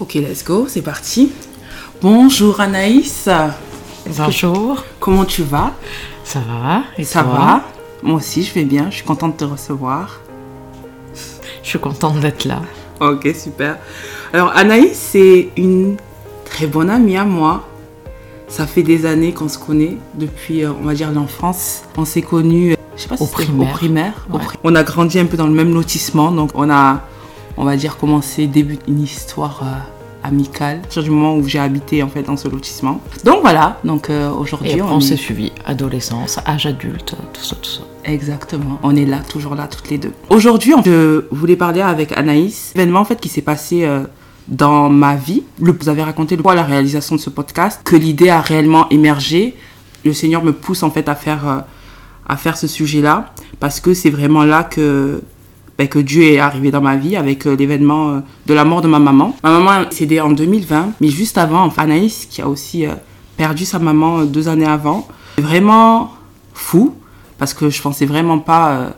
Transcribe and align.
Ok, 0.00 0.14
let's 0.14 0.44
go, 0.44 0.66
c'est 0.68 0.82
parti. 0.82 1.32
Bonjour 2.00 2.60
Anaïs. 2.60 3.28
Bonjour. 4.16 4.84
Comment 5.00 5.24
tu 5.24 5.42
vas? 5.42 5.72
Ça 6.24 6.38
va 6.40 6.82
Et 6.96 7.04
Ça 7.04 7.22
va 7.22 7.62
Moi 8.02 8.16
aussi, 8.16 8.42
je 8.44 8.54
vais 8.54 8.64
bien. 8.64 8.86
Je 8.90 8.96
suis 8.96 9.04
contente 9.04 9.32
de 9.32 9.38
te 9.38 9.44
recevoir. 9.44 10.20
Je 11.62 11.68
suis 11.68 11.78
contente 11.80 12.20
d'être 12.20 12.44
là. 12.44 12.62
Ok, 13.00 13.28
super. 13.36 13.78
Alors 14.32 14.52
Anaïs, 14.56 14.96
c'est 14.96 15.48
une 15.56 15.96
très 16.44 16.66
bonne 16.66 16.90
amie 16.90 17.16
à 17.16 17.24
moi. 17.24 17.66
Ça 18.46 18.66
fait 18.66 18.82
des 18.82 19.04
années 19.04 19.32
qu'on 19.32 19.48
se 19.48 19.58
connaît, 19.58 19.98
depuis, 20.14 20.64
euh, 20.64 20.72
on 20.80 20.84
va 20.84 20.94
dire, 20.94 21.10
l'enfance. 21.12 21.82
On 21.98 22.06
s'est 22.06 22.22
connus, 22.22 22.72
euh, 22.72 22.76
je 22.96 23.02
sais 23.02 23.08
pas 23.08 23.16
si 23.18 23.22
Au 23.22 23.26
primaire. 23.26 23.68
au 23.68 23.74
primaire. 23.74 24.26
Ouais. 24.32 24.40
On 24.64 24.74
a 24.74 24.82
grandi 24.84 25.18
un 25.18 25.26
peu 25.26 25.36
dans 25.36 25.46
le 25.46 25.52
même 25.52 25.74
lotissement, 25.74 26.30
donc 26.32 26.50
on 26.54 26.70
a, 26.70 27.02
on 27.58 27.64
va 27.64 27.76
dire, 27.76 27.98
commencé, 27.98 28.46
début 28.46 28.78
une 28.88 29.02
histoire 29.02 29.60
euh, 29.62 30.26
amicale, 30.26 30.80
à 30.96 31.00
du 31.02 31.10
moment 31.10 31.36
où 31.36 31.46
j'ai 31.46 31.58
habité, 31.58 32.02
en 32.02 32.08
fait, 32.08 32.22
dans 32.22 32.36
ce 32.36 32.48
lotissement. 32.48 33.00
Donc 33.24 33.40
voilà, 33.42 33.78
donc 33.84 34.08
euh, 34.08 34.30
aujourd'hui, 34.30 34.80
on, 34.80 34.94
on 34.94 34.98
est... 34.98 35.02
s'est 35.02 35.16
suivi. 35.16 35.52
Adolescence, 35.66 36.38
âge 36.46 36.66
adulte, 36.66 37.14
tout 37.32 37.42
ça, 37.42 37.56
tout 37.56 37.70
ça. 37.70 37.80
Exactement, 38.04 38.78
on 38.82 38.96
est 38.96 39.04
là, 39.04 39.18
toujours 39.18 39.54
là, 39.54 39.66
toutes 39.66 39.90
les 39.90 39.98
deux. 39.98 40.12
Aujourd'hui, 40.30 40.72
je 40.84 41.24
voulais 41.30 41.56
parler 41.56 41.82
avec 41.82 42.12
Anaïs, 42.16 42.72
événement 42.74 43.00
en 43.00 43.04
fait 43.04 43.20
qui 43.20 43.28
s'est 43.28 43.42
passé 43.42 43.84
euh, 43.84 44.04
dans 44.46 44.88
ma 44.88 45.14
vie. 45.14 45.42
Le, 45.60 45.72
vous 45.72 45.88
avez 45.90 46.02
raconté 46.02 46.36
le, 46.36 46.42
la 46.54 46.62
réalisation 46.62 47.16
de 47.16 47.20
ce 47.20 47.28
podcast, 47.28 47.82
que 47.84 47.96
l'idée 47.96 48.30
a 48.30 48.40
réellement 48.40 48.88
émergé. 48.88 49.56
Le 50.04 50.12
Seigneur 50.14 50.42
me 50.42 50.52
pousse 50.52 50.82
en 50.84 50.90
fait 50.90 51.08
à 51.08 51.14
faire, 51.14 51.46
euh, 51.46 51.58
à 52.26 52.36
faire 52.36 52.56
ce 52.56 52.66
sujet-là, 52.66 53.34
parce 53.60 53.80
que 53.80 53.92
c'est 53.92 54.10
vraiment 54.10 54.44
là 54.44 54.62
que, 54.62 55.20
ben, 55.78 55.86
que 55.86 56.00
Dieu 56.00 56.24
est 56.24 56.40
arrivé 56.40 56.72
dans 56.72 56.80
ma 56.80 56.96
vie 56.96 57.14
avec 57.14 57.46
euh, 57.46 57.54
l'événement 57.54 58.10
euh, 58.10 58.20
de 58.46 58.54
la 58.54 58.64
mort 58.64 58.82
de 58.82 58.88
ma 58.88 58.98
maman. 58.98 59.36
Ma 59.44 59.50
maman 59.50 59.82
est 59.82 59.90
décédée 59.90 60.20
en 60.20 60.30
2020, 60.30 60.94
mais 61.00 61.08
juste 61.08 61.38
avant, 61.38 61.72
Anaïs 61.76 62.26
qui 62.26 62.42
a 62.42 62.48
aussi 62.48 62.84
euh, 62.84 62.94
perdu 63.36 63.64
sa 63.64 63.78
maman 63.78 64.24
deux 64.24 64.48
années 64.48 64.66
avant. 64.66 65.06
C'est 65.36 65.42
vraiment 65.42 66.10
fou 66.52 66.94
parce 67.38 67.54
que 67.54 67.70
je 67.70 67.80
pensais 67.80 68.06
vraiment 68.06 68.40
pas 68.40 68.90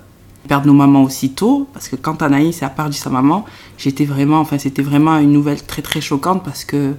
perdre 0.48 0.66
nos 0.66 0.72
mamans 0.72 1.02
aussitôt 1.02 1.68
parce 1.74 1.90
que 1.90 1.96
quand 1.96 2.22
Anaïs 2.22 2.62
a 2.62 2.70
perdu 2.70 2.96
sa 2.96 3.10
maman 3.10 3.44
j'étais 3.76 4.06
vraiment 4.06 4.40
enfin 4.40 4.56
c'était 4.56 4.80
vraiment 4.80 5.18
une 5.18 5.32
nouvelle 5.32 5.62
très 5.62 5.82
très 5.82 6.00
choquante 6.00 6.42
parce 6.42 6.64
que 6.64 6.94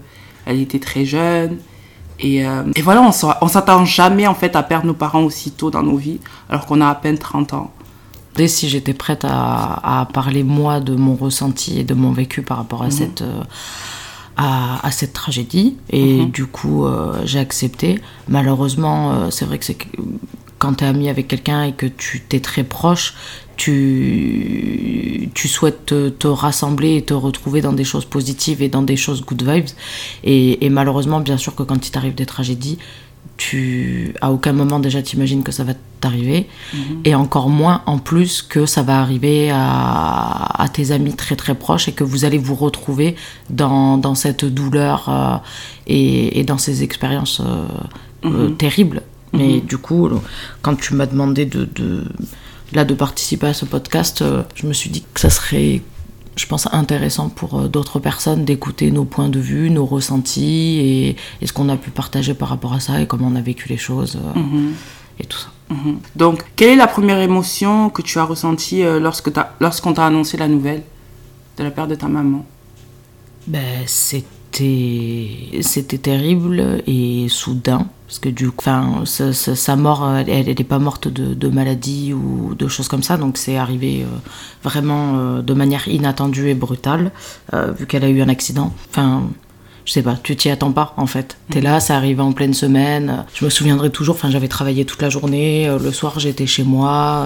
elle 0.46 0.62
était 0.62 0.78
très 0.78 1.04
jeune 1.04 1.58
et, 2.20 2.42
et 2.76 2.82
voilà 2.84 3.02
on 3.02 3.48
s'attend 3.48 3.84
jamais 3.84 4.28
en 4.28 4.36
fait 4.36 4.56
à 4.56 4.62
perdre 4.62 4.86
nos 4.86 4.94
parents 4.94 5.24
aussitôt 5.24 5.72
dans 5.72 5.82
nos 5.82 5.98
vies 5.98 6.20
alors 6.50 6.68
qu'on 6.68 6.80
a 6.82 6.88
à 6.88 6.94
peine 6.94 7.18
30 7.18 7.54
ans 7.56 7.72
Si 8.48 8.70
j'étais 8.70 8.94
prête 8.94 9.24
à, 9.24 10.02
à 10.02 10.06
parler 10.06 10.44
moi 10.44 10.80
de 10.80 10.96
mon 10.96 11.16
ressenti 11.16 11.80
et 11.80 11.84
de 11.84 11.94
mon 11.94 12.12
vécu 12.12 12.42
par 12.42 12.58
rapport 12.58 12.82
à 12.82 12.90
cette 12.90 13.22
euh, 13.22 13.44
à, 14.36 14.86
à 14.86 14.92
cette 14.92 15.14
tragédie. 15.14 15.78
Et 15.90 16.26
du 16.26 16.48
coup 16.48 16.86
euh, 16.86 17.22
j'ai 17.26 17.40
accepté. 17.40 18.00
Malheureusement 18.28 19.12
euh, 19.12 19.30
c'est 19.30 19.46
vrai 19.46 19.60
que 19.60 19.66
c'est 19.66 19.78
quand 20.58 20.76
tu 20.76 20.84
es 20.84 20.88
ami 20.88 21.10
avec 21.10 21.28
quelqu'un 21.28 21.64
et 21.64 21.74
que 21.74 21.86
tu 21.86 22.22
t'es 22.22 22.40
très 22.40 22.64
proche 22.64 23.16
tu, 23.58 25.30
tu 25.36 25.48
souhaites 25.48 25.86
te, 25.86 26.10
te 26.10 26.26
rassembler 26.26 26.96
et 26.96 27.04
te 27.04 27.14
retrouver 27.14 27.62
dans 27.62 27.74
des 27.74 27.84
choses 27.84 28.06
positives 28.06 28.64
et 28.64 28.70
dans 28.70 28.82
des 28.82 28.96
choses 28.96 29.24
good 29.24 29.44
vibes. 29.44 29.70
Et, 30.24 30.66
et 30.66 30.70
malheureusement 30.72 31.20
bien 31.20 31.38
sûr 31.38 31.54
que 31.54 31.62
quand 31.62 31.86
il 31.88 31.92
t'arrive 31.92 32.16
des 32.16 32.26
tragédies 32.26 32.80
tu 33.42 34.14
à 34.22 34.32
aucun 34.32 34.54
moment 34.54 34.80
déjà 34.80 35.02
t'imagines 35.02 35.42
que 35.42 35.52
ça 35.52 35.64
va 35.64 35.74
t'arriver. 36.00 36.48
Et 37.06 37.16
encore 37.16 37.50
moins 37.50 37.82
en 37.88 37.98
plus 37.98 38.44
que 38.44 38.68
ça 38.68 38.84
va 38.84 39.02
arriver 39.02 39.50
à, 39.52 40.62
à 40.62 40.70
tes 40.70 40.92
amis 40.92 41.16
très 41.16 41.36
très 41.36 41.56
proches 41.56 41.88
et 41.88 41.92
que 41.92 42.04
vous 42.04 42.24
allez 42.24 42.38
vous 42.38 42.54
retrouver 42.54 43.16
dans, 43.50 43.98
dans 43.98 44.14
cette 44.14 44.46
douleur 44.46 45.10
euh, 45.10 45.38
et, 45.88 46.40
et 46.40 46.44
dans 46.44 46.60
ces 46.60 46.84
expériences 46.84 47.42
euh, 47.42 47.66
euh, 48.26 48.50
terribles. 48.50 49.02
Mais 49.34 49.60
du 49.62 49.78
coup 49.78 50.08
quand 50.62 50.76
tu 50.76 50.94
m'as 50.94 51.08
demandé 51.08 51.46
de, 51.46 51.68
de 51.74 52.04
là 52.74 52.84
de 52.84 52.94
participer 52.94 53.48
à 53.48 53.54
ce 53.54 53.64
podcast 53.66 54.24
je 54.56 54.68
me 54.68 54.74
suis 54.74 54.90
dit 54.90 55.06
que 55.14 55.22
ça 55.22 55.30
serait 55.30 55.82
je 56.42 56.48
pense 56.48 56.68
intéressant 56.84 57.28
pour 57.30 57.52
euh, 57.60 57.68
d'autres 57.68 58.00
personnes 58.00 58.44
d'écouter 58.50 58.88
nos 58.92 59.06
points 59.14 59.30
de 59.30 59.40
vue, 59.40 59.70
nos 59.70 59.86
ressentis 59.86 60.78
et, 60.90 61.10
et 61.42 61.46
ce 61.48 61.54
qu'on 61.54 61.70
a 61.70 61.78
pu 61.78 61.90
partager 61.92 62.34
par 62.42 62.50
rapport 62.50 62.74
à 62.74 62.80
ça 62.80 62.94
et 63.02 63.06
comment 63.08 63.28
on 63.34 63.36
a 63.36 63.42
vécu 63.52 63.66
les 63.70 63.78
choses 63.88 64.18
euh, 64.18 64.40
et 65.20 65.26
tout 65.26 65.38
ça. 65.38 65.50
Mhm. 65.70 66.00
donc 66.18 66.38
quelle 66.58 66.72
est 66.76 66.76
la 66.86 66.88
première 66.96 67.22
émotion 67.22 67.90
que 67.96 68.02
tu 68.02 68.20
as 68.20 68.26
ressentie 68.34 68.82
euh, 68.84 69.00
lorsque 69.00 69.32
t'as- 69.36 69.52
lorsqu'on 69.62 69.94
t'a 69.94 70.06
annoncé 70.12 70.36
la 70.38 70.48
nouvelle 70.56 70.84
de 71.58 71.64
la 71.64 71.72
perte 71.72 71.90
de 71.90 71.96
ta 72.04 72.08
maman? 72.18 72.44
Ben, 73.48 73.84
c'était 73.86 75.60
c'était 75.62 75.98
terrible 75.98 76.84
et 76.88 77.28
soudain 77.30 77.88
parce 78.12 78.20
que 78.20 78.28
du 78.28 78.50
coup, 78.52 78.58
enfin, 78.60 79.04
sa, 79.06 79.32
sa- 79.32 79.56
sa 79.56 79.78
mort, 79.78 80.04
euh, 80.04 80.22
elle 80.28 80.48
n'était 80.48 80.66
pas 80.66 80.80
morte 80.80 81.08
de, 81.08 81.34
de 81.34 81.48
maladie 81.48 82.12
ou 82.14 82.56
de 82.56 82.68
choses 82.68 82.90
comme 82.90 83.04
ça, 83.04 83.16
donc 83.16 83.38
c'est 83.38 83.56
arrivé 83.56 84.04
euh, 84.04 84.18
vraiment 84.66 85.14
euh, 85.18 85.42
de 85.42 85.54
manière 85.54 85.88
inattendue 85.88 86.50
et 86.50 86.54
brutale 86.54 87.12
euh, 87.54 87.72
vu 87.72 87.86
qu'elle 87.88 88.04
a 88.04 88.10
eu 88.10 88.22
un 88.22 88.28
accident. 88.28 88.74
Enfin. 88.90 89.24
Je 89.84 89.94
sais 89.94 90.04
pas, 90.04 90.16
tu 90.22 90.36
t'y 90.36 90.50
attends 90.52 90.72
pas 90.74 90.94
en 90.98 91.08
fait. 91.08 91.38
T'es 91.50 91.60
là, 91.60 91.80
ça 91.80 91.96
arrivait 91.96 92.22
en 92.22 92.34
pleine 92.34 92.54
semaine. 92.54 93.26
Je 93.34 93.44
me 93.44 93.50
souviendrai 93.50 93.90
toujours, 93.90 94.14
enfin 94.14 94.30
j'avais 94.30 94.48
travaillé 94.48 94.86
toute 94.86 95.02
la 95.02 95.10
journée, 95.10 95.68
le 95.82 95.92
soir 95.92 96.20
j'étais 96.20 96.46
chez 96.46 96.64
moi. 96.64 97.26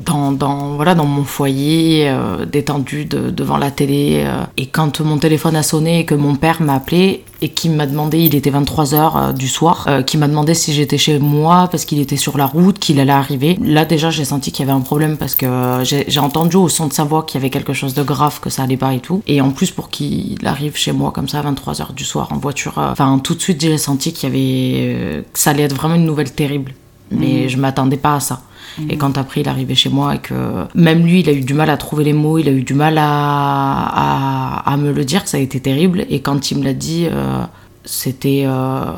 Euh, 0.00 0.04
dans, 0.04 0.32
dans, 0.32 0.74
voilà, 0.76 0.94
dans 0.94 1.04
mon 1.06 1.24
foyer, 1.24 2.08
euh, 2.08 2.46
détendu 2.46 3.04
de- 3.04 3.30
devant 3.30 3.56
la 3.58 3.70
télé. 3.70 4.22
euh. 4.24 4.42
Et 4.56 4.66
quand 4.66 5.00
mon 5.00 5.18
téléphone 5.18 5.56
a 5.56 5.62
sonné 5.62 6.00
et 6.00 6.04
que 6.04 6.14
mon 6.14 6.34
père 6.34 6.62
m'a 6.62 6.74
appelé 6.74 7.24
et 7.42 7.48
qui 7.48 7.68
m'a 7.70 7.86
demandé, 7.86 8.18
il 8.18 8.34
était 8.34 8.50
23h 8.50 9.32
du 9.34 9.48
soir, 9.48 9.86
euh, 9.88 10.02
qui 10.02 10.18
m'a 10.18 10.28
demandé 10.28 10.52
si 10.54 10.72
j'étais 10.74 10.98
chez 10.98 11.18
moi 11.18 11.68
parce 11.70 11.84
qu'il 11.86 11.98
était 12.00 12.16
sur 12.18 12.36
la 12.36 12.46
route, 12.46 12.78
qu'il 12.78 13.00
allait 13.00 13.12
arriver. 13.12 13.58
Là 13.62 13.84
déjà 13.86 14.10
j'ai 14.10 14.24
senti 14.26 14.52
qu'il 14.52 14.66
y 14.66 14.68
avait 14.68 14.76
un 14.78 14.82
problème 14.82 15.16
parce 15.16 15.34
que 15.34 15.46
euh, 15.46 15.84
j'ai 15.84 16.20
entendu 16.20 16.56
au 16.56 16.68
son 16.68 16.86
de 16.86 16.92
sa 16.92 17.04
voix 17.04 17.22
qu'il 17.22 17.40
y 17.40 17.42
avait 17.42 17.50
quelque 17.50 17.72
chose 17.72 17.94
de 17.94 18.02
grave, 18.02 18.40
que 18.40 18.50
ça 18.50 18.64
allait 18.64 18.76
pas 18.76 18.92
et 18.94 19.00
tout. 19.00 19.22
Et 19.26 19.40
en 19.40 19.50
plus 19.52 19.70
pour 19.70 19.88
qu'il 19.88 20.36
arrive 20.44 20.76
chez 20.76 20.92
moi 20.92 21.12
comme 21.12 21.28
ça 21.28 21.40
à 21.40 21.50
23h 21.50 21.94
du 21.94 22.04
soir 22.04 22.28
en 22.30 22.36
voiture, 22.36 22.78
euh, 22.78 22.90
enfin 22.92 23.18
tout 23.22 23.34
de 23.34 23.40
suite 23.40 23.60
j'ai 23.60 23.78
senti 23.78 24.12
qu'il 24.12 24.28
y 24.28 24.32
avait... 24.32 24.94
euh, 24.94 25.22
que 25.32 25.38
ça 25.38 25.50
allait 25.50 25.62
être 25.62 25.74
vraiment 25.76 25.94
une 25.94 26.04
nouvelle 26.04 26.32
terrible. 26.32 26.74
Mais 27.12 27.48
je 27.48 27.56
m'attendais 27.56 27.96
pas 27.96 28.14
à 28.16 28.20
ça. 28.20 28.42
Et 28.88 28.96
quand 28.96 29.18
après 29.18 29.40
il 29.40 29.46
est 29.46 29.50
arrivé 29.50 29.74
chez 29.74 29.90
moi 29.90 30.14
et 30.14 30.18
que 30.18 30.66
même 30.74 31.04
lui 31.04 31.20
il 31.20 31.28
a 31.28 31.32
eu 31.32 31.40
du 31.40 31.54
mal 31.54 31.70
à 31.70 31.76
trouver 31.76 32.04
les 32.04 32.12
mots, 32.12 32.38
il 32.38 32.48
a 32.48 32.52
eu 32.52 32.62
du 32.62 32.74
mal 32.74 32.96
à, 32.98 34.76
me 34.78 34.92
le 34.92 35.04
dire, 35.04 35.26
ça 35.26 35.36
a 35.36 35.40
été 35.40 35.60
terrible. 35.60 36.06
Et 36.08 36.20
quand 36.20 36.50
il 36.50 36.58
me 36.58 36.64
l'a 36.64 36.74
dit, 36.74 37.06
euh, 37.10 37.42
c'était. 37.84 38.44
euh, 38.46 38.92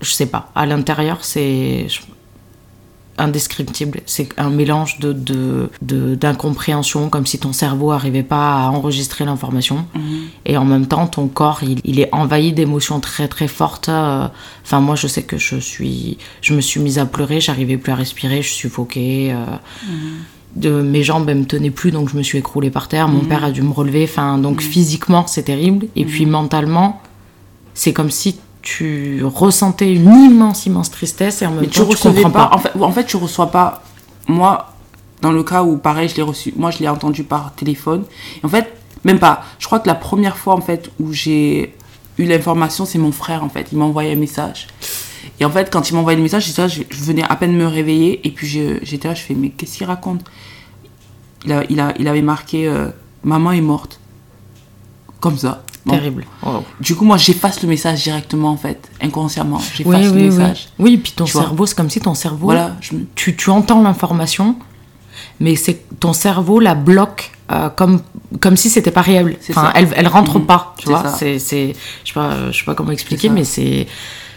je 0.00 0.10
sais 0.10 0.26
pas, 0.26 0.50
à 0.54 0.66
l'intérieur 0.66 1.18
c'est. 1.24 1.86
Indescriptible. 3.20 4.00
C'est 4.06 4.28
un 4.38 4.50
mélange 4.50 4.98
de, 4.98 5.12
de, 5.12 5.70
de- 5.82 6.14
d'incompréhension, 6.14 7.08
comme 7.08 7.26
si 7.26 7.38
ton 7.38 7.52
cerveau 7.52 7.92
arrivait 7.92 8.22
pas 8.22 8.64
à 8.64 8.68
enregistrer 8.70 9.24
l'information. 9.24 9.84
Et 10.46 10.56
en 10.56 10.64
même 10.64 10.86
temps, 10.86 11.06
ton 11.06 11.28
corps, 11.28 11.60
il, 11.62 11.80
il 11.84 12.00
est 12.00 12.08
envahi 12.12 12.52
d'émotions 12.52 12.98
très 13.00 13.28
très 13.28 13.48
fortes. 13.48 13.88
Enfin, 13.88 14.80
moi, 14.80 14.96
je 14.96 15.06
sais 15.06 15.22
que 15.22 15.38
je 15.38 15.56
suis, 15.56 16.18
je 16.40 16.54
me 16.54 16.60
suis 16.60 16.80
mise 16.80 16.98
à 16.98 17.06
pleurer, 17.06 17.40
j'arrivais 17.40 17.76
plus 17.76 17.92
à 17.92 17.96
respirer, 17.96 18.42
je 18.42 18.50
suffoquais. 18.50 19.32
euh, 19.32 19.44
de, 20.56 20.82
mes 20.82 21.02
jambes 21.04 21.28
elles 21.28 21.38
me 21.38 21.44
tenaient 21.44 21.70
plus, 21.70 21.92
donc 21.92 22.10
je 22.10 22.16
me 22.16 22.22
suis 22.22 22.38
écroulée 22.38 22.70
par 22.70 22.88
terre. 22.88 23.06
Mon 23.08 23.20
père 23.20 23.44
a 23.44 23.50
dû 23.52 23.62
me 23.62 23.72
relever. 23.72 24.02
Enfin, 24.04 24.36
donc 24.38 24.60
physiquement, 24.62 25.26
c'est 25.28 25.44
terrible. 25.44 25.86
Et 25.94 26.04
puis 26.04 26.26
mentalement, 26.26 27.00
c'est 27.74 27.92
comme 27.92 28.10
si 28.10 28.38
tu 28.62 29.22
ressentais 29.24 29.92
une 29.94 30.12
immense, 30.12 30.66
immense 30.66 30.90
tristesse 30.90 31.42
et 31.42 31.46
en 31.46 31.50
même 31.52 31.60
Mais 31.60 31.66
tu 31.66 31.80
temps, 31.80 31.86
tu 31.86 31.92
recevais 31.92 32.22
comprends 32.22 32.48
pas, 32.48 32.48
pas. 32.48 32.56
En 32.56 32.58
fait, 32.58 32.78
en 32.80 32.92
fait, 32.92 33.04
tu 33.04 33.16
reçois 33.16 33.50
pas. 33.50 33.82
Moi, 34.28 34.72
dans 35.22 35.32
le 35.32 35.42
cas 35.42 35.62
où 35.62 35.76
pareil, 35.76 36.08
je 36.08 36.16
l'ai 36.16 36.22
reçu. 36.22 36.52
Moi, 36.56 36.70
je 36.70 36.78
l'ai 36.78 36.88
entendu 36.88 37.24
par 37.24 37.54
téléphone. 37.54 38.04
Et 38.42 38.46
en 38.46 38.48
fait, 38.48 38.72
même 39.04 39.18
pas. 39.18 39.44
Je 39.58 39.66
crois 39.66 39.80
que 39.80 39.88
la 39.88 39.94
première 39.94 40.36
fois 40.36 40.54
en 40.54 40.60
fait 40.60 40.90
où 41.00 41.12
j'ai 41.12 41.74
eu 42.18 42.24
l'information, 42.24 42.84
c'est 42.84 42.98
mon 42.98 43.12
frère 43.12 43.42
en 43.44 43.48
fait. 43.48 43.68
Il 43.72 43.78
m'a 43.78 43.84
envoyé 43.84 44.12
un 44.12 44.16
message. 44.16 44.68
Et 45.38 45.44
en 45.44 45.50
fait, 45.50 45.70
quand 45.70 45.88
il 45.88 45.94
m'a 45.94 46.00
envoyé 46.00 46.16
le 46.16 46.22
message, 46.22 46.54
là, 46.56 46.68
je, 46.68 46.82
je 46.88 47.02
venais 47.02 47.22
à 47.22 47.36
peine 47.36 47.56
me 47.56 47.66
réveiller 47.66 48.26
et 48.26 48.30
puis 48.30 48.46
j'étais 48.82 49.08
là, 49.08 49.14
je 49.14 49.22
fais 49.22 49.34
mais 49.34 49.50
qu'est-ce 49.50 49.78
qu'il 49.78 49.86
raconte? 49.86 50.22
Il, 51.46 51.52
a, 51.52 51.64
il, 51.70 51.80
a, 51.80 51.94
il 51.98 52.08
avait 52.08 52.20
marqué 52.20 52.68
euh, 52.68 52.88
maman 53.24 53.52
est 53.52 53.62
morte. 53.62 54.00
Comme 55.20 55.38
ça. 55.38 55.62
Bon. 55.86 55.94
Terrible. 55.94 56.26
Wow. 56.42 56.64
Du 56.80 56.94
coup, 56.94 57.04
moi, 57.04 57.16
j'efface 57.16 57.62
le 57.62 57.68
message 57.68 58.02
directement 58.04 58.50
en 58.50 58.56
fait, 58.56 58.90
inconsciemment. 59.00 59.58
Oui, 59.58 59.64
J'efface 59.76 60.02
le 60.04 60.10
oui, 60.10 60.16
oui. 60.16 60.22
message. 60.36 60.68
Oui, 60.78 60.96
puis 60.98 61.12
ton 61.12 61.24
Tu 61.24 61.32
cerveau, 61.32 61.64
c'est 61.66 61.74
comme 61.76 61.88
si 61.90 62.00
ton 62.00 62.14
cerveau, 62.14 62.44
Voilà, 62.46 62.76
je 62.80 62.92
tu, 63.14 63.34
tu 63.34 63.48
entends 63.50 63.82
l'information, 63.82 64.56
mais 65.40 65.56
c'est 65.56 65.82
ton 65.98 66.12
cerveau 66.12 66.60
la 66.60 66.74
bloque 66.74 67.32
euh, 67.50 67.68
comme, 67.70 68.00
comme 68.40 68.56
si 68.56 68.68
c'était 68.70 68.90
pas 68.90 69.00
réel. 69.02 69.36
Enfin, 69.50 69.72
elle, 69.74 69.88
elle 69.96 70.06
rentre 70.08 70.38
Mhm. 70.38 70.46
pas, 70.46 70.74
tu 70.78 70.88
vois. 70.88 71.08
C'est, 71.08 71.38
c'est, 71.38 71.74
je 72.04 72.08
sais 72.08 72.14
pas, 72.14 72.50
je 72.52 72.58
sais 72.58 72.64
pas 72.64 72.74
comment 72.74 72.92
expliquer, 72.92 73.28
mais 73.28 73.44
c'est, 73.44 73.86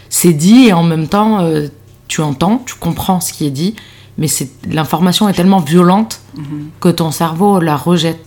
c'est 0.08 0.32
dit 0.32 0.66
et 0.68 0.72
en 0.72 0.82
même 0.82 1.08
temps, 1.08 1.40
euh, 1.42 1.68
tu 2.08 2.20
entends, 2.22 2.62
tu 2.66 2.74
comprends 2.74 3.20
ce 3.20 3.32
qui 3.32 3.46
est 3.46 3.50
dit, 3.50 3.76
mais 4.18 4.28
c'est, 4.28 4.48
l'information 4.70 5.28
est 5.28 5.34
tellement 5.34 5.60
violente 5.60 6.20
Mhm. 6.36 6.70
que 6.80 6.88
ton 6.88 7.10
cerveau 7.12 7.60
la 7.60 7.76
rejette. 7.76 8.26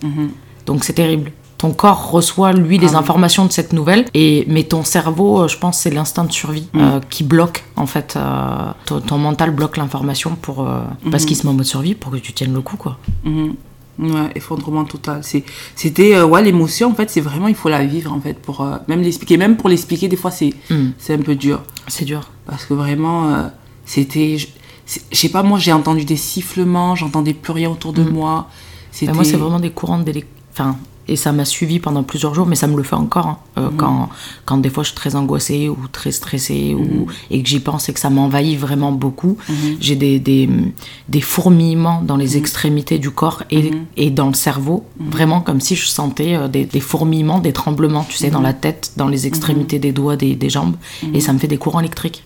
Donc 0.66 0.84
c'est 0.84 0.94
terrible. 0.94 1.32
Ton 1.58 1.72
corps 1.74 2.12
reçoit 2.12 2.54
lui 2.54 2.78
les 2.78 2.94
informations 2.96 3.46
de 3.46 3.52
cette 3.52 3.74
nouvelle 3.74 4.06
et 4.14 4.46
mais 4.48 4.64
ton 4.64 4.84
cerveau 4.84 5.42
euh, 5.42 5.48
je 5.48 5.58
pense 5.58 5.80
c'est 5.80 5.90
l'instinct 5.90 6.26
de 6.26 6.32
survie 6.32 6.68
euh, 6.76 7.00
qui 7.10 7.24
bloque 7.24 7.64
en 7.76 7.88
fait 7.88 8.16
euh, 8.16 8.72
ton, 8.86 9.02
ton 9.02 9.18
mental 9.18 9.52
bloque 9.52 9.78
l'information 9.78 10.36
pour 10.42 10.68
euh, 10.68 10.82
parce 11.12 11.26
qu'il 11.26 11.36
se 11.36 11.44
met 11.46 11.50
en 11.52 11.56
mode 11.56 11.66
survie 11.66 11.96
pour 11.96 12.12
que 12.12 12.18
tu 12.18 12.32
tiennes 12.34 12.54
le 12.54 12.62
coup 12.62 12.78
quoi 12.78 12.98
Mhm. 13.24 13.56
Ouais, 14.00 14.30
effondrement 14.36 14.86
total. 14.86 15.22
C'est- 15.24 15.44
C'était, 15.76 16.14
euh, 16.16 16.24
ouais, 16.24 16.44
l'émotion, 16.44 16.92
en 16.92 16.94
fait, 16.94 17.10
c'est 17.10 17.20
vraiment, 17.20 17.48
il 17.48 17.56
faut 17.56 17.68
la 17.68 17.84
vivre, 17.84 18.14
en 18.14 18.20
fait, 18.22 18.36
pour 18.40 18.62
euh, 18.62 18.76
même 18.88 19.02
l'expliquer. 19.02 19.38
Même 19.38 19.58
pour 19.58 19.70
l'expliquer, 19.70 20.08
des 20.08 20.16
fois, 20.16 20.30
c'est 20.30 20.52
Mm. 20.70 20.90
c'est 21.00 21.16
un 21.16 21.24
peu 21.30 21.34
dur. 21.34 21.64
c'est 21.88 22.06
dur 22.06 22.30
Parce 22.46 22.66
que 22.66 22.76
vraiment, 22.76 23.30
euh, 23.34 23.48
c'était. 23.86 24.38
Je 24.38 24.48
sais 25.12 25.30
pas, 25.30 25.42
moi, 25.42 25.58
j'ai 25.58 25.74
entendu 25.74 26.06
des 26.06 26.16
sifflements, 26.16 26.94
j'entendais 26.96 27.34
plus 27.34 27.54
rien 27.54 27.72
autour 27.72 27.92
de 27.92 28.04
Mm. 28.04 28.10
moi. 28.10 28.50
C'était. 28.92 29.08
Ben, 29.08 29.16
moi, 29.16 29.24
c'est 29.26 29.38
vraiment 29.38 29.60
des 29.60 29.72
courants 29.72 29.98
d'élec- 29.98 30.28
Enfin, 30.54 30.76
et 31.08 31.16
ça 31.16 31.32
m'a 31.32 31.46
suivi 31.46 31.80
pendant 31.80 32.04
plusieurs 32.04 32.34
jours, 32.34 32.46
mais 32.46 32.56
ça 32.56 32.68
me 32.68 32.76
le 32.78 32.84
fait 32.84 32.96
encore. 32.96 33.28
hein. 33.28 33.38
Euh, 33.58 33.70
quand, 33.78 34.10
quand 34.46 34.58
des 34.58 34.70
fois 34.70 34.84
je 34.84 34.90
suis 34.90 34.96
très 34.96 35.16
angoissée 35.16 35.70
ou 35.70 35.78
très 35.92 36.12
stressée 36.12 36.76
ou, 36.76 37.08
et 37.32 37.42
que 37.42 37.50
j'y 37.50 37.60
pense 37.60 37.90
et 37.90 37.94
que 37.94 38.00
ça 38.00 38.10
m'envahit 38.10 38.58
vraiment 38.60 38.92
beaucoup, 38.92 39.38
j'ai 39.80 39.96
des, 39.96 40.20
des, 40.20 40.50
des 41.10 41.22
fourmillements 41.22 42.02
dans 42.02 42.18
les 42.18 42.38
extrémités 42.38 43.00
du 43.00 43.10
corps 43.12 43.44
et, 43.52 43.72
et 43.96 44.10
dans 44.12 44.28
le 44.28 44.34
cerveau, 44.34 44.86
vraiment 45.00 45.42
comme 45.42 45.62
si 45.62 45.76
je 45.76 45.88
sentais 45.88 46.36
euh, 46.36 46.48
des, 46.48 46.66
des 46.66 46.80
fourmillements, 46.80 47.40
des 47.40 47.54
tremblements, 47.54 48.06
tu 48.08 48.18
sais, 48.18 48.30
dans 48.30 48.42
la 48.42 48.54
tête, 48.54 48.92
dans 48.98 49.08
les 49.08 49.26
extrémités 49.28 49.80
des 49.80 49.92
doigts, 49.92 50.16
des, 50.16 50.36
des 50.36 50.50
jambes, 50.50 50.76
et 51.14 51.20
ça 51.22 51.34
me 51.34 51.40
fait 51.40 51.48
des 51.48 51.58
courants 51.58 51.80
électriques 51.80 52.24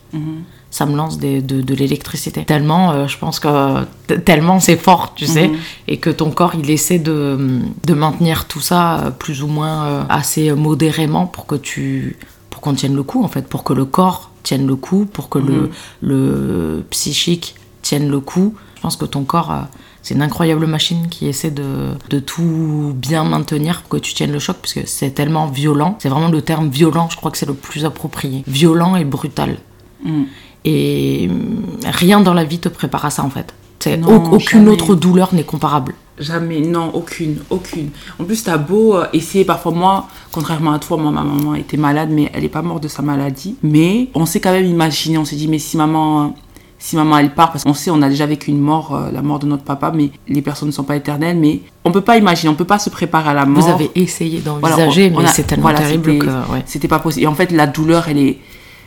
ça 0.71 0.85
me 0.85 0.95
lance 0.95 1.18
des- 1.19 1.41
de, 1.41 1.62
de 1.62 1.73
l'électricité. 1.75 2.45
Tellement, 2.45 2.91
euh, 2.91 3.07
je 3.07 3.18
pense 3.18 3.39
que 3.39 3.83
tellement 4.25 4.59
c'est 4.59 4.77
fort, 4.77 5.13
tu 5.15 5.25
sais, 5.27 5.51
et 5.88 5.97
que 5.97 6.09
ton 6.09 6.31
corps 6.31 6.53
il 6.56 6.69
essaie 6.71 6.97
de, 7.00 7.59
de 7.85 7.94
maintenir 7.94 8.47
tout 8.47 8.62
ça 8.62 9.00
euh, 9.00 9.12
plus 9.12 9.44
ou 9.44 9.47
moins 9.47 9.85
euh, 9.85 10.03
assez 10.09 10.51
modérément 10.53 11.25
pour 11.27 11.45
que 11.45 11.56
tu 11.56 12.18
pour 12.50 12.62
qu'on 12.62 12.73
tienne 12.73 12.95
le 12.95 13.03
coup 13.03 13.23
en 13.23 13.27
fait, 13.27 13.47
pour 13.47 13.63
que 13.63 13.73
le 13.73 13.85
corps 13.85 14.31
tienne 14.44 14.65
le 14.65 14.75
coup, 14.75 15.06
pour 15.06 15.29
que 15.29 15.39
le, 15.39 15.69
le 16.01 16.83
psychique 16.89 17.56
tienne 17.81 18.09
le 18.09 18.19
coup. 18.19 18.56
Je 18.75 18.81
pense 18.81 18.95
que 18.95 19.06
ton 19.06 19.23
corps 19.23 19.51
euh, 19.51 19.59
c'est 20.03 20.15
une 20.15 20.21
incroyable 20.23 20.65
machine 20.65 21.07
qui 21.09 21.27
essaie 21.27 21.51
de, 21.51 21.89
de 22.09 22.19
tout 22.19 22.91
bien 22.95 23.23
maintenir 23.23 23.81
pour 23.81 23.89
que 23.89 23.97
tu 23.97 24.13
tiennes 24.15 24.31
le 24.31 24.39
choc, 24.39 24.57
parce 24.62 24.73
que 24.73 24.79
c'est 24.85 25.12
tellement 25.12 25.45
violent. 25.47 25.95
C'est 26.00 26.09
vraiment 26.09 26.29
le 26.29 26.41
terme 26.41 26.69
violent, 26.69 27.07
je 27.12 27.18
crois 27.18 27.29
que 27.29 27.38
c'est 27.38 27.45
le 27.45 27.53
plus 27.53 27.85
approprié. 27.85 28.44
Violent 28.47 28.95
et 28.95 29.06
brutal. 29.06 29.57
Mm. 30.03 30.23
Et 30.66 31.28
hum, 31.30 31.63
rien 31.84 32.22
dans 32.22 32.34
la 32.34 32.44
vie 32.44 32.60
te 32.60 32.69
prépare 32.69 33.06
à 33.06 33.10
ça 33.10 33.24
en 33.24 33.30
fait. 33.30 33.54
Non, 33.98 34.31
aucune 34.31 34.60
jamais. 34.60 34.72
autre 34.72 34.96
douleur 34.96 35.34
n'est 35.34 35.44
comparable. 35.44 35.94
Jamais, 36.19 36.62
non, 36.62 36.92
aucune, 36.94 37.38
aucune. 37.50 37.90
En 38.19 38.25
plus, 38.25 38.44
t'as 38.44 38.58
beau 38.58 38.96
euh, 38.96 39.06
essayer, 39.12 39.44
parfois 39.44 39.72
moi, 39.72 40.08
contrairement 40.31 40.74
à 40.74 40.80
toi, 40.80 40.98
moi, 40.98 41.10
ma 41.10 41.24
maman 41.24 41.56
était 41.56 41.78
malade, 41.78 42.10
mais 42.12 42.30
elle 42.34 42.44
est 42.44 42.50
pas 42.50 42.62
morte 42.62 42.84
de 42.84 42.88
sa 42.88 43.02
maladie. 43.02 43.56
Mais 43.63 44.10
on 44.13 44.25
s'est 44.28 44.40
quand 44.40 44.52
même 44.52 44.66
imaginé, 44.66 45.18
on 45.18 45.25
s'est 45.25 45.36
dit, 45.36 45.48
mais 45.48 45.58
si 45.58 45.78
maman, 45.78 46.36
si 46.78 46.96
maman 46.96 47.18
elle 47.18 47.34
part, 47.34 47.52
parce 47.52 47.64
qu'on 47.64 47.74
sait, 47.74 47.90
on 47.90 48.04
a 48.04 48.10
déjà 48.10 48.28
vécu 48.28 48.52
une 48.52 48.60
mort, 48.60 48.94
euh, 48.94 49.10
la 49.12 49.24
mort 49.24 49.40
de 49.40 49.48
notre 49.48 49.64
papa, 49.64 49.92
mais 49.96 50.12
les 50.28 50.44
personnes 50.44 50.68
ne 50.68 50.74
sont 50.74 50.84
pas 50.84 50.96
éternelles, 50.96 51.38
mais 51.38 51.62
on 51.86 51.92
peut 51.92 52.02
pas 52.02 52.18
imaginer, 52.18 52.50
on 52.50 52.56
peut 52.56 52.66
pas 52.66 52.80
se 52.80 52.92
préparer 52.92 53.30
à 53.30 53.34
la 53.34 53.46
mort. 53.48 53.64
Vous 53.64 53.72
avez 53.72 53.90
essayé 53.96 54.44
Voilà, 54.46 54.75
d'envisager, 54.75 55.12
on 55.16 55.22
mais 55.22 55.28
c'est 55.28 55.44
tellement 55.44 55.64
voilà, 55.64 55.80
terrible 55.80 56.19
que. 56.19 56.28
ouais. 56.28 56.62
C'était 56.68 56.88
pas 56.88 57.00
possible. 57.00 57.24
Et 57.24 57.28
en 57.28 57.36
fait, 57.36 57.52
la 57.52 57.66
douleur, 57.66 58.07
elle 58.10 58.19
est, 58.19 58.38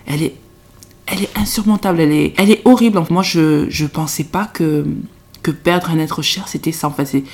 elle 0.07 0.23
est, 0.23 0.35
elle 1.07 1.23
est 1.23 1.39
insurmontable. 1.39 2.01
Elle 2.01 2.13
est, 2.13 2.35
elle 2.37 2.51
est 2.51 2.63
horrible. 2.65 3.03
Moi, 3.11 3.23
je, 3.23 3.67
je 3.69 3.87
pensais 3.87 4.25
pas 4.25 4.47
que, 4.47 4.87
que 5.43 5.51
perdre 5.51 5.91
un 5.91 5.99
être 5.99 6.23
cher, 6.23 6.49
c'était 6.49 6.73
ça. 6.73 6.89
En 6.89 6.93
fait, 6.93 7.05
c'est, 7.05 7.25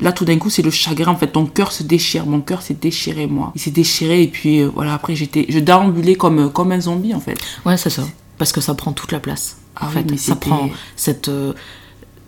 là, 0.00 0.12
tout 0.12 0.24
d'un 0.24 0.38
coup, 0.38 0.50
c'est 0.50 0.62
le 0.62 0.70
chagrin. 0.70 1.12
En 1.12 1.16
fait, 1.16 1.28
ton 1.28 1.46
cœur 1.46 1.72
se 1.72 1.82
déchire. 1.82 2.26
Mon 2.26 2.40
cœur 2.40 2.62
s'est 2.62 2.74
déchiré, 2.74 3.26
moi. 3.26 3.52
Il 3.54 3.60
s'est 3.60 3.70
déchiré. 3.70 4.22
Et 4.22 4.28
puis, 4.28 4.60
euh, 4.60 4.70
voilà, 4.74 4.94
après, 4.94 5.14
j'étais, 5.14 5.46
je 5.48 5.58
déambulais 5.58 6.16
comme, 6.16 6.52
comme 6.52 6.72
un 6.72 6.80
zombie, 6.80 7.14
en 7.14 7.20
fait. 7.20 7.38
Ouais, 7.64 7.76
c'est 7.76 7.90
ça. 7.90 8.02
Parce 8.38 8.52
que 8.52 8.60
ça 8.60 8.74
prend 8.74 8.92
toute 8.92 9.12
la 9.12 9.20
place. 9.20 9.58
Ah 9.76 9.84
en 9.84 9.88
oui, 9.88 9.94
fait, 9.94 10.10
mais 10.10 10.16
ça 10.16 10.34
prend 10.34 10.68
cette, 10.96 11.28
euh, 11.28 11.52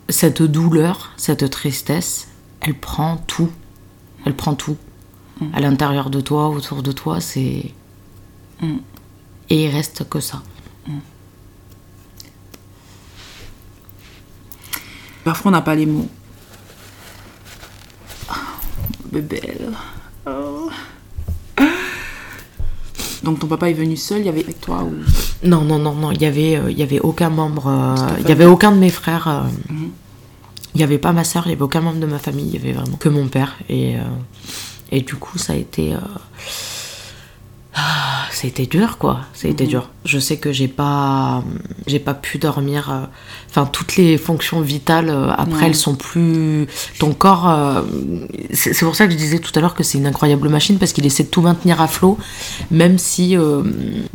cette 0.08 0.42
douleur, 0.42 1.12
cette 1.16 1.48
tristesse, 1.50 2.28
elle 2.60 2.74
prend 2.74 3.16
tout. 3.26 3.50
Elle 4.24 4.34
prend 4.34 4.54
tout. 4.54 4.76
Mm. 5.40 5.46
À 5.54 5.60
l'intérieur 5.60 6.10
de 6.10 6.20
toi, 6.20 6.48
autour 6.48 6.82
de 6.82 6.92
toi, 6.92 7.20
c'est. 7.20 7.72
Mm. 8.60 8.76
Et 9.50 9.64
il 9.64 9.68
reste 9.68 10.08
que 10.08 10.20
ça. 10.20 10.42
Parfois, 15.24 15.50
on 15.50 15.52
n'a 15.52 15.60
pas 15.62 15.74
les 15.74 15.86
mots. 15.86 16.08
Bébelle. 19.10 19.70
Oh. 20.26 20.70
Donc, 23.22 23.38
ton 23.38 23.46
papa 23.46 23.70
est 23.70 23.74
venu 23.74 23.96
seul, 23.96 24.20
il 24.20 24.26
y 24.26 24.28
avait 24.28 24.42
avec 24.42 24.60
toi 24.60 24.82
ou... 24.82 24.94
Non, 25.46 25.62
non, 25.62 25.78
non, 25.78 25.94
non, 25.94 26.10
il 26.10 26.20
y 26.20 26.26
avait, 26.26 26.56
euh, 26.56 26.70
il 26.70 26.78
y 26.78 26.82
avait 26.82 26.98
aucun 27.00 27.30
membre, 27.30 27.68
euh, 27.68 28.16
il 28.20 28.28
y 28.28 28.32
avait 28.32 28.46
aucun 28.46 28.72
de 28.72 28.78
mes 28.78 28.90
frères, 28.90 29.28
euh, 29.28 29.42
Mhm. 29.72 29.90
il 30.74 30.80
y 30.80 30.84
avait 30.84 30.98
pas 30.98 31.12
ma 31.12 31.22
soeur, 31.22 31.44
il 31.46 31.50
y 31.50 31.52
avait 31.52 31.62
aucun 31.62 31.82
membre 31.82 32.00
de 32.00 32.06
ma 32.06 32.18
famille, 32.18 32.46
il 32.46 32.54
y 32.54 32.56
avait 32.58 32.72
vraiment 32.72 32.96
que 32.96 33.08
mon 33.08 33.28
père. 33.28 33.54
Et, 33.68 33.94
et 34.90 35.02
du 35.02 35.14
coup, 35.16 35.38
ça 35.38 35.52
a 35.52 35.56
été. 35.56 35.94
ah, 37.74 38.26
ça 38.32 38.46
a 38.46 38.48
été 38.48 38.66
dur, 38.66 38.98
quoi. 38.98 39.20
Ça 39.34 39.46
a 39.46 39.50
été 39.52 39.66
dur. 39.66 39.88
Je 40.04 40.18
sais 40.18 40.36
que 40.36 40.50
j'ai 40.52 40.66
pas, 40.68 41.44
j'ai 41.86 42.00
pas 42.00 42.14
pu 42.14 42.38
dormir. 42.38 42.90
euh, 42.90 43.06
Enfin, 43.54 43.66
toutes 43.70 43.96
les 43.96 44.16
fonctions 44.16 44.62
vitales, 44.62 45.10
euh, 45.10 45.28
après, 45.30 45.60
Ouais. 45.60 45.66
elles 45.66 45.74
sont 45.74 45.94
plus. 45.94 46.66
Ton 46.98 47.12
corps. 47.12 47.50
euh, 47.50 47.82
c'est 48.54 48.78
pour 48.84 48.96
ça 48.96 49.06
que 49.06 49.12
je 49.12 49.18
disais 49.18 49.38
tout 49.40 49.52
à 49.54 49.60
l'heure 49.60 49.74
que 49.74 49.82
c'est 49.84 49.98
une 49.98 50.06
incroyable 50.06 50.48
machine 50.48 50.78
parce 50.78 50.92
qu'il 50.94 51.04
essaie 51.04 51.24
de 51.24 51.28
tout 51.28 51.42
maintenir 51.42 51.80
à 51.82 51.86
flot, 51.86 52.16
même 52.70 52.96
si, 52.96 53.36
euh, 53.36 53.62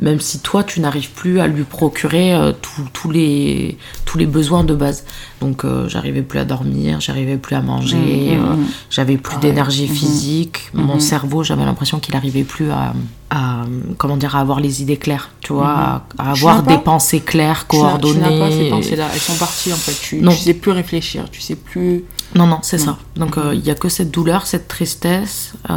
même 0.02 0.20
si 0.20 0.40
toi, 0.40 0.64
tu 0.64 0.80
n'arrives 0.80 1.12
plus 1.12 1.40
à 1.40 1.46
lui 1.48 1.64
procurer 1.64 2.34
euh, 2.34 2.52
tous- 2.94 3.12
les, 3.12 3.78
tous 4.06 4.18
les 4.18 4.26
besoins 4.26 4.64
de 4.64 4.74
base. 4.74 5.06
Donc, 5.40 5.64
euh, 5.66 5.88
j'arrivais 5.88 6.24
plus 6.24 6.40
à 6.40 6.46
dormir, 6.46 7.00
j'arrivais 7.00 7.38
plus 7.38 7.56
à 7.56 7.62
manger, 7.62 8.32
euh, 8.32 8.56
mhm. 8.56 8.66
j'avais 8.90 9.18
plus 9.18 9.38
d'énergie 9.38 9.88
Mhm. 9.88 9.96
physique. 9.96 10.60
Mon 10.74 11.00
cerveau, 11.00 11.44
j'avais 11.44 11.64
l'impression 11.64 12.00
qu'il 12.00 12.16
arrivait 12.16 12.44
plus 12.44 12.72
à, 12.72 12.94
à, 13.30 13.66
comment 14.00 14.18
dire, 14.18 14.36
à 14.36 14.40
avoir 14.40 14.60
les 14.60 14.82
idées 14.82 14.98
claires, 14.98 15.30
tu 15.42 15.54
vois, 15.54 15.77
à, 15.78 16.30
avoir 16.32 16.64
des 16.64 16.76
pas 16.76 16.80
pensées 16.80 17.20
claires, 17.22 17.66
n'as- 17.72 17.78
Tu 17.78 17.80
n'as 17.80 17.90
pas 17.92 17.98
ces 17.98 18.40
coordonnées. 18.40 18.70
pensées-là, 18.70 19.08
elles 19.14 19.20
sont 19.20 19.36
parties 19.36 19.72
en 19.74 19.78
fait. 19.78 19.94
Tu, 20.02 20.22
tu 20.22 20.32
sais 20.36 20.54
plus 20.54 20.72
réfléchir, 20.72 21.26
tu 21.32 21.42
sais 21.42 21.56
plus. 21.56 22.04
Non, 22.36 22.46
non, 22.48 22.60
c'est 22.62 22.78
ça. 22.78 22.98
Donc, 23.16 23.38
euh, 23.38 23.54
il 23.56 23.66
y 23.66 23.70
a 23.72 23.76
que 23.76 23.90
cette 23.90 24.12
douleur, 24.12 24.46
cette 24.48 24.68
tristesse. 24.68 25.54
Euh, 25.70 25.74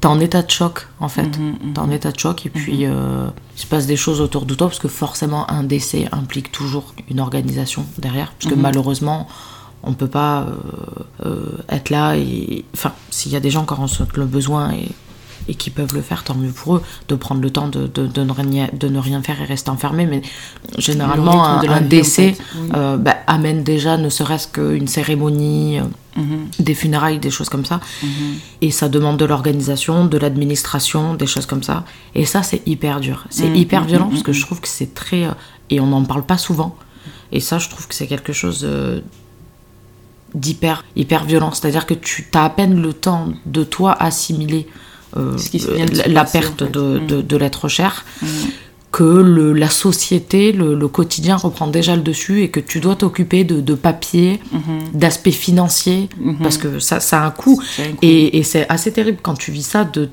T'es 0.00 0.06
en 0.06 0.20
état 0.20 0.42
de 0.42 0.50
choc, 0.50 0.86
en 1.00 1.08
fait. 1.08 1.22
Mhm, 1.36 1.56
mhm. 1.60 1.72
T'es 1.74 1.80
en 1.80 1.90
état 1.90 2.12
de 2.12 2.18
choc, 2.20 2.46
et 2.46 2.50
puis 2.50 2.86
euh, 2.86 3.26
il 3.56 3.60
se 3.60 3.66
passe 3.66 3.86
des 3.86 3.96
choses 3.96 4.20
autour 4.20 4.46
de 4.46 4.54
toi, 4.54 4.68
parce 4.68 4.78
que 4.78 4.86
forcément, 4.86 5.50
un 5.50 5.64
décès 5.64 6.06
implique 6.12 6.52
toujours 6.52 6.94
une 7.10 7.18
organisation 7.18 7.84
derrière, 7.98 8.30
parce 8.38 8.48
que 8.48 8.54
Mhm. 8.56 8.62
malheureusement, 8.62 9.26
on 9.82 9.94
peut 9.94 10.06
pas 10.06 10.42
euh, 10.42 11.26
euh, 11.26 11.58
être 11.68 11.90
là 11.90 12.14
et. 12.16 12.64
Enfin, 12.74 12.92
s'il 13.10 13.32
y 13.32 13.36
a 13.36 13.40
des 13.40 13.50
gens 13.50 13.64
qui 13.66 13.74
en 13.74 13.82
ressentent 13.82 14.16
le 14.16 14.26
besoin 14.26 14.70
et, 14.70 14.88
et 15.48 15.54
qui 15.54 15.70
peuvent 15.70 15.94
le 15.94 16.02
faire, 16.02 16.22
tant 16.24 16.34
mieux 16.34 16.50
pour 16.50 16.76
eux, 16.76 16.82
de 17.08 17.14
prendre 17.14 17.40
le 17.40 17.50
temps 17.50 17.68
de, 17.68 17.86
de, 17.86 18.06
de 18.06 18.22
ne, 18.22 18.32
rien, 18.32 18.68
de 18.72 18.88
ne 18.88 18.98
rien 18.98 19.22
faire 19.22 19.40
et 19.40 19.44
rester 19.44 19.70
enfermé, 19.70 20.06
mais 20.06 20.20
généralement, 20.78 21.44
un, 21.44 21.58
en 21.68 21.80
décès 21.80 22.32
fait. 22.34 22.42
Euh, 22.74 22.96
bah, 22.98 23.16
amène 23.26 23.64
déjà 23.64 23.96
ne 23.96 24.08
serait-ce 24.10 24.48
qu'une 24.48 24.88
cérémonie. 24.88 25.80
euh, 25.80 25.84
Mhm, 26.16 26.48
des 26.58 26.74
funérailles, 26.74 27.20
des 27.20 27.30
choses 27.30 27.48
comme 27.48 27.64
ça. 27.64 27.78
mhm. 28.02 28.08
Et 28.62 28.72
ça 28.72 28.88
demande 28.88 29.18
de 29.18 29.24
l'organisation, 29.24 30.04
de 30.04 30.18
l'administration, 30.18 31.14
des 31.14 31.28
choses 31.28 31.46
comme 31.46 31.62
ça. 31.62 31.84
Et 32.16 32.24
ça, 32.24 32.42
c'est 32.42 32.60
hyper 32.66 32.98
dur. 32.98 33.26
C'est 33.30 33.48
Mm, 33.48 33.54
hyper 33.54 33.84
violent 33.84 34.08
parce 34.08 34.24
que 34.24 34.32
je 34.32 34.42
trouve 34.44 34.60
que 34.60 34.66
c'est 34.66 34.94
très. 34.94 35.24
euh, 35.26 35.30
et 35.70 35.78
on 35.80 35.86
n'en 35.86 36.02
parle 36.02 36.24
pas 36.24 36.36
souvent. 36.38 36.74
Et 37.30 37.38
ça, 37.38 37.58
je 37.60 37.68
trouve 37.68 37.86
que 37.86 37.94
c'est 37.94 38.08
quelque 38.08 38.32
chose 38.32 38.66
d'hyper 40.34 40.84
hyper 40.96 41.24
violent. 41.24 41.52
C'est-à-dire 41.52 41.86
que 41.86 41.94
tu 41.94 42.26
as 42.34 42.44
à 42.44 42.50
peine 42.50 42.80
le 42.82 42.92
temps 42.92 43.28
de 43.46 43.64
toi 43.64 43.92
assimiler 44.02 44.66
euh, 45.16 45.36
la, 46.06 46.24
perte 46.24 46.62
en 46.62 46.66
fait. 46.66 46.72
de, 46.72 46.98
Mm. 47.00 47.06
de, 47.06 47.22
de 47.22 47.36
l'être 47.36 47.68
cher. 47.68 48.04
Mm. 48.22 48.26
Que 48.90 49.04
le, 49.04 49.52
la 49.52 49.68
société, 49.68 50.50
le, 50.52 50.74
le 50.74 50.88
quotidien 50.88 51.36
reprend 51.36 51.66
déjà 51.66 51.94
le 51.94 52.00
dessus 52.00 52.42
et 52.42 52.48
que 52.50 52.58
tu 52.58 52.80
dois 52.80 52.96
t'occuper 52.96 53.44
de, 53.44 53.60
de 53.60 53.74
papier, 53.74 54.40
Mhm. 54.50 54.60
d'aspects 54.94 55.30
financiers, 55.30 56.08
Mhm. 56.18 56.38
parce 56.38 56.56
que 56.56 56.78
ça, 56.78 56.98
ça 56.98 57.22
a 57.22 57.26
un 57.26 57.30
coût. 57.30 57.60
Un. 57.78 57.82
Et, 58.00 58.38
et 58.38 58.42
c'est 58.42 58.66
assez 58.70 58.90
terrible 58.90 59.18
quand 59.22 59.34
tu 59.34 59.52
vis 59.52 59.62
ça 59.66 59.84
de, 59.84 60.08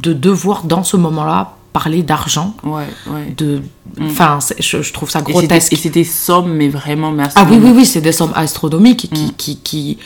de 0.00 0.12
devoir 0.14 0.64
dans 0.64 0.82
ce 0.82 0.96
moment-là 0.96 1.52
parler 1.74 2.02
d'argent. 2.02 2.56
Ouais, 2.64 2.84
ouais. 3.10 3.34
De, 3.36 3.60
enfin, 4.00 4.38
c'est- 4.40 4.62
je, 4.62 4.80
je 4.80 4.92
trouve 4.94 5.10
ça 5.10 5.20
grotesque. 5.20 5.74
Et 5.74 5.76
c'est 5.76 5.90
des 5.90 6.04
sommes, 6.04 6.54
mais 6.54 6.70
vraiment, 6.70 7.12
merci. 7.12 7.36
Ah 7.38 7.46
oui, 7.50 7.58
oui, 7.62 7.70
oui, 7.76 7.84
c'est 7.84 8.00
des 8.00 8.12
sommes 8.12 8.32
astronomiques 8.34 9.10
qui, 9.12 9.24
Mm. 9.26 9.32
qui, 9.36 9.56
qui, 9.58 9.98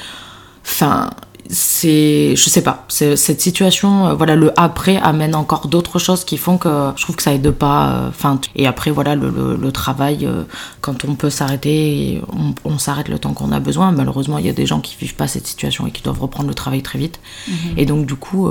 enfin, 0.67 1.11
c'est, 1.53 2.37
je 2.37 2.49
sais 2.49 2.63
pas, 2.63 2.85
cette 2.89 3.41
situation, 3.41 4.09
euh, 4.09 4.15
voilà, 4.15 4.37
le 4.37 4.53
après 4.59 4.97
amène 4.99 5.35
encore 5.35 5.67
d'autres 5.67 5.99
choses 5.99 6.25
qui 6.25 6.37
font 6.37 6.59
que 6.59 6.93
je 6.97 7.03
trouve 7.03 7.17
que 7.17 7.23
ça 7.23 7.35
aide 7.35 7.51
pas, 7.51 7.91
euh, 7.91 8.09
enfin, 8.09 8.41
et 8.55 8.67
après, 8.67 8.91
voilà, 8.91 9.17
le, 9.17 9.31
le, 9.31 9.57
le 9.57 9.73
travail, 9.73 10.27
euh, 10.27 10.45
quand 10.81 11.05
on 11.05 11.15
peut 11.15 11.31
s'arrêter, 11.31 12.23
on, 12.33 12.55
on 12.65 12.79
s'arrête 12.79 13.09
le 13.09 13.19
temps 13.19 13.33
qu'on 13.33 13.53
a 13.53 13.61
besoin. 13.61 13.91
Malheureusement, 13.91 14.39
il 14.39 14.47
y 14.47 14.49
a 14.49 14.53
des 14.53 14.67
gens 14.67 14.81
qui 14.81 14.97
vivent 14.97 15.17
pas 15.17 15.27
cette 15.27 15.47
situation 15.47 15.87
et 15.87 15.91
qui 15.91 16.03
doivent 16.03 16.21
reprendre 16.21 16.49
le 16.49 16.55
travail 16.55 16.83
très 16.83 16.99
vite. 16.99 17.21
Mhm. 17.49 17.55
Et 17.77 17.87
donc, 17.87 18.07
du 18.07 18.15
coup, 18.15 18.49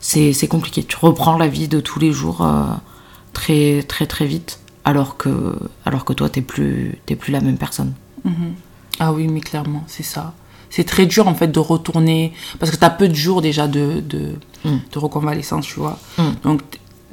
c'est 0.00 0.48
compliqué. 0.48 0.82
Tu 0.84 0.96
reprends 0.96 1.36
la 1.36 1.48
vie 1.48 1.68
de 1.68 1.80
tous 1.80 1.98
les 1.98 2.12
jours 2.12 2.46
très 3.32 3.82
très 3.82 4.06
très 4.06 4.26
vite, 4.26 4.60
alors 4.84 5.16
que 5.16 5.56
alors 5.84 6.04
que 6.04 6.12
toi 6.12 6.28
t'es 6.28 6.40
plus 6.40 6.98
t'es 7.06 7.14
plus 7.14 7.32
la 7.32 7.40
même 7.40 7.58
personne. 7.58 7.92
Ah 9.00 9.12
oui, 9.12 9.28
mais 9.28 9.40
clairement, 9.40 9.84
c'est 9.86 10.02
ça. 10.02 10.34
C'est 10.70 10.84
très 10.84 11.06
dur 11.06 11.28
en 11.28 11.34
fait 11.34 11.48
de 11.48 11.58
retourner 11.60 12.32
parce 12.58 12.70
que 12.70 12.76
tu 12.76 12.84
as 12.84 12.90
peu 12.90 13.08
de 13.08 13.14
jours 13.14 13.40
déjà 13.42 13.66
de, 13.68 14.00
de, 14.00 14.32
Mm. 14.64 14.78
de 14.92 14.98
reconvalescence, 14.98 15.66
tu 15.66 15.78
vois. 15.78 15.98
Mm. 16.18 16.22
Donc 16.42 16.62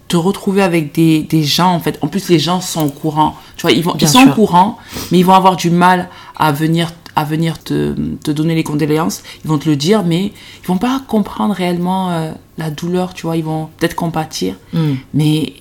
te 0.07 0.17
retrouver 0.17 0.61
avec 0.63 0.93
des, 0.95 1.21
des 1.23 1.43
gens 1.43 1.71
en 1.73 1.79
fait. 1.79 1.97
En 2.01 2.07
plus, 2.07 2.27
les 2.29 2.39
gens 2.39 2.59
sont 2.61 2.85
au 2.85 2.89
courant. 2.89 3.35
Tu 3.55 3.61
vois, 3.61 3.71
ils, 3.71 3.83
vont, 3.83 3.93
Bien 3.93 4.07
ils 4.07 4.11
sont 4.11 4.27
au 4.29 4.33
courant, 4.33 4.77
mais 5.11 5.19
ils 5.19 5.25
vont 5.25 5.33
avoir 5.33 5.55
du 5.55 5.69
mal 5.69 6.09
à 6.37 6.51
venir 6.51 6.91
à 7.17 7.23
venir 7.23 7.63
te, 7.63 7.93
te 8.23 8.31
donner 8.31 8.55
les 8.55 8.63
condoléances. 8.63 9.23
Ils 9.45 9.49
vont 9.49 9.57
te 9.57 9.69
le 9.69 9.75
dire, 9.77 10.03
mais 10.03 10.25
ils 10.63 10.67
vont 10.67 10.77
pas 10.77 11.01
comprendre 11.07 11.53
réellement 11.53 12.09
euh, 12.11 12.31
la 12.57 12.69
douleur, 12.69 13.13
tu 13.13 13.25
vois. 13.27 13.37
Ils 13.37 13.43
vont 13.43 13.69
peut-être 13.77 13.95
compatir, 13.95 14.55
Mm. 14.73 14.93
mais 15.13 15.53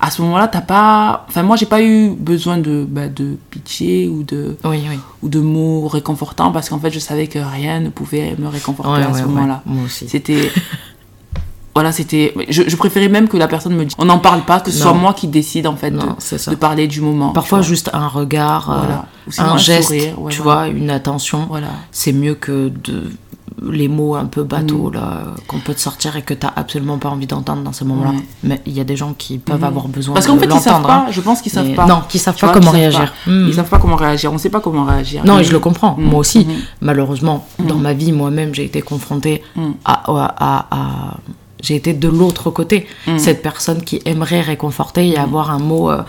à 0.00 0.10
ce 0.10 0.22
moment-là, 0.22 0.48
t'as 0.48 0.60
pas. 0.60 1.26
Enfin, 1.28 1.42
moi, 1.42 1.56
j'ai 1.56 1.66
pas 1.66 1.82
eu 1.82 2.10
besoin 2.10 2.58
de, 2.58 2.86
bah, 2.88 3.08
de 3.08 3.36
pitié 3.50 4.08
ou 4.08 4.22
de 4.22 4.56
Oui, 4.64 4.82
oui. 4.88 4.98
ou 5.22 5.28
de 5.28 5.40
mots 5.40 5.88
réconfortants 5.88 6.52
parce 6.52 6.68
qu'en 6.68 6.78
fait 6.78 6.90
je 6.90 6.98
savais 6.98 7.26
que 7.26 7.38
rien 7.38 7.80
ne 7.80 7.88
pouvait 7.90 8.36
me 8.38 8.46
réconforter 8.48 8.92
Ouais, 8.92 9.02
à 9.02 9.08
ouais, 9.08 9.14
ce 9.14 9.24
ouais. 9.24 9.28
moment-là. 9.32 9.62
Moi 9.66 9.84
aussi. 9.86 10.08
C'était 10.08 10.50
voilà, 11.74 11.92
c'était 11.92 12.34
je, 12.48 12.62
je 12.66 12.76
préférais 12.76 13.08
même 13.08 13.28
que 13.28 13.36
la 13.36 13.46
personne 13.46 13.74
me 13.74 13.84
dise 13.84 13.94
on 13.98 14.04
n'en 14.04 14.18
parle 14.18 14.42
pas 14.44 14.60
que 14.60 14.70
ce 14.70 14.78
Non. 14.78 14.82
soit 14.90 14.92
moi 14.94 15.14
qui 15.14 15.28
décide 15.28 15.66
en 15.66 15.76
fait 15.76 15.90
de, 15.92 15.96
Non, 15.98 16.16
parler 16.58 16.88
du 16.88 17.00
moment. 17.00 17.30
Parfois 17.30 17.62
juste 17.62 17.90
un 17.92 18.08
regard, 18.08 18.70
euh, 18.70 18.74
Voilà. 18.78 19.06
Un, 19.38 19.54
un 19.54 19.58
geste, 19.58 19.88
sourire, 19.88 20.14
tu 20.30 20.40
voilà. 20.42 20.64
vois, 20.64 20.68
une 20.68 20.90
attention. 20.90 21.46
voilà. 21.48 21.68
C'est 21.92 22.12
mieux 22.12 22.34
que 22.34 22.68
de 22.82 23.04
les 23.62 23.88
mots 23.88 24.14
un 24.14 24.26
peu 24.26 24.42
Mm. 24.42 24.46
bateaux 24.46 24.90
là 24.90 25.22
qu'on 25.46 25.58
peut 25.58 25.74
te 25.74 25.80
sortir 25.80 26.16
et 26.16 26.22
que 26.22 26.34
t'as 26.34 26.52
absolument 26.54 26.98
pas 26.98 27.08
envie 27.08 27.26
d'entendre 27.26 27.62
dans 27.62 27.72
ces 27.72 27.84
moments-là. 27.84 28.10
Ouais. 28.10 28.24
Mais 28.44 28.60
il 28.66 28.72
y 28.72 28.80
a 28.80 28.84
des 28.84 28.96
gens 28.96 29.14
qui 29.16 29.38
peuvent 29.38 29.58
Mhm. 29.58 29.64
avoir 29.64 29.88
besoin 29.88 30.14
Parce 30.14 30.26
de 30.26 30.30
qu'en 30.32 30.38
fait, 30.38 30.46
ils 30.46 30.60
savent 30.60 30.82
pas, 30.82 30.94
hein. 30.94 31.06
je 31.10 31.20
pense 31.20 31.42
qu'ils 31.42 31.52
savent 31.52 31.66
Mais- 31.68 31.74
pas. 31.74 31.86
Non, 31.86 32.02
qui 32.08 32.18
savent 32.18 32.34
Tu 32.36 32.40
pas 32.42 32.46
vois, 32.52 32.54
comment 32.60 32.70
qu'ils 32.72 32.80
savent 32.82 32.90
réagir. 32.92 33.12
pas. 33.24 33.30
Mhm. 33.30 33.46
Ils 33.48 33.54
savent 33.54 33.68
pas 33.68 33.78
comment 33.78 33.96
réagir, 33.96 34.32
on 34.32 34.38
sait 34.38 34.50
pas 34.50 34.60
comment 34.60 34.84
réagir. 34.84 35.24
Non, 35.24 35.38
Et- 35.38 35.44
je 35.44 35.52
le 35.52 35.58
comprends. 35.58 35.96
Moi 35.98 36.20
aussi, 36.20 36.46
malheureusement, 36.80 37.46
dans 37.58 37.76
ma 37.76 37.92
vie, 37.92 38.12
moi-même, 38.12 38.54
j'ai 38.54 38.64
été 38.64 38.80
confrontée 38.82 39.42
à, 39.84 39.92
à- 40.06 40.34
à- 40.38 40.66
à- 40.70 41.16
J'ai 41.60 41.74
été 41.74 41.92
de 41.92 42.08
l'autre 42.08 42.50
côté, 42.50 42.86
Mhm. 43.06 43.18
cette 43.18 43.42
personne 43.42 43.82
qui 43.82 44.00
aimerait 44.04 44.40
réconforter 44.42 45.08
et 45.08 45.16
avoir 45.18 45.50
un 45.50 45.58
mot 45.58 45.90
euh, 45.90 46.02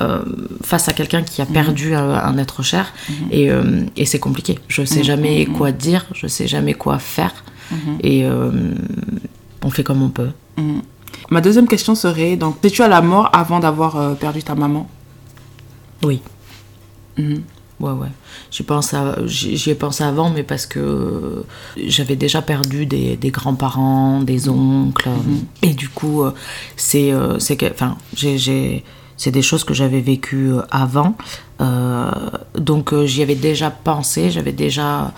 euh, 0.00 0.22
face 0.62 0.88
à 0.88 0.92
quelqu'un 0.94 1.22
qui 1.22 1.42
a 1.42 1.46
perdu 1.46 1.94
euh, 1.94 2.16
un 2.18 2.38
être 2.38 2.62
cher. 2.62 2.92
Et, 3.30 3.50
euh, 3.50 3.84
et 3.96 4.06
c'est 4.06 4.18
compliqué. 4.18 4.58
Je 4.68 4.82
sais 4.84 5.02
jamais 5.04 5.44
quoi 5.46 5.72
dire, 5.72 6.06
je 6.14 6.26
sais 6.26 6.46
jamais 6.46 6.74
quoi 6.74 6.98
faire. 6.98 7.34
Et 8.02 8.24
on 9.62 9.70
fait 9.70 9.82
comme 9.84 10.02
on 10.02 10.08
peut. 10.10 10.30
Ma 11.30 11.40
deuxième 11.40 11.66
question 11.68 11.94
serait 11.94 12.36
donc 12.36 12.56
es-tu 12.64 12.82
à 12.82 12.88
la 12.88 13.00
mort 13.02 13.28
avant 13.32 13.58
d'avoir 13.60 14.16
perdu 14.16 14.42
ta 14.42 14.54
maman? 14.54 14.88
Oui. 16.02 16.20
Mhm. 17.80 17.86
Ouais, 17.86 17.92
ouais. 17.92 18.08
J'y 18.50 18.62
pense 18.62 18.94
à- 18.94 19.16
J'y 19.26 19.56
j'y 19.56 19.70
ai 19.70 19.74
pensé 19.74 20.04
avant, 20.04 20.30
mais 20.30 20.42
parce 20.44 20.66
que 20.66 21.44
j'avais 21.76 22.16
déjà 22.16 22.40
perdu 22.42 22.86
des, 22.86 23.16
des 23.16 23.30
grands-parents, 23.30 24.20
des 24.22 24.48
oncles. 24.48 25.08
Et 25.62 25.74
du 25.74 25.88
coup, 25.88 26.22
euh, 26.22 26.32
c'est 26.76 27.12
euh, 27.12 27.38
c'est 27.38 27.56
que. 27.56 27.66
Enfin, 27.70 27.96
j'ai- 28.16 28.38
j'ai. 28.38 28.84
C'est 29.16 29.30
des 29.30 29.42
choses 29.42 29.62
que 29.62 29.74
j'avais 29.74 30.00
vécues 30.00 30.52
euh, 30.52 30.62
avant. 30.72 31.14
Euh, 31.60 32.10
donc 32.58 32.92
euh, 32.92 33.06
j'y 33.06 33.22
avais 33.22 33.36
déjà 33.36 33.70
pensé, 33.70 34.30
j'avais 34.32 34.52
déjà 34.52 35.12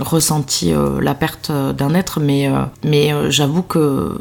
ressenti 0.00 0.72
euh, 0.72 0.98
la 1.02 1.14
perte 1.14 1.50
euh, 1.50 1.74
d'un 1.74 1.92
être, 1.94 2.20
mais, 2.20 2.48
euh, 2.48 2.64
mais 2.84 3.12
euh, 3.12 3.30
j'avoue 3.30 3.60
que 3.62 4.16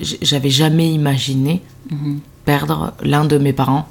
j'avais 0.00 0.48
jamais 0.50 0.90
imaginé 0.92 1.62
perdre 2.46 2.92
l'un 3.02 3.26
de 3.26 3.36
mes 3.36 3.52
parents 3.52 3.86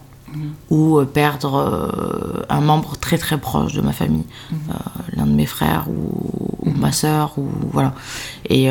ou 0.70 0.98
euh, 1.00 1.06
perdre 1.06 1.56
euh, 1.56 2.44
un 2.50 2.62
membre 2.62 2.98
très 2.98 3.18
très 3.18 3.38
proche 3.38 3.74
de 3.74 3.82
ma 3.82 3.94
famille, 3.94 4.26
Euh, 4.52 4.74
l'un 5.16 5.26
de 5.26 5.32
mes 5.34 5.46
frères 5.46 5.86
ou, 5.90 6.70
ou 6.70 6.72
ma 6.72 6.92
sœur 6.92 7.34
ou 7.38 7.48
voilà. 7.72 7.94
Et 8.50 8.70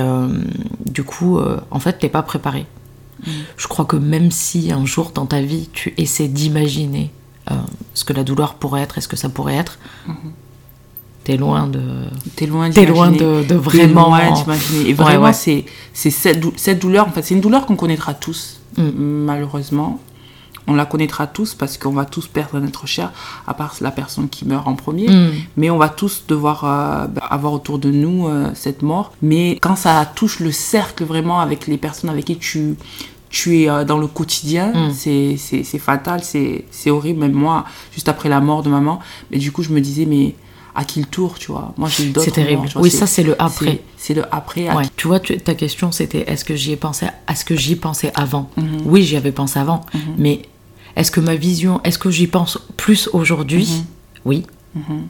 du 0.85 1.03
coup, 1.05 1.39
en 1.71 1.79
fait, 1.81 1.99
t'es 1.99 2.09
pas 2.09 2.23
préparé. 2.23 2.67
Je 3.57 3.67
crois 3.67 3.85
que 3.87 3.97
même 3.97 4.31
si 4.31 4.71
un 4.73 4.85
jour 4.85 5.11
dans 5.15 5.27
ta 5.27 5.41
vie 5.41 5.69
tu 5.73 5.95
essaies 5.97 6.29
d'imaginer 6.29 7.11
euh, 7.51 7.55
ce 7.95 8.05
que 8.05 8.13
la 8.13 8.23
douleur 8.25 8.55
pourrait 8.55 8.83
être 8.83 8.99
et 8.99 9.01
ce 9.01 9.09
que 9.09 9.17
ça 9.17 9.29
pourrait 9.31 9.55
être, 9.57 9.79
t'es 11.25 11.37
loin 11.37 11.67
de. 11.67 11.81
T'es 12.37 12.47
loin 12.47 12.71
T'es 12.71 12.87
loin 12.87 13.11
de, 13.11 13.55
vraiment. 13.55 14.09
loin. 14.09 14.45
Et 14.87 14.93
vraiment, 14.93 15.25
ouais. 15.27 15.33
c'est 15.33 15.65
c'est 15.93 16.11
cette, 16.11 16.41
dou- 16.41 16.53
cette 16.57 16.79
douleur, 16.81 17.09
en 17.09 17.11
fait, 17.11 17.23
c'est 17.23 17.35
une 17.35 17.41
douleur 17.41 17.67
qu'on 17.67 17.77
connaîtra 17.77 18.15
tous, 18.15 18.61
Mm. 18.77 18.91
malheureusement. 19.25 19.99
On 20.69 20.75
la 20.75 20.85
connaîtra 20.87 21.27
tous 21.27 21.55
parce 21.55 21.79
qu'on 21.79 21.93
va 21.93 22.05
tous 22.05 22.27
perdre 22.27 22.57
un 22.57 22.67
être 22.67 22.87
cher, 22.87 23.13
à 23.47 23.55
part 23.55 23.77
la 23.81 23.91
personne 23.91 24.29
qui 24.29 24.45
meurt 24.45 24.67
en 24.67 24.75
premier. 24.75 25.09
Mm. 25.09 25.31
Mais 25.57 25.71
on 25.71 25.79
va 25.79 25.89
tous 25.89 26.25
devoir 26.27 26.65
euh, 26.65 27.07
bah, 27.07 27.23
avoir 27.31 27.53
autour 27.53 27.79
de 27.79 27.91
nous 27.91 28.27
euh, 28.27 28.51
cette 28.55 28.83
mort. 28.83 29.13
Mais 29.23 29.59
quand 29.61 29.77
ça 29.77 30.05
touche 30.15 30.41
le 30.41 30.51
cercle 30.53 31.05
vraiment 31.05 31.39
avec 31.41 31.67
les 31.67 31.77
personnes 31.79 32.11
avec 32.11 32.25
qui 32.25 32.37
tu, 32.37 32.77
tu 33.31 33.63
es 33.63 33.69
euh, 33.71 33.85
dans 33.85 33.99
le 33.99 34.07
quotidien, 34.09 34.73
Mm. 34.75 34.93
c'est 34.93 35.79
fatal, 35.79 36.23
c'est 36.25 36.65
c'est 36.71 36.91
horrible. 36.91 37.21
Même 37.21 37.33
moi, 37.33 37.65
juste 37.93 38.09
après 38.09 38.29
la 38.29 38.41
mort 38.41 38.63
de 38.63 38.69
maman, 38.71 38.99
mais 39.31 39.39
du 39.39 39.53
coup, 39.53 39.63
je 39.63 39.71
me 39.71 39.81
disais, 39.81 40.05
mais 40.07 40.35
à 40.79 40.85
qui 40.85 41.01
le 41.01 41.07
tour, 41.07 41.39
tu 41.39 41.53
vois? 41.53 41.73
Moi, 41.79 41.89
j'ai 41.89 42.05
eu 42.05 42.11
d'autres 42.11 42.27
C'est 42.27 42.33
terrible. 42.33 42.57
morts, 42.63 42.67
tu 42.67 42.73
vois, 42.75 42.83
Oui, 42.83 42.91
ça 42.91 43.07
c'est 43.07 43.23
le 43.23 43.41
après. 43.41 43.81
c'est- 43.97 44.13
le 44.13 44.25
après. 44.35 44.69
Tu 44.97 45.07
vois, 45.09 45.21
tu- 45.21 45.39
ta 45.39 45.55
question 45.55 45.91
c'était 45.91 46.25
est-ce 46.31 46.45
que 46.45 46.55
j'y 46.55 46.73
ai 46.73 46.77
pensé, 46.77 47.07
est-ce 47.31 47.47
que 47.47 47.57
j'y 47.57 47.77
pensais 47.77 48.13
avant? 48.15 48.51
Mhm. 48.59 48.83
Oui, 48.85 49.03
j'y 49.03 49.17
avais 49.17 49.33
pensé 49.33 49.59
avant, 49.59 49.81
mais 50.19 50.43
est-ce 50.97 51.11
que 51.11 51.21
ma 51.21 51.37
vision, 51.37 51.81
est-ce 51.85 51.99
que 51.99 52.11
j'y 52.11 52.27
pense 52.27 52.59
plus 52.77 53.09
aujourd'hui? 53.13 53.69
Mhm. 53.71 53.85
Oui, 54.25 54.47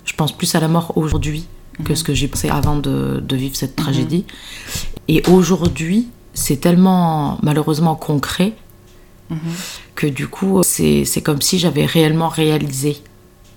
je 0.05 0.13
pense 0.15 0.33
plus 0.37 0.55
à 0.55 0.61
la 0.61 0.69
mort 0.69 0.93
aujourd'hui 0.97 1.47
que 1.85 1.95
ce 1.95 2.05
que 2.05 2.15
j'y 2.15 2.29
pensais 2.29 2.49
avant 2.51 2.77
de, 2.77 3.21
de 3.27 3.37
vivre 3.37 3.57
cette 3.57 3.75
tragédie. 3.77 4.25
Et 5.09 5.23
aujourd'hui, 5.29 6.09
c'est 6.35 6.57
tellement 6.61 7.39
malheureusement 7.43 7.95
concret 7.97 8.53
que 9.95 10.07
du 10.07 10.29
coup, 10.29 10.63
c'est 10.63 11.05
comme 11.23 11.41
si 11.43 11.59
j'avais 11.59 11.85
réellement 11.87 12.29
réalisé 12.29 12.99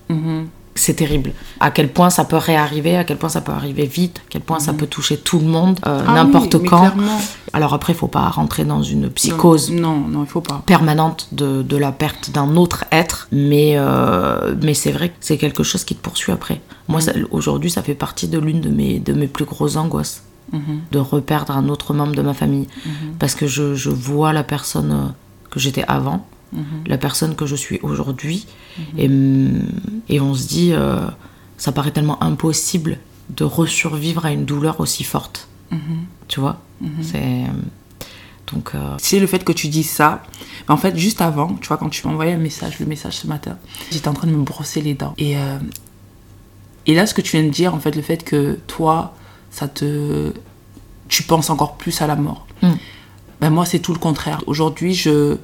Mhm. 0.08 0.48
c'est 0.74 0.94
terrible. 0.94 1.32
À 1.60 1.70
quel 1.70 1.88
point 1.92 2.10
ça 2.10 2.24
peut 2.24 2.36
réarriver, 2.36 2.96
à 2.96 3.04
quel 3.04 3.16
point 3.16 3.28
ça 3.28 3.40
peut 3.42 3.52
arriver 3.52 3.86
vite, 3.86 4.18
à 4.18 4.22
quel 4.28 4.40
point 4.42 4.58
ça 4.58 4.72
peut 4.72 4.88
toucher 4.88 5.16
tout 5.18 5.38
le 5.38 5.46
monde, 5.46 5.78
euh, 5.86 6.02
Ah 6.04 6.14
n'importe 6.14 6.54
oui, 6.54 6.66
quand. 6.66 6.78
clairement. 6.80 7.20
Alors 7.52 7.74
après, 7.74 7.92
il 7.92 7.96
faut 7.96 8.06
pas 8.08 8.28
rentrer 8.28 8.64
dans 8.64 8.82
une 8.82 9.10
psychose 9.10 9.70
Non, 9.72 9.98
non, 10.08 10.22
il 10.22 10.28
faut 10.28 10.40
pas. 10.40 10.62
permanente 10.66 11.28
de, 11.32 11.62
de 11.62 11.76
la 11.76 11.90
perte 11.92 12.30
d'un 12.30 12.56
autre 12.56 12.84
être, 12.92 13.26
mais, 13.32 13.72
euh, 13.76 14.54
mais 14.62 14.74
c'est 14.74 14.92
vrai 14.92 15.08
que 15.08 15.14
c'est 15.20 15.36
quelque 15.38 15.62
chose 15.64 15.82
qui 15.84 15.94
te 15.96 16.00
poursuit 16.02 16.32
après. 16.32 16.60
Moi, 16.88 17.00
ça- 17.00 17.12
aujourd'hui, 17.32 17.70
ça 17.70 17.82
fait 17.82 17.94
partie 17.94 18.28
de 18.28 18.38
l'une 18.38 18.60
de 18.60 18.68
mes, 18.70 18.98
de 19.00 19.12
mes 19.12 19.26
plus 19.26 19.44
grosses 19.46 19.76
angoisses, 19.76 20.22
Mhm. 20.52 20.80
de 20.92 20.98
reperdre 20.98 21.56
un 21.56 21.68
autre 21.68 21.92
membre 21.94 22.14
de 22.14 22.22
ma 22.22 22.34
famille, 22.34 22.66
parce 23.18 23.34
que 23.34 23.46
je, 23.46 23.74
je 23.74 23.90
vois 23.90 24.32
la 24.32 24.42
personne 24.44 24.92
euh, 24.92 25.08
que 25.50 25.58
j'étais 25.60 25.84
avant, 25.88 26.26
la 26.86 26.98
personne 26.98 27.36
que 27.36 27.46
je 27.46 27.54
suis 27.54 27.78
aujourd'hui, 27.82 28.46
et, 28.98 29.08
et 30.08 30.20
on 30.20 30.34
se 30.34 30.48
dit, 30.48 30.70
euh, 30.72 30.98
ça 31.58 31.70
paraît 31.72 31.92
tellement 31.92 32.20
impossible 32.22 32.98
de 33.36 33.44
resurvivre 33.44 34.24
à 34.26 34.32
une 34.32 34.44
douleur 34.44 34.80
aussi 34.80 35.04
forte. 35.04 35.46
Tu 36.28 36.40
vois? 36.40 36.60
C'est. 37.02 37.18
euh, 37.22 37.46
Donc. 38.52 38.72
euh, 38.74 38.96
C'est 38.98 39.18
le 39.20 39.26
fait 39.26 39.44
que 39.44 39.52
tu 39.52 39.68
dis 39.68 39.82
ça. 39.84 40.22
Mais 40.68 40.74
en 40.74 40.76
fait, 40.76 40.96
juste 40.96 41.20
avant, 41.20 41.54
tu 41.60 41.68
vois, 41.68 41.76
quand 41.76 41.88
tu 41.88 42.06
m'as 42.06 42.12
envoyé 42.12 42.32
un 42.32 42.38
message, 42.38 42.78
le 42.80 42.86
message 42.86 43.16
ce 43.18 43.26
matin, 43.26 43.56
j'étais 43.90 44.08
en 44.08 44.14
train 44.14 44.26
de 44.26 44.32
me 44.32 44.42
brosser 44.42 44.80
les 44.80 44.94
dents. 44.94 45.14
Et, 45.18 45.36
euh, 45.36 45.58
et 46.86 46.94
là, 46.94 47.06
ce 47.06 47.14
que 47.14 47.20
tu 47.20 47.36
viens 47.36 47.44
de 47.46 47.50
dire, 47.52 47.74
en 47.74 47.78
fait, 47.80 47.94
le 47.94 48.02
fait 48.02 48.24
que 48.24 48.58
toi, 48.66 49.14
ça 49.50 49.68
te. 49.68 50.32
Tu 51.08 51.22
penses 51.24 51.50
encore 51.50 51.76
plus 51.76 52.00
à 52.02 52.06
la 52.06 52.16
mort. 52.16 52.46
Mm. 52.62 52.68
Ben 53.40 53.50
moi, 53.50 53.64
c'est 53.66 53.78
tout 53.80 53.92
le 53.92 53.98
contraire. 53.98 54.42
Aujourd'hui, 54.46 54.94
je. 54.94 55.36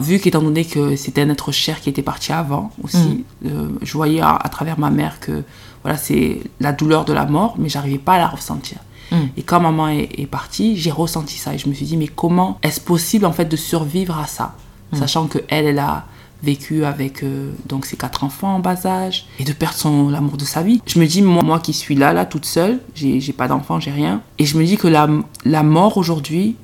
Vu 0.00 0.18
qu'étant 0.20 0.40
donné 0.40 0.64
que 0.64 0.96
c'était 0.96 1.20
un 1.20 1.28
être 1.28 1.52
cher 1.52 1.78
qui 1.80 1.90
était 1.90 2.02
parti 2.02 2.32
avant 2.32 2.72
aussi, 2.82 3.24
euh, 3.44 3.68
je 3.82 3.92
voyais 3.92 4.20
à, 4.22 4.30
à 4.36 4.48
travers 4.48 4.78
ma 4.78 4.88
mère 4.90 5.20
que 5.20 5.44
voilà, 5.82 5.98
c'est 5.98 6.40
la 6.60 6.72
douleur 6.72 7.04
de 7.04 7.12
la 7.12 7.26
mort, 7.26 7.56
mais 7.58 7.68
j'arrivais 7.68 7.98
pas 7.98 8.14
à 8.14 8.18
la 8.18 8.26
ressentir. 8.26 8.78
Mm. 9.12 9.16
Et 9.36 9.42
quand 9.42 9.60
maman 9.60 9.88
est, 9.88 10.08
est 10.18 10.26
partie, 10.26 10.76
j'ai 10.76 10.90
ressenti 10.90 11.36
ça 11.36 11.54
et 11.54 11.58
je 11.58 11.68
me 11.68 11.74
suis 11.74 11.86
dit 11.86 11.96
mais 11.96 12.08
comment 12.08 12.58
est-ce 12.62 12.80
possible 12.80 13.26
en 13.26 13.32
fait 13.32 13.44
de 13.44 13.56
survivre 13.56 14.18
à 14.18 14.26
ça, 14.26 14.56
sachant 14.92 15.26
que 15.26 15.38
elle, 15.48 15.66
elle 15.66 15.78
a 15.78 16.06
vécu 16.42 16.84
avec 16.84 17.22
euh, 17.22 17.52
donc 17.66 17.86
ses 17.86 17.96
quatre 17.96 18.24
enfants 18.24 18.56
en 18.56 18.58
bas 18.58 18.84
âge 18.84 19.26
et 19.38 19.44
de 19.44 19.52
perdre 19.52 19.76
son 19.76 20.08
l'amour 20.08 20.36
de 20.36 20.44
sa 20.44 20.62
vie. 20.62 20.82
Je 20.86 20.98
me 20.98 21.06
dis 21.06 21.22
moi, 21.22 21.42
moi 21.42 21.60
qui 21.60 21.72
suis 21.72 21.94
là 21.94 22.12
là 22.12 22.26
toute 22.26 22.44
seule, 22.44 22.80
j'ai 22.94 23.32
pas 23.32 23.48
d'enfant, 23.48 23.78
j'ai 23.78 23.92
rien. 23.92 24.22
Et 24.38 24.44
je 24.44 24.58
me 24.58 24.64
dis 24.64 24.76
que 24.76 24.88
la, 24.88 25.08
la 25.44 25.62
mort 25.62 25.98
aujourd'hui 25.98 26.56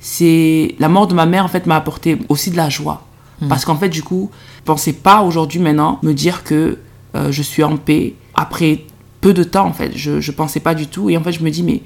c'est 0.00 0.76
la 0.78 0.88
mort 0.88 1.06
de 1.06 1.14
ma 1.14 1.26
mère 1.26 1.44
en 1.44 1.48
fait 1.48 1.66
m'a 1.66 1.76
apporté 1.76 2.18
aussi 2.28 2.50
de 2.50 2.56
la 2.56 2.68
joie. 2.68 3.04
Parce 3.48 3.64
qu'en 3.64 3.76
fait 3.76 3.88
du 3.88 4.02
coup 4.02 4.30
je 4.58 4.62
pensais 4.64 4.92
pas 4.92 5.22
aujourd'hui 5.22 5.60
maintenant 5.60 6.00
me 6.02 6.12
dire 6.12 6.42
que 6.42 6.78
euh, 7.14 7.32
je 7.32 7.42
suis 7.42 7.62
en 7.62 7.76
paix 7.76 8.14
après 8.34 8.84
peu 9.20 9.34
de 9.34 9.44
temps 9.44 9.66
en 9.66 9.72
fait. 9.72 9.92
Je 9.96 10.20
je 10.20 10.32
pensais 10.32 10.60
pas 10.60 10.74
du 10.74 10.86
tout. 10.86 11.10
Et 11.10 11.16
en 11.16 11.22
fait 11.22 11.32
je 11.32 11.42
me 11.42 11.50
dis 11.50 11.62
mais 11.62 11.82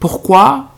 pourquoi 0.00 0.70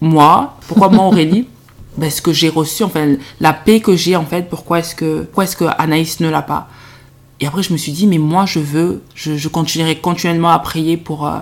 moi 0.00 0.56
Pourquoi 0.68 0.88
moi 0.88 1.04
Aurélie 1.06 1.46
ben, 1.96 2.10
ce 2.10 2.22
que 2.22 2.32
j'ai 2.32 2.48
reçu, 2.48 2.82
enfin, 2.84 3.16
la 3.40 3.52
paix 3.52 3.80
que 3.80 3.96
j'ai, 3.96 4.16
en 4.16 4.24
fait, 4.24 4.48
pourquoi 4.48 4.78
est-ce 4.78 4.94
que, 4.94 5.22
pourquoi 5.22 5.44
est-ce 5.44 5.56
que 5.56 5.64
Anaïs 5.78 6.20
ne 6.20 6.28
l'a 6.28 6.40
pas? 6.42 6.68
Et 7.40 7.46
après, 7.46 7.62
je 7.62 7.72
me 7.72 7.78
suis 7.78 7.92
dit, 7.92 8.06
mais 8.06 8.18
moi, 8.18 8.46
je 8.46 8.58
veux, 8.60 9.02
je, 9.14 9.36
je 9.36 9.48
continuerai 9.48 9.96
continuellement 9.96 10.50
à 10.50 10.58
prier 10.60 10.96
pour, 10.96 11.26
euh, 11.26 11.40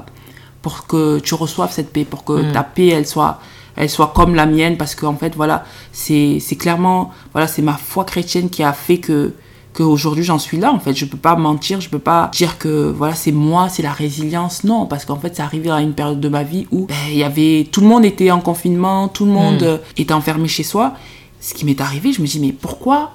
pour 0.62 0.86
que 0.86 1.18
tu 1.18 1.34
reçoives 1.34 1.72
cette 1.72 1.92
paix, 1.92 2.04
pour 2.04 2.24
que 2.24 2.32
Mm. 2.48 2.52
ta 2.52 2.62
paix, 2.62 2.86
elle 2.88 3.06
soit, 3.06 3.40
elle 3.76 3.90
soit 3.90 4.12
comme 4.14 4.34
la 4.34 4.46
mienne, 4.46 4.76
parce 4.76 4.94
qu'en 4.94 5.16
fait, 5.16 5.34
voilà, 5.36 5.64
c'est 5.92 6.38
c'est 6.40 6.56
clairement, 6.56 7.12
voilà, 7.32 7.46
c'est 7.46 7.62
ma 7.62 7.74
foi 7.74 8.04
chrétienne 8.04 8.48
qui 8.50 8.62
a 8.62 8.72
fait 8.72 8.98
que 8.98 9.34
qu'aujourd'hui 9.74 10.24
j'en 10.24 10.38
suis 10.38 10.56
là 10.58 10.72
en 10.72 10.78
fait 10.80 10.94
je 10.94 11.04
peux 11.04 11.16
pas 11.18 11.36
mentir 11.36 11.80
je 11.80 11.88
peux 11.88 11.98
pas 11.98 12.30
dire 12.32 12.58
que 12.58 12.90
voilà 12.90 13.14
c'est 13.14 13.32
moi 13.32 13.68
c'est 13.68 13.82
la 13.82 13.92
résilience 13.92 14.64
non 14.64 14.86
parce 14.86 15.04
qu'en 15.04 15.16
fait 15.16 15.36
c'est 15.36 15.42
arrivé 15.42 15.70
à 15.70 15.80
une 15.80 15.92
période 15.92 16.20
de 16.20 16.28
ma 16.28 16.42
vie 16.42 16.66
où 16.72 16.86
ben, 16.86 16.94
il 17.10 17.16
y 17.18 17.22
avait 17.24 17.68
tout 17.70 17.80
le 17.80 17.86
monde 17.86 18.04
était 18.04 18.30
en 18.30 18.40
confinement 18.40 19.08
tout 19.08 19.24
le 19.26 19.32
monde 19.32 19.62
Mm. 19.62 19.64
euh, 19.66 19.78
était 19.96 20.14
enfermé 20.14 20.48
chez 20.48 20.62
soi 20.64 20.94
ce 21.40 21.54
qui 21.54 21.64
m'est 21.64 21.80
arrivé 21.80 22.12
je 22.12 22.20
me 22.22 22.26
dis 22.26 22.40
mais 22.40 22.52
pourquoi? 22.52 23.12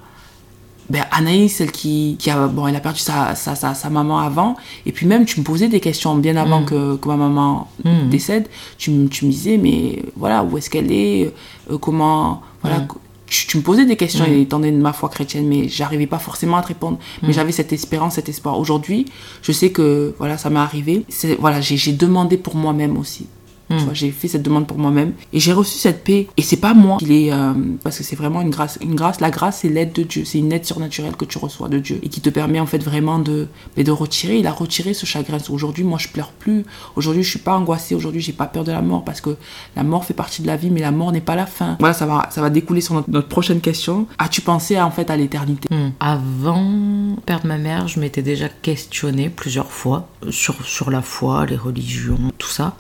Ben, 0.89 1.05
Anaïs, 1.11 1.55
celle 1.55 1.71
qui, 1.71 2.17
qui 2.19 2.29
a, 2.29 2.47
bon, 2.47 2.67
elle 2.67 2.75
a 2.75 2.81
perdu 2.81 2.99
sa, 2.99 3.35
sa, 3.35 3.55
sa, 3.55 3.73
sa 3.73 3.89
maman 3.89 4.19
avant, 4.19 4.57
et 4.85 4.91
puis 4.91 5.05
même 5.07 5.23
tu 5.23 5.39
me 5.39 5.45
posais 5.45 5.69
des 5.69 5.79
questions 5.79 6.13
bien 6.15 6.35
avant 6.35 6.59
Mm. 6.59 6.65
que, 6.65 6.95
que 6.97 7.07
ma 7.07 7.15
maman 7.15 7.69
Mm. 7.85 8.09
décède, 8.09 8.47
tu, 8.77 8.91
me- 8.91 9.07
tu 9.07 9.25
me 9.25 9.31
disais, 9.31 9.57
mais 9.57 10.03
voilà, 10.17 10.43
où 10.43 10.57
est-ce 10.57 10.69
qu'elle 10.69 10.91
est, 10.91 11.33
euh, 11.71 11.77
comment, 11.77 12.41
voilà, 12.61 12.79
Mm. 12.79 12.87
Tu, 13.33 13.47
tu 13.47 13.57
me 13.57 13.63
posais 13.63 13.85
des 13.85 13.95
questions 13.97 14.25
Mm. 14.27 14.41
étant 14.41 14.59
donné 14.59 14.71
de 14.71 14.77
ma 14.81 14.93
foi 14.93 15.09
chrétienne, 15.09 15.47
mais 15.47 15.67
j'arrivais 15.67 16.07
pas 16.07 16.19
forcément 16.19 16.57
à 16.57 16.61
te 16.61 16.67
répondre, 16.67 16.97
mais 17.23 17.29
Mm. 17.29 17.33
j'avais 17.33 17.51
cette 17.51 17.73
espérance, 17.73 18.15
cet 18.15 18.29
espoir. 18.29 18.59
Aujourd'hui, 18.59 19.05
je 19.41 19.51
sais 19.51 19.71
que, 19.71 20.13
voilà, 20.19 20.37
ça 20.37 20.49
m'est 20.49 20.59
arrivé, 20.59 21.05
voilà, 21.39 21.59
j'ai 21.61 21.91
demandé 21.93 22.37
pour 22.37 22.55
moi-même 22.55 22.95
aussi. 22.97 23.25
Mm. 23.69 23.77
vois, 23.77 23.93
j'ai 23.93 24.11
fait 24.11 24.27
cette 24.27 24.43
demande 24.43 24.67
pour 24.67 24.77
moi-même 24.77 25.13
et 25.31 25.39
j'ai 25.39 25.53
reçu 25.53 25.77
cette 25.77 26.03
paix. 26.03 26.27
Et 26.37 26.41
c'est 26.41 26.57
pas 26.57 26.73
moi 26.73 26.97
qui 26.97 27.05
l'ai, 27.05 27.31
euh, 27.31 27.53
parce 27.83 27.97
que 27.97 28.03
c'est 28.03 28.15
vraiment 28.15 28.41
une 28.41 28.49
grâce. 28.49 28.77
Une 28.81 28.95
grâce, 28.95 29.21
la 29.21 29.31
grâce, 29.31 29.59
c'est 29.59 29.69
l'aide 29.69 29.93
de 29.93 30.03
Dieu. 30.03 30.25
C'est 30.25 30.39
une 30.39 30.51
aide 30.51 30.65
surnaturelle 30.65 31.15
que 31.15 31.25
tu 31.25 31.37
reçois 31.37 31.69
de 31.69 31.79
Dieu 31.79 31.99
et 32.03 32.09
qui 32.09 32.21
te 32.21 32.29
permet 32.29 32.59
en 32.59 32.65
fait 32.65 32.83
vraiment 32.83 33.19
de, 33.19 33.47
mais 33.77 33.83
de 33.83 33.91
retirer. 33.91 34.39
Il 34.39 34.47
a 34.47 34.51
retiré 34.51 34.93
ce 34.93 35.05
chagrin. 35.05 35.37
Aujourd'hui, 35.49 35.83
moi, 35.83 35.97
je 35.99 36.07
pleure 36.07 36.31
plus. 36.31 36.65
Aujourd'hui, 36.95 37.23
je 37.23 37.29
suis 37.29 37.39
pas 37.39 37.55
angoissée. 37.55 37.95
Aujourd'hui, 37.95 38.21
j'ai 38.21 38.33
pas 38.33 38.45
peur 38.45 38.63
de 38.63 38.71
la 38.71 38.81
mort 38.81 39.03
parce 39.03 39.21
que 39.21 39.35
la 39.75 39.83
mort 39.83 40.05
fait 40.05 40.13
partie 40.13 40.41
de 40.41 40.47
la 40.47 40.55
vie, 40.55 40.69
mais 40.69 40.81
la 40.81 40.91
mort 40.91 41.11
n'est 41.11 41.21
pas 41.21 41.35
la 41.35 41.45
fin. 41.45 41.77
Voilà, 41.79 41.93
ça 41.93 42.05
va, 42.05 42.27
ça 42.31 42.41
va 42.41 42.49
découler 42.49 42.81
sur 42.81 42.93
notre, 42.93 43.09
notre 43.09 43.27
prochaine 43.27 43.61
question. 43.61 44.07
As-tu 44.17 44.41
pensé 44.41 44.75
à, 44.75 44.85
en 44.85 44.91
fait 44.91 45.09
à 45.09 45.17
l'éternité? 45.17 45.67
Hmm. 45.73 45.89
Avant 45.99 46.63
de 46.63 47.19
perdre 47.25 47.47
ma 47.47 47.57
mère, 47.57 47.87
je 47.87 47.99
m'étais 47.99 48.21
déjà 48.21 48.49
questionnée 48.49 49.29
plusieurs 49.29 49.71
fois 49.71 50.07
sur, 50.29 50.65
sur 50.65 50.89
la 50.89 51.01
foi, 51.01 51.45
les 51.45 51.55
religions, 51.55 52.19
tout 52.37 52.49
ça, 52.49 52.75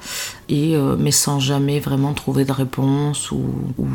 et, 0.49 0.75
euh, 0.75 0.95
mais 0.97 1.11
sans 1.11 1.39
jamais 1.39 1.79
vraiment 1.79 2.13
trouver 2.13 2.45
de 2.45 2.51
réponse 2.51 3.31
ou, 3.31 3.43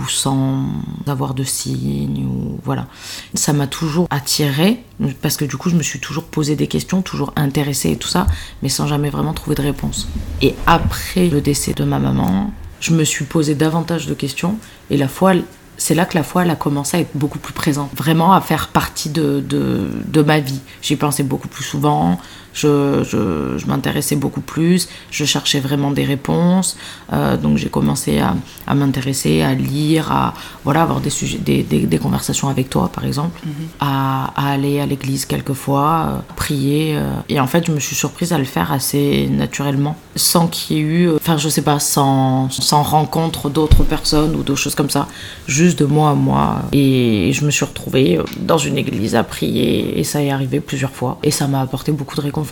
sans 0.09 0.65
avoir 1.07 1.35
de 1.35 1.45
signes. 1.45 2.27
Ou, 2.27 2.59
voilà. 2.65 2.87
Ça 3.35 3.53
m'a 3.53 3.67
toujours 3.67 4.07
attirée 4.11 4.83
parce 5.23 5.37
que 5.37 5.45
du 5.45 5.57
coup, 5.57 5.71
je 5.71 5.77
me 5.77 5.83
suis 5.83 6.01
toujours 6.01 6.25
posé 6.25 6.57
des 6.57 6.67
questions, 6.67 7.03
toujours 7.03 7.33
intéressée 7.37 7.91
et 7.93 7.97
tout 7.97 8.09
ça, 8.09 8.27
mais 8.63 8.69
sans 8.69 8.87
jamais 8.87 9.11
vraiment 9.11 9.33
trouver 9.33 9.57
de 9.57 9.63
réponse. 9.63 10.09
Et 10.43 10.55
après 10.67 11.29
le 11.29 11.41
décès 11.41 11.75
de 11.75 11.85
ma 11.85 11.99
maman, 11.99 12.53
je 12.81 12.95
me 12.95 13.05
suis 13.05 13.25
posé 13.25 13.55
davantage 13.55 14.07
de 14.07 14.15
questions 14.15 14.57
et 14.91 14.97
la 14.97 15.09
foi 15.09 15.35
c'est 15.79 15.95
là 15.95 16.05
que 16.05 16.19
la 16.19 16.25
foi 16.25 16.43
a 16.43 16.57
commencé 16.57 16.97
à 16.97 17.01
être 17.01 17.13
beaucoup 17.17 17.39
plus 17.39 17.55
présente, 17.55 17.91
vraiment 17.97 18.33
à 18.33 18.41
faire 18.41 18.69
partie 18.69 19.11
de, 19.11 19.41
de, 19.41 19.89
de 20.07 20.23
ma 20.23 20.41
vie. 20.41 20.61
J'y 20.83 20.97
pensais 20.97 21.23
beaucoup 21.23 21.47
plus 21.47 21.63
souvent, 21.63 22.19
je, 22.59 23.05
je, 23.05 23.59
je 23.59 23.67
m'intéressais 23.67 24.17
beaucoup 24.17 24.41
plus, 24.41 24.89
je 25.11 25.25
cherchais 25.25 25.61
vraiment 25.61 25.91
des 25.91 26.05
réponses, 26.05 26.77
euh, 27.13 27.37
donc 27.37 27.57
j'ai 27.59 27.69
commencé 27.69 28.19
à, 28.19 28.35
à 28.67 28.75
m'intéresser, 28.75 29.43
à 29.43 29.55
lire, 29.55 30.11
à 30.13 30.35
voilà, 30.65 30.83
avoir 30.83 31.01
des, 31.01 31.11
sujets, 31.11 31.39
des, 31.39 31.63
des, 31.63 31.87
des 31.87 31.99
conversations 31.99 32.49
avec 32.49 32.69
toi 32.69 32.91
par 32.93 33.05
exemple, 33.05 33.39
à, 33.81 34.33
à 34.37 34.53
aller 34.53 34.81
à 34.81 34.87
l'église 34.87 35.25
quelquefois, 35.27 35.89
euh, 36.09 36.35
prier, 36.37 36.97
euh, 36.97 37.11
et 37.29 37.39
en 37.41 37.47
fait 37.47 37.67
je 37.67 37.73
me 37.73 37.81
suis 37.81 37.97
surprise 37.97 38.33
à 38.33 38.39
le 38.39 38.45
faire 38.45 38.73
assez 38.73 39.29
naturellement, 39.31 39.97
sans 40.17 40.49
qu'il 40.49 40.77
y 40.77 40.81
ait 40.81 40.83
eu, 40.83 41.11
enfin 41.15 41.37
je 41.37 41.49
sais 41.49 41.63
pas, 41.63 41.79
sans, 41.79 42.51
sans 42.51 42.83
rencontre 42.83 43.51
d'autres 43.51 43.85
personnes 43.85 44.35
ou 44.35 44.43
d'autres 44.43 44.61
choses 44.67 44.75
comme 44.75 44.91
ça, 44.91 45.07
juste 45.47 45.79
de 45.79 45.85
moi 45.85 46.11
à 46.11 46.15
moi. 46.15 46.63
Et 46.73 47.31
je 47.33 47.45
me 47.45 47.51
suis 47.51 47.65
retrouvée 47.65 48.19
dans 48.41 48.59
une 48.59 48.79
église 48.79 49.15
à 49.15 49.23
prier 49.23 49.99
et 49.99 50.05
ça 50.05 50.23
est 50.23 50.31
arrivé 50.31 50.61
plusieurs 50.61 50.91
fois. 50.91 51.19
Et 51.23 51.31
ça 51.31 51.47
m'a 51.47 51.61
apporté 51.61 51.93
beaucoup 51.93 52.17
de 52.17 52.23
réconfort. 52.23 52.48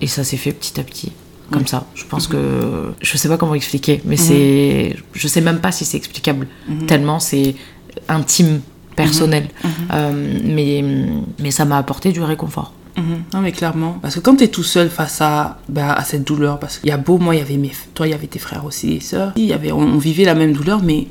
Et 0.00 0.06
ça 0.06 0.24
s'est 0.24 0.36
fait 0.36 0.52
petit 0.52 0.78
à 0.80 0.84
petit. 0.84 1.12
Comme 1.50 1.66
ça. 1.66 1.86
Je 1.94 2.04
pense 2.04 2.28
que. 2.28 2.92
Je 3.00 3.16
sais 3.16 3.28
pas 3.28 3.36
comment 3.36 3.54
expliquer, 3.54 4.00
mais 4.04 4.16
c'est. 4.16 4.96
Je 5.12 5.28
sais 5.28 5.40
même 5.40 5.60
pas 5.60 5.72
si 5.72 5.84
c'est 5.84 5.96
explicable. 5.96 6.46
Tellement 6.86 7.18
c'est 7.18 7.54
intime, 8.08 8.60
personnel. 8.94 9.48
Euh, 9.92 10.38
mais, 10.44 10.84
mais 11.40 11.50
ça 11.50 11.64
m'a 11.64 11.78
apporté 11.78 12.12
du 12.12 12.22
réconfort. 12.22 12.72
Mhm. 12.96 13.22
Non 13.34 13.40
mais 13.40 13.52
clairement, 13.52 13.98
parce 14.02 14.16
que 14.16 14.20
quand 14.20 14.36
tu 14.36 14.44
es 14.44 14.48
tout 14.48 14.64
seul 14.64 14.90
face 14.90 15.20
à, 15.20 15.58
bah, 15.68 15.92
à 15.92 16.04
cette 16.04 16.24
douleur, 16.24 16.58
parce 16.58 16.78
qu'il 16.78 16.88
y 16.88 16.92
a 16.92 16.96
beau, 16.96 17.18
moi 17.18 17.36
il 17.36 17.38
y 17.38 17.40
avait 17.40 17.56
mes, 17.56 17.70
toi 17.94 18.06
il 18.06 18.10
y 18.10 18.14
avait 18.14 18.26
tes 18.26 18.40
frères 18.40 18.64
aussi 18.64 18.94
et 18.94 19.00
sœurs, 19.00 19.32
il 19.36 19.44
y 19.44 19.52
avait, 19.52 19.70
on, 19.70 19.78
on 19.78 19.98
vivait 19.98 20.24
la 20.24 20.34
même 20.34 20.52
douleur, 20.52 20.82
mais 20.82 21.06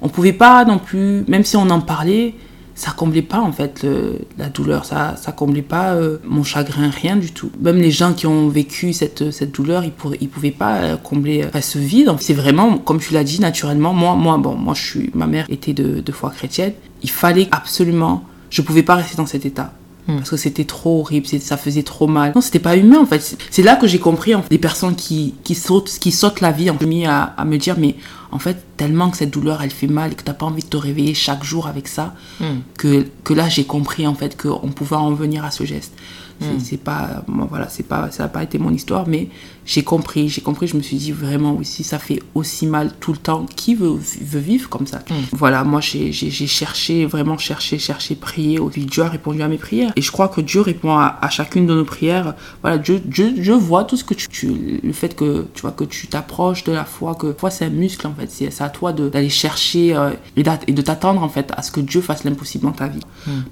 on 0.00 0.08
pouvait 0.08 0.32
pas 0.32 0.64
non 0.64 0.78
plus, 0.78 1.24
même 1.28 1.44
si 1.44 1.56
on 1.56 1.68
en 1.68 1.80
parlait, 1.80 2.34
ça 2.78 2.92
comblait 2.92 3.22
pas 3.22 3.40
en 3.40 3.50
fait 3.52 3.82
le- 3.82 4.20
la 4.38 4.48
douleur, 4.48 4.84
ça, 4.84 5.16
ça 5.20 5.32
comblait 5.32 5.62
pas 5.62 5.94
euh, 5.94 6.18
mon 6.24 6.44
chagrin, 6.44 6.90
rien 6.90 7.16
du 7.16 7.32
tout. 7.32 7.50
Même 7.60 7.78
les 7.78 7.90
gens 7.90 8.12
qui 8.12 8.26
ont 8.26 8.48
vécu 8.48 8.92
cette, 8.92 9.30
cette 9.32 9.52
douleur, 9.52 9.84
ils, 9.84 9.90
pourraient, 9.90 10.18
ils 10.20 10.28
pouvaient 10.28 10.50
pas 10.52 10.76
euh, 10.76 10.96
combler 10.96 11.44
euh, 11.54 11.60
ce 11.60 11.78
vide. 11.78 12.10
C'est 12.20 12.34
vraiment, 12.34 12.78
comme 12.78 13.00
tu 13.00 13.12
l'as 13.14 13.24
dit, 13.24 13.40
naturellement, 13.40 13.92
moi, 13.92 14.14
moi, 14.14 14.38
bon, 14.38 14.54
moi 14.54 14.74
je 14.74 14.84
suis, 14.86 15.10
ma 15.14 15.26
mère 15.26 15.46
était 15.48 15.72
de, 15.72 16.00
de 16.00 16.12
foi 16.12 16.30
chrétienne, 16.30 16.72
il 17.02 17.10
fallait 17.10 17.48
absolument, 17.50 18.24
je 18.50 18.62
pouvais 18.62 18.82
pas 18.84 18.94
rester 18.94 19.16
dans 19.16 19.26
cet 19.26 19.44
état 19.44 19.72
parce 20.16 20.30
que 20.30 20.36
c'était 20.38 20.64
trop 20.64 21.00
horrible, 21.00 21.26
ça 21.26 21.58
faisait 21.58 21.82
trop 21.82 22.06
mal. 22.06 22.32
Non, 22.34 22.40
c'était 22.40 22.58
pas 22.60 22.78
humain 22.78 22.98
en 23.00 23.04
fait. 23.04 23.36
C'est- 23.50 23.62
là 23.62 23.76
que 23.76 23.86
j'ai 23.86 23.98
compris 23.98 24.34
en 24.34 24.40
fait, 24.40 24.48
des 24.48 24.56
personnes 24.56 24.94
qui, 24.96 25.34
qui 25.44 25.54
sautent, 25.54 25.90
qui 26.00 26.12
sautent 26.12 26.40
la 26.40 26.50
vie. 26.50 26.70
En 26.70 26.76
mis 26.86 27.04
à, 27.04 27.24
à 27.36 27.44
me 27.44 27.58
dire 27.58 27.76
mais 27.78 27.94
en 28.30 28.38
fait 28.38 28.58
tellement 28.76 29.10
que 29.10 29.16
cette 29.16 29.30
douleur 29.32 29.62
elle 29.62 29.70
fait 29.70 29.86
mal 29.86 30.12
et 30.12 30.14
que 30.14 30.22
t'as 30.22 30.34
pas 30.34 30.46
envie 30.46 30.62
de 30.62 30.68
te 30.68 30.76
réveiller 30.76 31.14
chaque 31.14 31.44
jour 31.44 31.66
avec 31.66 31.88
ça, 31.88 32.14
Hmm. 32.40 32.60
que, 32.76 33.06
que 33.24 33.34
là 33.34 33.48
j'ai 33.48 33.64
compris 33.64 34.06
en 34.06 34.14
fait 34.14 34.40
qu'on 34.40 34.68
pouvait 34.70 34.96
en 34.96 35.12
venir 35.12 35.44
à 35.44 35.50
ce 35.50 35.64
geste. 35.64 35.92
C'est- 36.40 36.60
C'est 36.60 36.76
pas, 36.76 37.24
moi, 37.26 37.48
voilà, 37.50 37.68
c'est 37.68 37.82
pas, 37.82 38.12
ça 38.12 38.22
n'a 38.22 38.28
pas 38.28 38.44
été 38.44 38.58
mon 38.58 38.72
histoire, 38.72 39.08
mais 39.08 39.28
j'ai 39.66 39.82
compris, 39.82 40.28
j'ai 40.28 40.40
compris. 40.40 40.68
Je 40.68 40.76
me 40.76 40.82
suis 40.82 40.96
dit 40.96 41.10
vraiment 41.10 41.52
oui, 41.52 41.64
si 41.64 41.82
ça 41.82 41.98
fait 41.98 42.22
aussi 42.36 42.64
mal 42.68 42.92
tout 43.00 43.10
le 43.10 43.18
temps, 43.18 43.44
qui 43.56 43.74
veut, 43.74 43.90
veut 44.20 44.38
vivre 44.38 44.68
comme 44.68 44.86
ça? 44.86 45.00
Voilà, 45.32 45.64
moi 45.64 45.80
j'ai 45.80 46.12
cherché, 46.12 47.06
vraiment 47.06 47.38
cherché, 47.38 47.80
cherché, 47.80 48.14
prié. 48.14 48.60
Puis 48.70 48.84
Dieu 48.86 49.02
a 49.02 49.08
répondu 49.08 49.42
à 49.42 49.48
mes 49.48 49.56
prières. 49.58 49.92
Et 49.96 50.02
je 50.02 50.12
crois 50.12 50.28
que 50.28 50.40
Dieu 50.40 50.60
répond 50.60 50.92
à, 50.96 51.18
à 51.20 51.28
chacune 51.28 51.66
de 51.66 51.74
nos 51.74 51.84
prières. 51.84 52.34
Voilà, 52.62 52.78
Dieu, 52.78 53.00
Dieu, 53.04 53.32
Dieu 53.32 53.54
voit 53.54 53.82
tout 53.82 53.96
ce 53.96 54.04
que 54.04 54.14
tu, 54.14 54.28
tu- 54.28 54.80
le 54.80 54.92
fait 54.92 55.16
que 55.16 55.46
tu 55.54 55.62
vois 55.62 55.72
que 55.72 55.82
tu 55.82 56.06
t'approches 56.06 56.62
de 56.62 56.70
la 56.70 56.84
foi, 56.84 57.16
que 57.16 57.26
la 57.26 57.34
foi 57.34 57.50
c'est 57.50 57.64
un 57.64 57.70
muscle 57.70 58.06
en 58.06 58.12
fait. 58.18 58.30
C'est 58.50 58.62
à 58.62 58.68
toi 58.68 58.92
d'aller 58.92 59.28
chercher 59.28 59.94
euh, 59.96 60.10
et 60.36 60.72
de 60.72 60.82
t'attendre 60.82 61.22
en 61.22 61.28
fait 61.28 61.52
à 61.56 61.62
ce 61.62 61.70
que 61.70 61.80
Dieu 61.80 62.00
fasse 62.00 62.24
l'impossible 62.24 62.64
dans 62.64 62.72
ta 62.72 62.88
vie. 62.88 63.00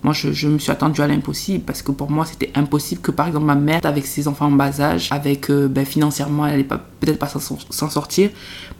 Moi, 0.02 0.12
je, 0.12 0.32
je 0.32 0.48
me 0.48 0.58
suis 0.58 0.70
attendu 0.72 1.00
à 1.00 1.06
l'impossible 1.06 1.64
parce 1.64 1.82
que 1.82 1.92
pour 1.92 2.10
moi, 2.10 2.24
c'était 2.24 2.50
impossible 2.54 3.00
que, 3.00 3.10
par 3.10 3.26
exemple, 3.28 3.46
ma 3.46 3.54
mère, 3.54 3.80
avec 3.84 4.06
ses 4.06 4.28
enfants 4.28 4.46
en 4.46 4.50
bas 4.52 4.80
âge, 4.80 5.08
avec 5.10 5.50
euh, 5.50 5.68
ben, 5.68 5.84
financièrement, 5.84 6.46
elle 6.46 6.52
n'allait 6.52 6.64
peut-être 7.00 7.18
pas 7.18 7.28
s'en 7.28 7.88
sortir, 7.90 8.30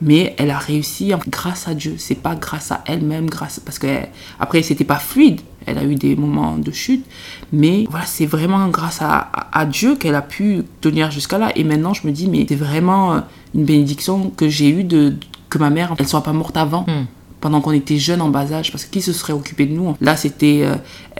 mais 0.01 0.35
elle 0.39 0.51
a 0.51 0.59
réussi 0.59 1.15
en- 1.15 1.21
grâce 1.29 1.69
à 1.69 1.75
Dieu. 1.75 1.95
C'est 1.99 2.15
pas 2.17 2.35
grâce 2.35 2.73
à 2.73 2.83
elle-même, 2.87 3.27
grâce 3.29 3.61
parce 3.61 3.79
que 3.79 3.87
elle- 3.87 4.09
après, 4.41 4.63
c'était 4.63 4.85
pas 4.85 4.99
fluide. 4.99 5.41
Elle 5.69 5.79
a 5.79 5.85
eu 5.85 5.97
des 5.97 6.15
moments 6.15 6.57
de 6.59 6.71
chute, 6.71 7.05
mais 7.53 7.87
voilà, 7.91 8.07
c'est 8.07 8.27
vraiment 8.27 8.69
grâce 8.69 9.03
à, 9.03 9.17
à- 9.19 9.61
à 9.61 9.67
Dieu 9.67 9.97
qu'elle 9.97 10.15
a 10.15 10.23
pu 10.23 10.63
tenir 10.81 11.11
jusqu'à 11.11 11.39
là. 11.39 11.51
Et 11.57 11.65
maintenant, 11.65 11.93
je 11.93 12.07
me 12.07 12.13
dis, 12.13 12.29
mais 12.29 12.47
c'est 12.49 12.55
vraiment 12.55 13.15
euh, 13.15 13.21
une 13.55 13.65
bénédiction 13.65 14.31
que 14.31 14.49
j'ai 14.49 14.69
eue 14.69 14.85
de 14.85 15.15
que 15.57 15.63
ma 15.63 15.71
mère, 15.71 15.95
elle 15.99 16.09
soit 16.09 16.23
pas 16.23 16.33
morte 16.33 16.57
avant. 16.57 16.85
Hmm. 16.87 17.07
pendant 17.41 17.61
qu'on 17.61 17.73
était 17.73 17.99
jeunes 17.99 18.23
en 18.23 18.31
bas 18.31 18.53
âge, 18.53 18.73
parce 18.73 18.85
que 18.85 18.91
qui 18.91 19.03
se 19.03 19.13
serait 19.13 19.35
occupé 19.35 19.67
de 19.67 19.73
nous 19.73 19.95
Là, 20.01 20.17
c'était, 20.17 20.63
euh, 20.65 20.75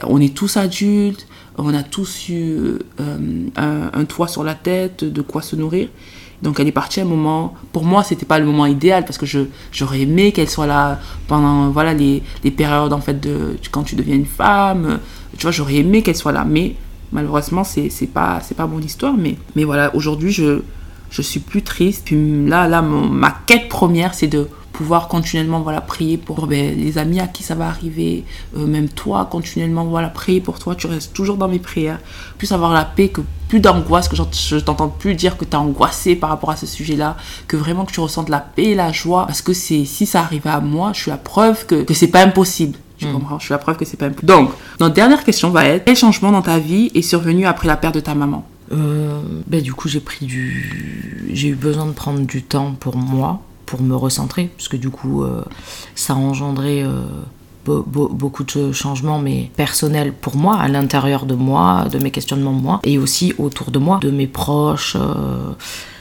on 0.05 0.21
est 0.21 0.35
tous 0.35 0.57
adultes, 0.57 1.27
on 1.59 1.75
a 1.75 1.83
tous 1.83 2.29
eu 2.29 2.79
euh, 3.01 3.49
un, 3.57 3.91
un 3.93 4.05
toit 4.05 4.29
sur 4.29 4.43
la 4.43 4.55
tête, 4.55 5.05
de 5.05 5.23
quoi 5.23 5.43
se 5.43 5.57
nourrir. 5.57 5.89
Donc 6.43 6.61
elle 6.61 6.69
est 6.69 6.73
partie 6.73 7.01
à 7.01 7.05
un 7.05 7.07
moment, 7.07 7.55
pour 7.73 7.85
moi 7.85 8.03
c'était 8.05 8.27
pas 8.27 8.39
le 8.39 8.45
moment 8.45 8.67
idéal 8.67 9.05
parce 9.05 9.17
que 9.17 9.27
je 9.27 9.41
j'aurais 9.73 10.01
aimé 10.03 10.33
qu'elle 10.33 10.51
soit 10.51 10.67
là 10.67 11.01
pendant 11.29 11.71
voilà 11.71 11.95
les, 11.95 12.23
les 12.45 12.51
périodes 12.51 12.93
en 12.93 13.01
fait 13.01 13.19
de 13.21 13.57
quand 13.71 13.85
tu 13.85 13.97
deviens 13.97 14.17
une 14.17 14.27
femme, 14.27 15.01
tu 15.39 15.43
vois 15.43 15.51
j'aurais 15.51 15.77
aimé 15.77 16.03
qu'elle 16.03 16.17
soit 16.17 16.33
là. 16.33 16.45
Mais 16.45 16.75
malheureusement 17.13 17.65
c'est 17.65 17.89
c'est 17.89 18.07
pas 18.07 18.41
c'est 18.43 18.57
pas 18.57 18.67
mon 18.67 18.81
histoire. 18.81 19.15
Mais 19.17 19.37
mais 19.55 19.65
voilà 19.65 19.95
aujourd'hui 19.97 20.31
je 20.31 20.61
je 21.11 21.23
suis 21.23 21.41
plus 21.41 21.63
triste 21.63 22.05
puis 22.07 22.47
là 22.47 22.69
là 22.69 22.83
mon- 22.83 23.09
ma 23.09 23.35
quête 23.47 23.69
première 23.69 24.15
c'est 24.15 24.27
de 24.27 24.49
pouvoir 24.77 25.09
continuellement 25.09 25.61
voilà 25.61 25.81
prier 25.81 26.19
pour 26.19 26.47
ben, 26.47 26.79
les 26.79 26.99
amis 26.99 27.19
à 27.19 27.27
qui 27.27 27.43
ça 27.43 27.55
va 27.55 27.67
arriver, 27.67 28.25
euh, 28.57 28.67
même 28.67 28.89
toi 28.89 29.27
continuellement 29.31 29.87
voilà 29.87 30.09
prier 30.09 30.43
pour 30.43 30.59
toi, 30.59 30.75
tu 30.75 30.87
restes 30.87 31.15
toujours 31.15 31.39
dans 31.39 31.49
mes 31.49 31.59
prières, 31.59 31.99
plus 32.37 32.53
avoir 32.53 32.75
la 32.75 32.85
paix 32.85 33.09
que 33.09 33.23
plus 33.49 33.61
d'angoisse, 33.61 34.09
que 34.09 34.17
je 34.17 34.57
t'entends 34.57 34.89
plus 34.89 35.15
dire 35.15 35.39
que 35.39 35.47
tu 35.47 35.53
es 35.53 35.57
angoissé 35.57 36.15
par 36.15 36.29
rapport 36.29 36.51
à 36.51 36.57
ce 36.57 36.67
sujet-là, 36.67 37.17
que 37.49 37.57
vraiment 37.57 37.87
que 37.87 37.93
tu 37.93 38.01
ressentes 38.01 38.29
la 38.29 38.41
paix 38.41 38.65
et 38.65 38.75
la 38.75 38.93
joie, 38.93 39.27
parce 39.27 39.41
que 39.41 39.55
c'est 39.55 39.87
si 39.87 40.05
ça 40.05 40.21
arrivait 40.21 40.51
à 40.51 40.61
moi, 40.61 40.93
je 40.93 41.01
suis 41.01 41.11
la 41.11 41.17
preuve 41.17 41.65
que, 41.65 41.83
que 41.83 41.95
c'est 41.95 42.09
pas 42.09 42.23
impossible. 42.23 42.77
Tu 42.99 43.07
hmm. 43.07 43.13
comprends? 43.13 43.39
Je 43.39 43.45
suis 43.45 43.53
la 43.53 43.59
preuve 43.59 43.77
que 43.77 43.85
c'est 43.85 43.97
pas 43.97 44.07
impossible. 44.07 44.27
Donc, 44.27 44.51
notre 44.81 44.95
dernière 44.95 45.25
question 45.25 45.51
va 45.51 45.65
être 45.67 45.85
quel 45.87 45.97
changement 45.97 46.33
dans 46.33 46.43
ta 46.43 46.59
vie 46.59 46.91
est 46.95 47.03
survenu 47.03 47.47
après 47.47 47.69
la 47.69 47.77
perte 47.77 47.95
de 47.95 48.01
ta 48.01 48.15
maman? 48.15 48.45
Euh, 48.73 49.21
ben, 49.47 49.61
du 49.61 49.73
coup 49.73 49.89
j'ai 49.89 50.03
eu 51.49 51.55
besoin 51.55 51.87
de 51.87 51.93
prendre 51.93 52.21
du 52.21 52.43
temps 52.43 52.75
pour 52.79 52.97
moi 52.97 53.41
pour 53.65 53.83
me 53.83 53.95
recentrer 53.95 54.51
parce 54.57 54.69
que 54.69 54.77
du 54.77 54.91
coup 54.91 55.23
euh, 55.23 55.43
ça 55.95 56.15
a 56.15 56.17
engendré 56.17 56.83
euh, 56.83 57.03
beaucoup 57.65 58.45
de 58.45 58.71
changements, 58.71 59.19
mais 59.19 59.51
personnels 59.57 60.13
pour 60.13 60.37
moi, 60.37 60.57
à 60.57 60.69
l'intérieur 60.69 61.27
de 61.27 61.35
moi, 61.35 61.87
de 61.91 61.99
mes 61.99 62.13
questionnements 62.13 62.53
moi, 62.53 62.79
et 62.85 62.97
aussi 62.97 63.35
autour 63.39 63.73
de 63.73 63.81
moi, 63.81 63.99
de 64.01 64.13
mes 64.13 64.29
proches. 64.29 64.97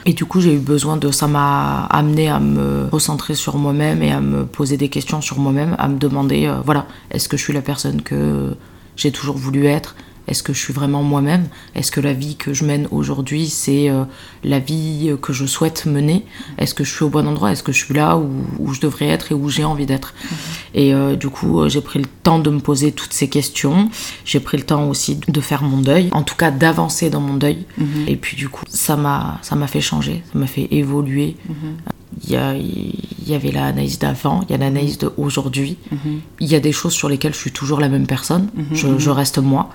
Et 0.04 0.12
du 0.12 0.24
coup, 0.26 0.40
j'ai 0.40 0.54
eu 0.54 0.60
besoin 0.60 0.96
de 0.96 1.10
ça 1.10 1.26
m'a 1.26 1.86
amené 1.86 2.28
à 2.28 2.38
me 2.38 2.86
recentrer 2.92 3.34
sur 3.34 3.56
moi-même 3.56 4.00
et 4.00 4.12
à 4.12 4.20
me 4.20 4.46
poser 4.46 4.76
des 4.76 4.88
questions 4.88 5.20
sur 5.20 5.40
moi-même, 5.40 5.74
à 5.80 5.88
me 5.88 5.98
demander, 5.98 6.48
voilà, 6.64 6.86
est-ce 7.10 7.28
que 7.28 7.36
je 7.36 7.42
suis 7.42 7.52
la 7.52 7.62
personne 7.62 8.00
que 8.00 8.54
j'ai 8.94 9.10
toujours 9.10 9.36
voulu 9.36 9.66
être? 9.66 9.96
Est-ce 10.28 10.42
que 10.42 10.52
je 10.52 10.58
suis 10.58 10.72
vraiment 10.72 11.02
moi-même? 11.02 11.48
Est-ce 11.74 11.92
que 11.92 12.00
la 12.00 12.12
vie 12.12 12.36
que 12.36 12.52
je 12.52 12.64
mène 12.64 12.88
aujourd'hui, 12.90 13.48
c'est 13.48 13.88
euh, 13.88 14.04
la 14.44 14.58
vie 14.58 15.14
que 15.22 15.32
je 15.32 15.46
souhaite 15.46 15.86
mener? 15.86 16.24
Est-ce 16.58 16.74
que 16.74 16.84
je 16.84 16.92
suis 16.92 17.04
au 17.04 17.08
bon 17.08 17.26
endroit? 17.26 17.52
Est-ce 17.52 17.62
que 17.62 17.72
je 17.72 17.84
suis 17.84 17.94
là 17.94 18.16
où, 18.18 18.72
je 18.72 18.80
devrais 18.80 19.08
être 19.08 19.32
et 19.32 19.34
où 19.34 19.48
j'ai 19.48 19.64
envie 19.64 19.86
d'être? 19.86 20.14
Mhm. 20.24 20.36
Et 20.74 20.94
euh, 20.94 21.16
du 21.16 21.28
coup, 21.28 21.60
euh, 21.60 21.68
j'ai 21.68 21.80
pris 21.80 21.98
le 21.98 22.06
temps 22.22 22.38
de 22.38 22.50
me 22.50 22.60
poser 22.60 22.92
toutes 22.92 23.12
ces 23.12 23.28
questions. 23.28 23.88
J'ai 24.24 24.40
pris 24.40 24.56
le 24.56 24.64
temps 24.64 24.88
aussi 24.88 25.20
de 25.28 25.40
faire 25.40 25.62
mon 25.62 25.78
deuil, 25.78 26.08
en 26.12 26.22
tout 26.22 26.36
cas 26.36 26.50
d'avancer 26.50 27.10
dans 27.10 27.20
mon 27.20 27.34
deuil. 27.34 27.64
Mhm. 27.78 28.08
Et 28.08 28.16
puis 28.16 28.36
du 28.36 28.48
coup, 28.48 28.64
ça 28.68 28.96
m'a 28.96 29.38
ça 29.42 29.54
m'a 29.54 29.66
fait 29.66 29.80
changer, 29.80 30.22
ça 30.32 30.38
m'a 30.38 30.46
fait 30.46 30.68
évoluer. 30.70 31.36
Mhm. 31.48 31.76
Il 32.24 32.30
y, 32.30 32.36
a, 32.36 32.54
il 32.54 33.28
y 33.28 33.34
avait 33.34 33.50
l'analyse 33.50 33.98
d'avant, 33.98 34.40
il 34.48 34.52
y 34.52 34.54
a 34.54 34.56
l'analyse 34.58 34.96
d'aujourd'hui. 34.96 35.76
Mhm. 35.92 36.20
Il 36.40 36.48
y 36.48 36.54
a 36.54 36.60
des 36.60 36.72
choses 36.72 36.94
sur 36.94 37.10
lesquelles 37.10 37.34
je 37.34 37.38
suis 37.38 37.52
toujours 37.52 37.78
la 37.78 37.90
même 37.90 38.06
personne, 38.06 38.48
mhm, 38.54 38.66
je, 38.72 38.86
mhm. 38.86 38.98
je, 38.98 39.10
reste 39.10 39.38
moi. 39.38 39.68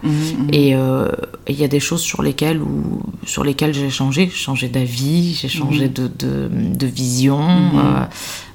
Et, 0.51 0.75
euh, 0.75 1.07
il 1.47 1.59
y 1.59 1.63
a 1.63 1.67
des 1.67 1.79
choses 1.79 2.01
sur 2.01 2.23
lesquelles, 2.23 2.59
où, 2.59 3.03
sur 3.25 3.43
lesquelles 3.43 3.75
j'ai 3.75 3.91
changé. 3.91 4.25
J'ai 4.25 4.37
changé 4.37 4.69
d'avis, 4.69 5.35
j'ai 5.39 5.49
changé 5.49 5.87
de, 5.87 6.07
de, 6.07 6.49
de, 6.51 6.87
vision. 6.87 7.41
Euh, 7.41 8.05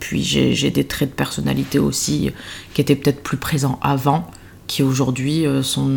puis 0.01 0.23
j'ai 0.23 0.71
des 0.71 0.85
traits 0.85 1.11
de 1.11 1.15
personnalité 1.15 1.79
aussi 1.79 2.31
qui 2.75 2.81
étaient 2.81 2.97
peut-être 2.97 3.23
plus 3.23 3.37
présents 3.37 3.79
avant 3.83 4.29
qui 4.67 4.83
aujourd'hui 4.83 5.47
euh, 5.47 5.63
sont 5.63 5.91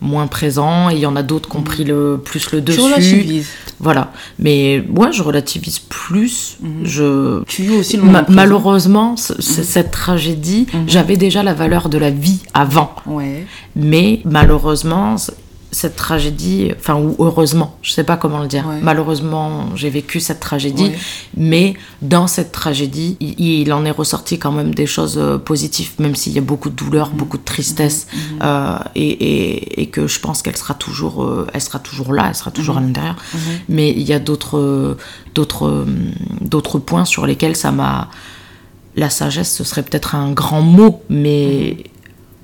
moins 0.00 0.26
présents 0.26 0.90
et 0.90 0.94
il 0.94 1.00
y 1.00 1.06
en 1.06 1.16
a 1.16 1.22
d'autres 1.22 1.48
qui 1.48 1.56
ont 1.56 1.62
pris 1.62 1.84
le, 1.84 2.20
plus 2.22 2.52
le 2.52 2.60
dessus. 2.60 3.44
Voilà. 3.80 4.12
Mais 4.38 4.84
moi, 4.88 5.10
je 5.10 5.22
relativise 5.22 5.78
plus. 5.80 6.58
Mhm. 6.60 6.84
Je... 6.84 7.42
Tu 7.44 7.70
aussi 7.70 7.96
le 7.96 8.04
Malheureusement, 8.28 9.12
mhm. 9.12 9.40
cette 9.40 9.90
tragédie, 9.90 10.66
mhm. 10.72 10.84
j'avais 10.86 11.16
déjà 11.16 11.42
la 11.42 11.54
valeur 11.54 11.88
de 11.88 11.98
la 11.98 12.10
vie 12.10 12.40
avant. 12.54 12.94
Ouais. 13.06 13.46
Mais 13.74 14.20
malheureusement, 14.24 15.16
cette 15.72 15.96
tragédie, 15.96 16.70
enfin, 16.78 16.96
ou 16.96 17.16
heureusement, 17.18 17.78
je 17.80 17.92
sais 17.92 18.04
pas 18.04 18.18
comment 18.18 18.40
le 18.40 18.46
dire. 18.46 18.66
Malheureusement, 18.82 19.74
j'ai 19.74 19.88
vécu 19.88 20.20
cette 20.20 20.38
tragédie, 20.38 20.92
mais 21.34 21.74
dans 22.02 22.26
cette 22.26 22.52
tragédie, 22.52 23.16
il, 23.20 23.72
en 23.72 23.86
est 23.86 23.90
ressorti 23.90 24.38
quand 24.38 24.52
même 24.52 24.74
des 24.74 24.86
choses 24.86 25.16
euh, 25.16 25.38
positives, 25.38 25.92
même 25.98 26.14
s'il 26.14 26.32
y 26.32 26.38
a 26.38 26.42
beaucoup 26.42 26.68
de 26.68 26.74
douleur, 26.74 27.08
mm-hmm. 27.08 27.16
beaucoup 27.16 27.38
de 27.38 27.44
tristesse, 27.44 28.06
mm-hmm. 28.06 28.18
euh, 28.42 28.78
et, 28.94 29.80
et, 29.80 29.86
que 29.86 30.06
je 30.06 30.20
pense 30.20 30.42
qu'elle 30.42 30.58
sera 30.58 30.74
toujours, 30.74 31.24
euh, 31.24 31.46
elle 31.54 31.62
sera 31.62 31.78
toujours 31.78 32.12
là, 32.12 32.26
elle 32.28 32.34
sera 32.34 32.50
toujours 32.50 32.76
à 32.76 32.82
l'intérieur. 32.82 33.16
Mais 33.70 33.90
il 33.90 34.02
y 34.02 34.12
a 34.12 34.18
d'autres, 34.18 34.98
d'autres, 35.34 35.86
d'autres 36.42 36.78
points 36.78 37.06
sur 37.06 37.24
lesquels 37.26 37.56
ça 37.56 37.72
m'a 37.72 38.10
la 38.94 39.08
sagesse, 39.08 39.54
ce 39.54 39.64
serait 39.64 39.82
peut-être 39.82 40.14
un 40.14 40.32
grand 40.32 40.60
mot, 40.60 41.02
mais 41.08 41.78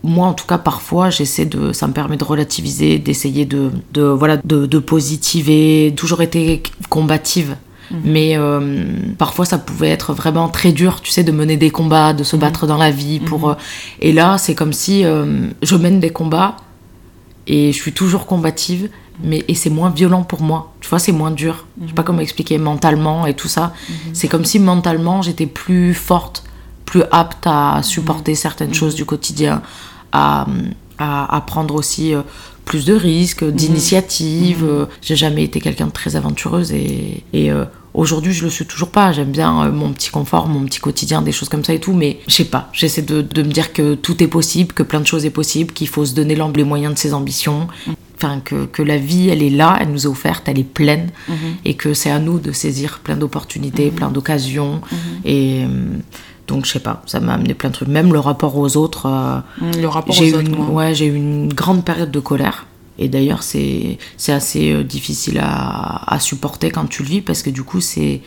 moi 0.03 0.27
en 0.27 0.33
tout 0.33 0.47
cas 0.47 0.59
parfois 0.59 1.11
j'essaie 1.11 1.45
de 1.45 1.73
ça 1.73 1.87
me 1.87 1.93
permet 1.93 2.17
de 2.17 2.25
relativiser 2.25 2.99
d'essayer 2.99 3.45
de, 3.45 3.71
de, 3.93 4.03
voilà 4.03 4.37
de, 4.45 4.67
de, 4.67 4.79
positiver. 4.79 5.93
Toujours 5.97 6.23
été 6.23 6.63
combative. 6.89 7.57
Mhm. 7.91 8.01
mais 8.05 8.37
euh, 8.37 8.85
parfois 9.17 9.47
ça 9.47 9.57
pouvait 9.57 9.89
être 9.89 10.13
vraiment 10.13 10.51
très 10.51 10.73
dur 10.73 11.01
tu 11.01 11.11
sais 11.11 11.25
de 11.25 11.33
mener 11.33 11.57
des 11.57 11.71
combats 11.71 12.13
de 12.13 12.23
se 12.23 12.37
mhm. 12.37 12.43
battre 12.43 12.67
dans 12.67 12.77
la 12.77 12.91
vie 12.91 13.19
pour 13.19 13.47
mhm. 13.47 13.53
euh, 13.53 13.55
et 14.01 14.13
là 14.13 14.37
c'est 14.37 14.55
comme 14.55 14.75
si 14.75 15.07
euh, 15.07 15.49
je 15.63 15.75
mène 15.75 15.99
des 15.99 16.11
combats 16.11 16.57
et 17.47 17.73
je 17.73 17.81
suis 17.81 17.93
toujours 17.93 18.27
combative 18.27 18.91
mais 19.23 19.45
et 19.49 19.55
c'est 19.55 19.71
moins 19.71 19.91
violent 19.91 20.23
pour 20.23 20.43
moi. 20.43 20.73
Tu 20.81 20.89
vois 20.89 20.99
c'est 20.99 21.13
moins 21.13 21.31
dur. 21.31 21.67
Je 21.83 21.89
sais 21.89 21.95
pas 21.95 22.03
comment 22.03 22.21
expliquer 22.21 22.59
mentalement 22.59 23.27
et 23.27 23.35
tout 23.35 23.49
ça. 23.49 23.73
C'est 24.13 24.29
comme 24.29 24.45
si 24.45 24.59
mentalement 24.59 25.23
j'étais 25.23 25.47
plus 25.47 25.95
forte 25.95 26.45
plus 26.89 27.03
apte 27.11 27.47
à 27.47 27.83
supporter 27.83 28.35
certaines 28.35 28.73
choses 28.73 28.95
du 28.95 29.05
quotidien 29.05 29.61
à, 30.11 30.47
à, 30.99 31.45
prendre 31.47 31.75
aussi 31.75 32.15
euh, 32.15 32.23
plus 32.65 32.87
de 32.87 32.95
risques, 32.95 33.43
mhm. 33.43 33.53
d'initiatives. 33.53 34.65
Mhm. 34.65 34.87
J'ai 35.03 35.15
jamais 35.15 35.45
été 35.45 35.61
quelqu'un 35.61 35.89
de 35.89 35.93
très 35.93 36.17
aventureuse 36.17 36.73
et, 36.73 37.25
et 37.35 37.53
euh, 37.53 37.67
aujourd'hui 37.93 38.33
je 38.33 38.43
le 38.43 38.49
suis 38.49 38.65
toujours 38.65 38.89
pas. 38.89 39.13
J'aime 39.13 39.33
bien 39.33 39.67
euh, 39.67 39.71
mon 39.71 39.93
petit 39.93 40.09
confort, 40.09 40.49
mon 40.49 40.65
petit 40.65 40.81
quotidien, 40.81 41.21
des 41.21 41.31
choses 41.31 41.51
comme 41.51 41.63
ça 41.63 41.75
et 41.75 41.79
tout, 41.79 41.93
mais 41.93 42.21
je 42.27 42.37
sais 42.37 42.47
pas. 42.47 42.71
J'essaie 42.73 43.03
de, 43.03 43.21
de, 43.21 43.43
me 43.43 43.53
dire 43.53 43.75
que 43.75 43.95
tout 43.95 44.23
est 44.23 44.29
possible, 44.29 44.73
que 44.73 44.83
plein 44.83 45.01
de 45.01 45.07
choses 45.07 45.27
est 45.27 45.31
possible, 45.31 45.75
qu'il 45.75 45.89
faut 45.89 46.07
se 46.07 46.15
donner 46.15 46.39
les 46.57 46.65
moyens 46.65 46.95
de 46.95 46.99
ses 46.99 47.13
ambitions. 47.13 47.69
Enfin, 48.17 48.41
que, 48.41 48.65
que, 48.65 48.83
la 48.83 48.97
vie, 48.97 49.29
elle 49.29 49.45
est 49.45 49.51
là, 49.51 49.77
elle 49.81 49.93
nous 49.93 50.05
est 50.05 50.09
offerte, 50.09 50.49
elle 50.49 50.59
est 50.59 50.65
pleine, 50.65 51.11
mhm. 51.29 51.37
et 51.65 51.75
que 51.75 51.95
c'est 51.95 52.11
à 52.11 52.19
nous 52.19 52.41
de 52.41 52.51
saisir 52.51 52.99
plein 53.05 53.17
d'opportunités, 53.17 53.93
plein 53.93 54.09
d'occasions. 54.09 54.81
Et 55.25 55.63
donc 56.49 56.65
je 56.65 56.73
sais 56.73 56.81
pas, 56.81 57.03
ça 57.07 57.21
m'a 57.21 57.35
amené 57.35 57.55
plein 57.55 57.69
de 57.69 57.75
trucs. 57.75 57.89
Même 57.89 58.13
le 58.13 58.19
rapport 58.19 58.57
aux 58.57 58.77
autres. 58.77 59.07
Euh, 59.07 59.39
mmh, 59.61 59.81
le 59.81 59.89
rapport 59.89 60.21
aux 60.21 60.35
autres. 60.35 60.71
ouais, 60.73 60.95
j'ai 60.95 61.07
eu 61.07 61.15
une 61.15 61.53
grande 61.53 61.85
période 61.85 62.11
de 62.11 62.21
colère. 62.21 62.67
Et 62.99 63.09
d'ailleurs, 63.09 63.45
c'est 63.45 63.99
assez 64.27 64.73
euh, 64.73 64.83
difficile 64.83 65.39
à, 65.41 66.13
à, 66.13 66.19
supporter 66.19 66.71
quand 66.71 66.87
tu 66.87 67.05
le 67.05 67.09
vis 67.09 67.21
parce 67.21 67.43
que 67.43 67.51
du 67.51 67.63
coup, 67.63 67.81
c'est 67.81 68.23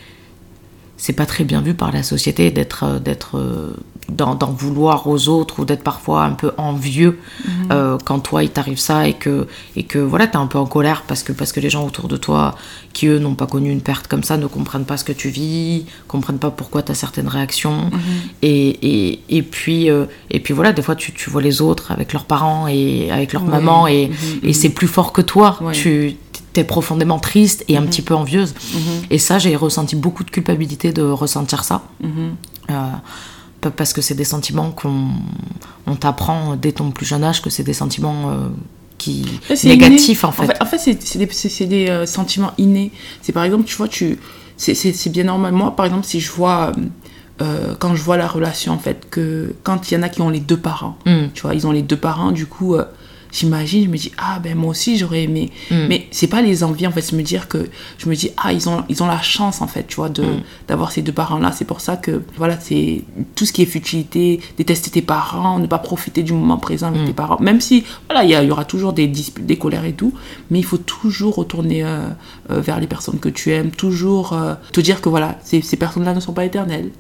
c'est 1.02 1.14
pas 1.14 1.26
très 1.26 1.46
bien 1.46 1.62
vu 1.62 1.74
par 1.74 1.92
la 1.92 2.04
société 2.04 2.52
d'être 2.52 2.84
euh, 2.84 3.00
d'être 3.00 3.36
euh, 3.36 3.76
d'en 4.08 4.36
vouloir 4.52 5.08
aux 5.08 5.30
autres 5.30 5.60
ou 5.60 5.66
d'être 5.66 5.84
parfois 5.84 6.26
un 6.26 6.34
peu 6.34 6.52
envieux 6.58 7.18
mhm. 7.44 7.52
euh, 7.72 7.98
quand 8.06 8.20
toi 8.20 8.44
il 8.44 8.52
t'arrive 8.52 8.78
ça 8.78 9.08
et 9.08 9.14
que 9.14 9.48
et 9.76 9.84
que 9.84 9.98
voilà 9.98 10.28
t'es 10.28 10.38
un 10.38 10.46
peu 10.46 10.60
en 10.60 10.68
colère 10.68 11.04
parce 11.08 11.24
que 11.24 11.32
parce 11.32 11.52
que 11.54 11.60
les 11.60 11.72
gens 11.72 11.88
autour 11.88 12.08
de 12.08 12.18
toi 12.18 12.56
qui 12.94 13.08
eux 13.08 13.18
n'ont 13.18 13.34
pas 13.34 13.48
connu 13.48 13.72
une 13.72 13.82
perte 13.82 14.08
comme 14.08 14.24
ça 14.24 14.38
ne 14.38 14.46
comprennent 14.46 14.86
pas 14.86 14.98
ce 14.98 15.04
que 15.04 15.12
tu 15.12 15.30
vis 15.30 15.86
comprennent 16.08 16.38
pas 16.38 16.52
pourquoi 16.52 16.84
tu 16.84 16.92
as 16.92 16.96
certaines 16.96 17.30
réactions. 17.30 17.86
Mhm. 17.86 18.00
et, 18.44 18.70
et, 18.92 19.20
et, 19.30 19.42
puis 19.42 19.88
et 20.30 20.40
puis 20.40 20.54
voilà 20.54 20.72
des 20.72 20.84
fois 20.84 20.96
tu, 20.96 21.14
tu, 21.14 21.32
vois 21.32 21.42
les 21.42 21.62
autres 21.62 21.92
avec 21.92 22.14
leurs 22.14 22.26
parents 22.26 22.68
et 22.68 23.10
avec 23.10 23.34
leur 23.34 23.44
maman 23.44 23.88
et, 23.88 24.10
mhm, 24.10 24.50
et 24.50 24.54
c'est 24.54 24.70
plus 24.70 24.88
fort 24.88 25.14
que 25.14 25.22
toi. 25.22 25.58
Tu 25.74 26.16
t'es 26.54 26.64
profondément 26.64 27.20
triste 27.20 27.64
et 27.68 27.78
un 27.78 27.82
mhm. 27.82 27.88
petit 27.88 28.02
peu 28.02 28.16
envieuse. 28.16 28.54
Mhm. 28.74 28.82
Et 29.10 29.18
ça, 29.18 29.40
j'ai 29.40 29.56
ressenti 29.56 29.96
beaucoup 29.96 30.24
de 30.24 30.32
culpabilité 30.32 30.92
de 30.92 31.04
ressentir 31.04 31.64
ça. 31.64 31.84
Mhm. 32.02 32.36
Euh, 32.70 33.70
parce 33.78 33.94
que 33.94 34.02
c'est 34.02 34.16
des 34.16 34.24
sentiments 34.24 34.72
qu'on 34.72 35.10
on 35.86 35.96
t'apprend 35.96 36.56
dès 36.56 36.72
ton 36.72 36.90
plus 36.92 37.06
jeune 37.06 37.24
âge 37.24 37.44
que 37.44 37.52
c'est 37.52 37.64
des 37.64 37.74
sentiments 37.74 38.32
euh, 38.32 38.50
qui 38.98 39.24
négatifs 39.64 40.24
en 40.24 40.32
fait. 40.32 40.52
En 40.60 40.66
fait, 40.66 40.80
c'est 40.80 41.18
des, 41.18 41.68
des 41.68 41.90
euh, 41.90 42.06
sentiments 42.08 42.54
innés. 42.58 42.92
C'est 43.22 43.32
par 43.32 43.44
exemple, 43.44 43.66
tu 43.66 43.76
vois, 43.76 43.88
tu 43.88 44.18
c'est 44.58 45.10
bien 45.10 45.26
normal. 45.26 45.54
Moi, 45.54 45.76
par 45.76 45.86
exemple, 45.86 46.06
si 46.06 46.20
je 46.20 46.32
vois 46.32 46.72
quand 47.80 47.96
je 47.96 48.04
vois 48.04 48.18
la 48.18 48.28
relation 48.28 48.72
en 48.72 48.78
fait 48.78 49.08
que 49.10 49.56
quand 49.64 49.90
il 49.90 49.96
y 49.96 49.98
en 49.98 50.04
a 50.04 50.10
qui 50.10 50.22
ont 50.22 50.30
les 50.30 50.40
deux 50.40 50.58
parents, 50.58 50.96
mm. 51.08 51.30
tu 51.34 51.42
vois, 51.42 51.56
ils 51.56 51.66
ont 51.66 51.72
les 51.72 51.82
deux 51.82 51.98
parents, 51.98 52.32
du 52.32 52.46
coup 52.46 52.76
j'imagine, 53.32 53.86
je 53.86 53.90
me 53.90 53.98
dis, 53.98 54.12
ah 54.18 54.40
ben 54.40 54.56
moi 54.56 54.72
aussi 54.72 54.98
j'aurais 54.98 55.24
aimé. 55.24 55.52
Mm. 55.70 55.88
Mais 55.88 56.08
c'est 56.12 56.28
pas 56.28 56.42
les 56.42 56.64
envies, 56.64 56.88
en 56.88 56.92
fait, 56.92 57.02
c'est 57.02 57.16
me 57.16 57.24
dire 57.24 57.48
que 57.48 57.70
je 57.98 58.10
me 58.10 58.16
dis, 58.16 58.32
ah, 58.38 58.54
ils 58.54 58.70
ont, 58.70 58.84
ils 58.90 59.02
ont 59.04 59.08
la 59.08 59.22
chance, 59.22 59.62
en 59.62 59.68
fait, 59.68 59.86
tu 59.88 59.96
vois, 59.96 60.10
de, 60.10 60.24
mm. 60.24 60.42
d'avoir 60.68 60.92
ces 60.92 61.02
deux 61.02 61.12
parents-là. 61.12 61.52
C'est 61.52 61.66
pour 61.66 61.82
ça 61.82 61.98
que, 61.98 62.22
voilà, 62.38 62.60
c'est 62.60 63.04
tout 63.36 63.46
ce 63.46 63.54
qui 63.54 63.62
est 63.62 63.66
futilité, 63.66 64.40
détester 64.58 64.92
tes 64.92 65.02
parents, 65.02 65.60
ne 65.60 65.68
pas 65.68 65.80
profiter 65.80 66.24
du 66.24 66.34
moment 66.34 66.58
présent 66.58 66.88
avec 66.88 67.02
mm. 67.02 67.06
tes 67.06 67.14
parents. 67.14 67.38
Même 67.40 67.62
si, 67.62 67.84
voilà, 68.10 68.24
il 68.24 68.30
y, 68.30 68.48
y, 68.48 68.52
aura 68.52 68.66
toujours 68.66 68.94
des 68.94 69.08
disputes, 69.08 69.46
des 69.46 69.58
colères 69.58 69.86
et 69.86 69.94
tout, 69.94 70.14
mais 70.50 70.60
il 70.60 70.66
faut 70.66 70.78
toujours 70.78 71.36
retourner 71.36 71.84
euh, 71.84 72.08
euh, 72.50 72.62
vers 72.62 72.80
les 72.80 72.88
personnes 72.88 73.20
que 73.20 73.30
tu 73.30 73.52
aimes, 73.52 73.72
toujours 73.72 74.34
euh, 74.34 74.56
te 74.72 74.82
dire 74.82 75.02
que, 75.02 75.10
voilà, 75.10 75.38
ces, 75.44 75.62
ces 75.62 75.78
personnes-là 75.78 76.14
ne 76.14 76.20
sont 76.20 76.34
pas 76.34 76.46
éternelles. 76.46 76.92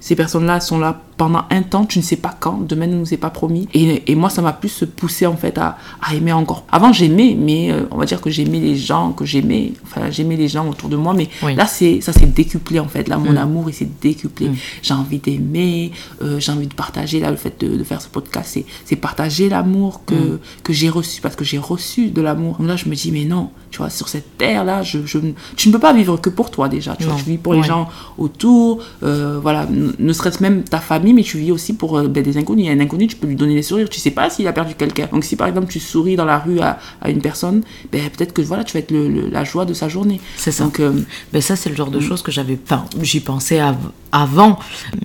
Ces 0.00 0.14
personnes-là 0.16 0.60
sont 0.60 0.78
là 0.78 1.00
pendant 1.16 1.42
un 1.50 1.62
temps, 1.62 1.84
tu 1.84 1.98
ne 1.98 2.04
sais 2.04 2.14
pas 2.16 2.32
quand, 2.38 2.60
demain 2.68 2.86
ne 2.86 2.94
nous 2.94 3.12
est 3.12 3.16
pas 3.16 3.30
promis. 3.30 3.66
Et, 3.74 4.04
et 4.10 4.14
moi, 4.14 4.30
ça 4.30 4.40
m'a 4.40 4.52
plus 4.52 4.84
poussé 4.96 5.26
en 5.26 5.36
fait 5.36 5.58
à, 5.58 5.76
à 6.00 6.14
aimer 6.14 6.32
encore. 6.32 6.64
Avant, 6.70 6.92
j'aimais, 6.92 7.36
mais 7.36 7.72
euh, 7.72 7.82
on 7.90 7.96
va 7.96 8.04
dire 8.04 8.20
que 8.20 8.30
j'aimais 8.30 8.60
les 8.60 8.76
gens 8.76 9.10
que 9.10 9.24
j'aimais, 9.24 9.72
enfin, 9.82 10.10
j'aimais 10.10 10.36
les 10.36 10.46
gens 10.46 10.68
autour 10.68 10.88
de 10.88 10.94
moi, 10.94 11.14
mais 11.14 11.28
Oui. 11.42 11.56
là, 11.56 11.66
c'est 11.66 12.00
ça 12.00 12.12
s'est 12.12 12.26
décuplé 12.26 12.78
en 12.78 12.86
fait. 12.86 13.08
Là, 13.08 13.18
mon 13.18 13.32
Mm. 13.32 13.38
amour, 13.38 13.64
il 13.68 13.72
s'est 13.74 13.88
décuplé. 14.00 14.50
Mm. 14.50 14.54
J'ai 14.82 14.94
envie 14.94 15.18
d'aimer, 15.18 15.90
euh, 16.22 16.38
j'ai 16.38 16.52
envie 16.52 16.68
de 16.68 16.74
partager. 16.74 17.18
Là, 17.18 17.32
le 17.32 17.36
fait 17.36 17.60
de, 17.60 17.76
de 17.76 17.82
faire 17.82 18.00
ce 18.00 18.06
podcast, 18.08 18.58
c'est, 18.84 18.96
partager 18.96 19.48
l'amour 19.48 20.02
que, 20.06 20.14
Mm. 20.14 20.38
que 20.62 20.72
j'ai 20.72 20.88
reçu, 20.88 21.20
parce 21.20 21.34
que 21.34 21.44
j'ai 21.44 21.58
reçu 21.58 22.10
de 22.10 22.22
l'amour. 22.22 22.58
Là, 22.60 22.76
je 22.76 22.88
me 22.88 22.94
dis, 22.94 23.10
mais 23.10 23.24
non, 23.24 23.50
tu 23.72 23.78
vois, 23.78 23.90
sur 23.90 24.08
cette 24.08 24.38
terre-là, 24.38 24.82
je, 24.84 24.98
je, 25.04 25.18
tu 25.56 25.68
ne 25.68 25.72
peux 25.72 25.80
pas 25.80 25.92
vivre 25.92 26.16
que 26.16 26.30
pour 26.30 26.52
toi 26.52 26.68
déjà. 26.68 26.94
Tu, 26.94 27.04
vois, 27.04 27.16
tu 27.16 27.24
vis 27.24 27.38
pour 27.38 27.54
les 27.54 27.64
gens 27.64 27.88
autour, 28.18 28.78
euh, 29.02 29.38
voilà, 29.42 29.66
ne 29.98 30.12
serait-ce 30.12 30.42
même 30.42 30.62
ta 30.64 30.78
famille, 30.78 31.12
mais 31.14 31.22
tu 31.22 31.38
vis 31.38 31.52
aussi 31.52 31.72
pour 31.74 31.96
euh, 31.98 32.08
ben, 32.08 32.22
des 32.22 32.36
inconnus. 32.38 32.64
Il 32.64 32.68
y 32.68 32.70
a 32.70 32.72
un 32.72 32.80
inconnu, 32.80 33.06
tu 33.06 33.16
peux 33.16 33.26
lui 33.26 33.36
donner 33.36 33.54
des 33.54 33.62
sourires, 33.62 33.88
tu 33.88 34.00
sais 34.00 34.10
pas 34.10 34.30
s'il 34.30 34.46
a 34.46 34.52
perdu 34.52 34.74
quelqu'un. 34.74 35.08
Donc 35.12 35.24
si 35.24 35.36
par 35.36 35.46
exemple 35.48 35.68
tu 35.68 35.80
souris 35.80 36.16
dans 36.16 36.24
la 36.24 36.38
rue 36.38 36.60
à, 36.60 36.78
à 37.00 37.10
une 37.10 37.20
personne, 37.20 37.62
ben, 37.92 38.02
peut-être 38.10 38.32
que 38.32 38.42
voilà, 38.42 38.64
tu 38.64 38.72
vas 38.74 38.80
être 38.80 38.90
le- 38.90 39.08
le- 39.08 39.28
la 39.28 39.44
joie 39.44 39.64
de 39.64 39.74
sa 39.74 39.88
journée. 39.88 40.20
C'est 40.36 40.50
ça. 40.52 40.64
Donc 40.64 40.80
euh, 40.80 40.92
Mais 41.32 41.40
ça, 41.40 41.56
c'est 41.56 41.70
le 41.70 41.76
genre 41.76 41.90
de 41.90 41.98
Mm. 41.98 42.02
choses 42.02 42.22
que 42.22 42.30
j'avais. 42.32 42.58
Enfin, 42.64 42.84
j'y 43.02 43.20
pensais 43.20 43.58
av- 43.60 43.76
avant, 44.12 44.58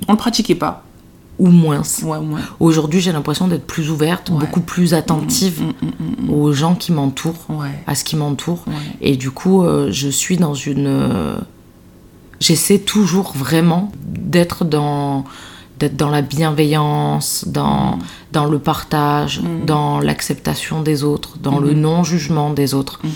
on 0.07 0.13
ne 0.13 0.17
pratiquait 0.17 0.55
pas. 0.55 0.83
ou 1.39 1.47
moins. 1.47 1.81
Ouais, 2.03 2.17
ouais. 2.19 2.41
Aujourd'hui, 2.59 3.01
j'ai 3.01 3.11
l'impression 3.11 3.47
d'être 3.47 3.65
plus 3.65 3.89
ouverte, 3.89 4.29
Ouais. 4.29 4.37
beaucoup 4.39 4.61
plus 4.61 4.93
attentive 4.93 5.61
Mm, 5.63 6.27
mm, 6.27 6.29
aux 6.29 6.53
gens 6.53 6.75
qui 6.75 6.91
m'entourent, 6.91 7.47
à 7.87 7.95
ce 7.95 8.03
qui 8.03 8.15
m'entoure. 8.15 8.63
Et 9.01 9.15
du 9.17 9.31
coup, 9.31 9.63
euh, 9.63 9.89
je 9.91 10.09
suis 10.09 10.37
dans 10.37 10.53
une. 10.53 10.85
euh, 10.85 11.35
J'essaie 12.39 12.79
toujours 12.79 13.33
vraiment 13.35 13.91
d'être 14.05 14.65
dans 14.65 15.23
d'être 15.79 15.95
dans 15.97 16.09
la 16.11 16.21
bienveillance, 16.21 17.45
dans, 17.47 17.97
dans 18.31 18.45
le 18.45 18.59
partage, 18.59 19.41
Mm. 19.41 19.65
dans 19.65 19.99
l'acceptation 19.99 20.81
des 20.81 21.03
autres, 21.03 21.37
dans 21.39 21.59
le 21.59 21.73
non-jugement 21.73 22.51
des 22.51 22.73
autres. 22.73 22.99
Mhm. 23.03 23.11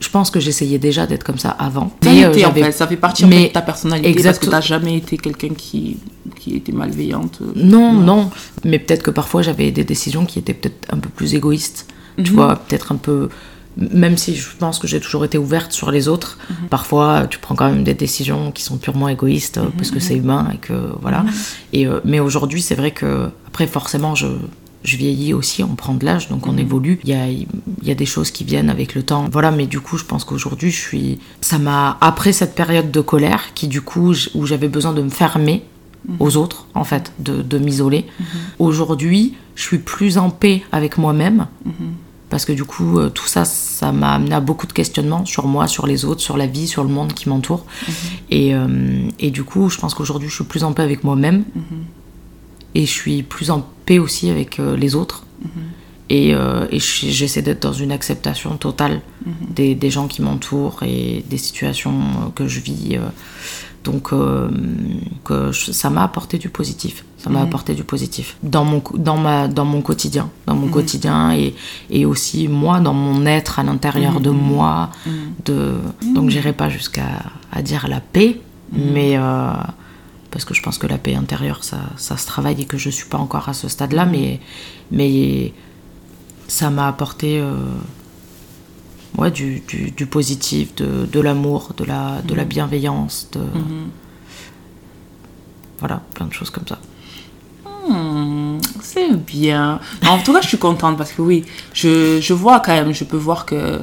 Je 0.00 0.08
pense 0.08 0.30
que 0.30 0.40
j'essayais 0.40 0.78
déjà 0.78 1.06
d'être 1.06 1.22
comme 1.24 1.38
ça 1.38 1.50
avant. 1.50 1.92
Ça, 2.02 2.10
Mais, 2.10 2.24
euh, 2.24 2.46
en 2.48 2.52
fait, 2.52 2.72
ça 2.72 2.86
fait 2.86 2.96
partie 2.96 3.24
en 3.26 3.28
fait, 3.28 3.34
mais- 3.36 3.48
de 3.48 3.52
ta 3.52 3.60
personnalité 3.60 4.08
parce 4.08 4.16
Exact- 4.16 4.38
que 4.40 4.44
tu 4.46 4.50
n'as 4.50 4.60
jamais 4.62 4.96
été 4.96 5.18
quelqu'un 5.18 5.50
qui, 5.50 5.98
qui 6.36 6.56
était 6.56 6.72
malveillante. 6.72 7.40
Non, 7.54 7.92
non. 7.92 8.30
Mais 8.64 8.78
peut-être 8.78 9.02
que 9.02 9.10
parfois 9.10 9.42
j'avais 9.42 9.70
des 9.70 9.84
décisions 9.84 10.24
qui 10.24 10.38
étaient 10.38 10.54
peut-être 10.54 10.88
un 10.92 10.98
peu 10.98 11.10
plus 11.10 11.34
égoïstes. 11.34 11.86
Tu 12.16 12.30
Mhm. 12.30 12.36
vois, 12.36 12.56
peut-être 12.56 12.92
un 12.92 12.96
peu. 12.96 13.28
Même 13.76 14.16
si 14.16 14.34
je 14.34 14.48
pense 14.58 14.78
que 14.78 14.86
j'ai 14.88 15.00
toujours 15.00 15.24
été 15.24 15.38
ouverte 15.38 15.72
sur 15.72 15.90
les 15.90 16.08
autres, 16.08 16.38
Mhm. 16.50 16.68
parfois 16.68 17.26
tu 17.30 17.38
prends 17.38 17.54
quand 17.54 17.68
même 17.70 17.84
des 17.84 17.94
décisions 17.94 18.50
qui 18.50 18.62
sont 18.62 18.78
purement 18.78 19.08
égoïstes 19.08 19.58
euh, 19.58 19.66
parce 19.76 19.90
que 19.90 20.00
c'est 20.00 20.16
humain 20.16 20.48
et 20.52 20.58
que 20.58 20.74
voilà. 21.00 21.20
Mhm. 21.22 21.30
Et, 21.72 21.86
euh, 21.86 22.00
mais 22.04 22.18
aujourd'hui, 22.20 22.60
c'est 22.62 22.74
vrai 22.74 22.90
que, 22.90 23.28
après, 23.46 23.66
forcément, 23.66 24.14
je. 24.14 24.26
Je 24.82 24.96
vieillis 24.96 25.34
aussi, 25.34 25.62
on 25.62 25.74
prend 25.74 25.92
de 25.92 26.06
l'âge, 26.06 26.30
donc 26.30 26.46
on 26.46 26.52
Mhm. 26.52 26.58
évolue. 26.60 27.00
Il 27.04 27.10
y 27.10 27.12
a, 27.12 27.26
y 27.28 27.90
a 27.90 27.94
des 27.94 28.06
choses 28.06 28.30
qui 28.30 28.44
viennent 28.44 28.70
avec 28.70 28.94
le 28.94 29.02
temps. 29.02 29.28
Voilà, 29.30 29.50
mais 29.50 29.66
du 29.66 29.78
coup, 29.78 29.98
je 29.98 30.04
pense 30.04 30.24
qu'aujourd'hui, 30.24 30.70
je 30.70 30.80
suis. 30.80 31.18
Ça 31.42 31.58
m'a. 31.58 31.98
Après 32.00 32.32
cette 32.32 32.54
période 32.54 32.90
de 32.90 33.00
colère, 33.02 33.52
qui 33.54 33.68
du 33.68 33.82
coup, 33.82 34.14
où 34.34 34.46
j'avais 34.46 34.68
besoin 34.68 34.94
de 34.94 35.02
me 35.02 35.10
fermer, 35.10 35.64
aux 36.18 36.38
autres, 36.38 36.66
en 36.74 36.84
fait, 36.84 37.12
de, 37.18 37.42
de 37.42 37.58
m'isoler. 37.58 38.06
Aujourd'hui, 38.58 39.34
je 39.54 39.62
suis 39.62 39.78
plus 39.78 40.16
en 40.16 40.30
paix 40.30 40.62
avec 40.72 40.96
moi-même, 40.96 41.46
parce 42.30 42.44
que 42.44 42.52
du 42.52 42.64
coup, 42.64 42.98
euh, 42.98 43.10
tout 43.10 43.26
ça, 43.26 43.44
ça 43.44 43.92
m'a 43.92 44.14
amené 44.14 44.34
à 44.34 44.40
beaucoup 44.40 44.66
de 44.66 44.72
questionnements 44.72 45.24
sur 45.26 45.46
moi, 45.46 45.66
sur 45.66 45.86
les 45.86 46.04
autres, 46.04 46.20
sur 46.22 46.36
la 46.36 46.46
vie, 46.46 46.66
sur 46.68 46.82
le 46.84 46.88
monde 46.88 47.12
qui 47.12 47.28
m'entoure. 47.28 47.66
Et, 48.30 48.54
euh, 48.54 49.08
et 49.18 49.30
du 49.30 49.42
coup, 49.44 49.68
je 49.68 49.78
pense 49.78 49.94
qu'aujourd'hui, 49.94 50.28
je 50.28 50.34
suis 50.36 50.44
plus 50.44 50.64
en 50.64 50.72
paix 50.72 50.82
avec 50.84 51.02
moi-même, 51.04 51.44
et 52.74 52.86
je 52.86 52.90
suis 52.90 53.22
plus 53.24 53.50
en 53.50 53.66
paix 53.84 53.98
aussi 53.98 54.30
avec 54.30 54.58
euh, 54.60 54.76
les 54.76 54.94
autres. 54.94 55.24
Et, 56.08 56.34
euh, 56.34 56.66
et 56.70 56.78
je- 56.80 57.06
j'essaie 57.08 57.42
d'être 57.42 57.62
dans 57.62 57.72
une 57.72 57.92
acceptation 57.92 58.56
totale 58.56 59.00
des, 59.50 59.74
des 59.74 59.90
gens 59.90 60.06
qui 60.08 60.22
m'entourent 60.22 60.82
et 60.82 61.24
des 61.28 61.38
situations 61.38 62.32
que 62.34 62.46
je 62.48 62.60
vis. 62.60 62.96
Donc, 63.84 64.12
euh, 64.12 64.50
que 65.24 65.52
je- 65.52 65.72
ça 65.72 65.88
m'a 65.88 66.02
apporté 66.04 66.36
du 66.38 66.48
positif. 66.50 67.04
Ça 67.16 67.30
m'a 67.30 67.40
apporté 67.42 67.74
du 67.74 67.82
positif 67.84 68.36
dans 68.42 68.64
mon, 68.64 68.82
dans 68.94 69.16
ma, 69.16 69.48
dans 69.48 69.64
mon 69.64 69.80
quotidien. 69.82 70.28
Dans 70.46 70.54
mon 70.54 70.68
quotidien 70.68 71.32
et, 71.32 71.54
et 71.90 72.04
aussi 72.04 72.46
moi, 72.48 72.80
dans 72.80 72.92
mon 72.94 73.24
être 73.26 73.58
à 73.58 73.62
l'intérieur 73.62 74.20
de 74.20 74.30
moi. 74.30 74.90
De, 75.46 75.74
donc, 76.14 76.28
j'irai 76.30 76.52
pas 76.52 76.68
jusqu'à 76.68 77.08
à 77.52 77.62
dire 77.62 77.88
la 77.88 78.00
paix, 78.00 78.40
mais. 78.72 79.16
euh, 79.16 79.52
parce 80.30 80.44
que 80.44 80.54
je 80.54 80.62
pense 80.62 80.78
que 80.78 80.86
la 80.86 80.96
paix 80.96 81.16
intérieure, 81.16 81.64
ça, 81.64 81.78
ça 81.96 82.16
se 82.16 82.24
travaille 82.26 82.60
et 82.60 82.64
que 82.64 82.78
je 82.78 82.88
suis 82.88 83.06
pas 83.08 83.18
encore 83.18 83.48
à 83.48 83.52
ce 83.54 83.66
stade-là, 83.66 84.06
mais, 84.06 84.38
mais 84.92 85.52
ça 86.46 86.70
m'a 86.70 86.86
apporté 86.86 87.40
euh, 87.40 87.54
ouais, 89.16 89.30
du, 89.30 89.60
du, 89.60 89.90
du 89.90 90.06
positif, 90.06 90.74
de, 90.76 91.06
de 91.06 91.20
l'amour, 91.20 91.72
de 91.76 91.84
la, 91.84 92.20
de 92.22 92.34
la 92.34 92.44
bienveillance, 92.44 93.28
de... 93.32 93.40
Voilà, 95.78 96.02
plein 96.14 96.26
de 96.26 96.32
choses 96.32 96.50
comme 96.50 96.66
ça. 96.66 96.78
Hmm, 97.88 98.58
c'est 98.82 99.16
bien. 99.16 99.80
En 100.06 100.18
tout 100.18 100.32
cas, 100.34 100.42
je 100.42 100.48
suis 100.48 100.58
contente 100.58 100.98
parce 100.98 101.12
que 101.12 101.22
oui, 101.22 101.44
je, 101.72 102.20
je 102.20 102.34
vois 102.34 102.60
quand 102.60 102.72
même, 102.72 102.92
je 102.92 103.04
peux 103.04 103.16
voir 103.16 103.46
que, 103.46 103.80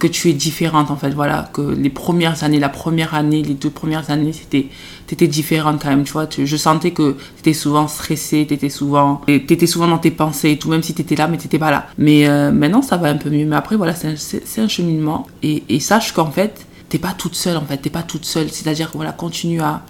que 0.00 0.08
tu 0.08 0.28
es 0.28 0.32
différente 0.32 0.90
en 0.90 0.96
fait. 0.96 1.10
Voilà, 1.10 1.48
que 1.52 1.62
les 1.62 1.90
premières 1.90 2.42
années, 2.42 2.58
la 2.58 2.68
première 2.68 3.14
année, 3.14 3.42
les 3.44 3.54
deux 3.54 3.70
premières 3.70 4.10
années, 4.10 4.32
c'était 4.32 4.66
étais 5.14 5.26
différente 5.28 5.80
quand 5.82 5.88
même. 5.90 6.04
Tu 6.04 6.12
vois, 6.12 6.26
tu- 6.26 6.46
je 6.46 6.56
sentais 6.56 6.90
que 6.92 7.12
tu 7.12 7.40
étais 7.40 7.52
souvent 7.54 7.88
stressée, 7.88 8.44
tu 8.46 8.54
étais 8.54 8.68
souvent, 8.70 9.20
t'étais 9.26 9.66
souvent 9.66 9.88
dans 9.88 9.98
tes 9.98 10.10
pensées 10.10 10.50
et 10.52 10.58
tout, 10.58 10.68
même 10.68 10.82
si 10.82 10.94
tu 10.94 11.02
étais 11.02 11.16
là, 11.16 11.28
mais 11.28 11.36
tu 11.38 11.44
n'étais 11.44 11.58
pas 11.58 11.70
là. 11.70 11.86
Mais 11.98 12.28
euh, 12.28 12.50
maintenant, 12.52 12.82
ça 12.82 12.96
va 12.96 13.08
un 13.08 13.16
peu 13.16 13.30
mieux. 13.30 13.44
Mais 13.46 13.56
après, 13.56 13.76
voilà, 13.76 13.94
c'est 13.94 14.60
un, 14.60 14.68
cheminement. 14.68 15.26
Et, 15.42 15.62
et 15.68 15.80
sache 15.80 16.12
qu'en 16.12 16.30
fait, 16.30 16.66
t'es 16.88 16.98
pas 16.98 17.12
toute 17.16 17.34
seule 17.34 17.56
en 17.56 17.64
fait, 17.64 17.78
t'es 17.78 17.90
pas 17.90 18.02
toute 18.02 18.24
seule. 18.24 18.48
C'est-à-dire 18.50 18.90
voilà, 18.94 19.12
continue 19.12 19.60
à 19.60 19.82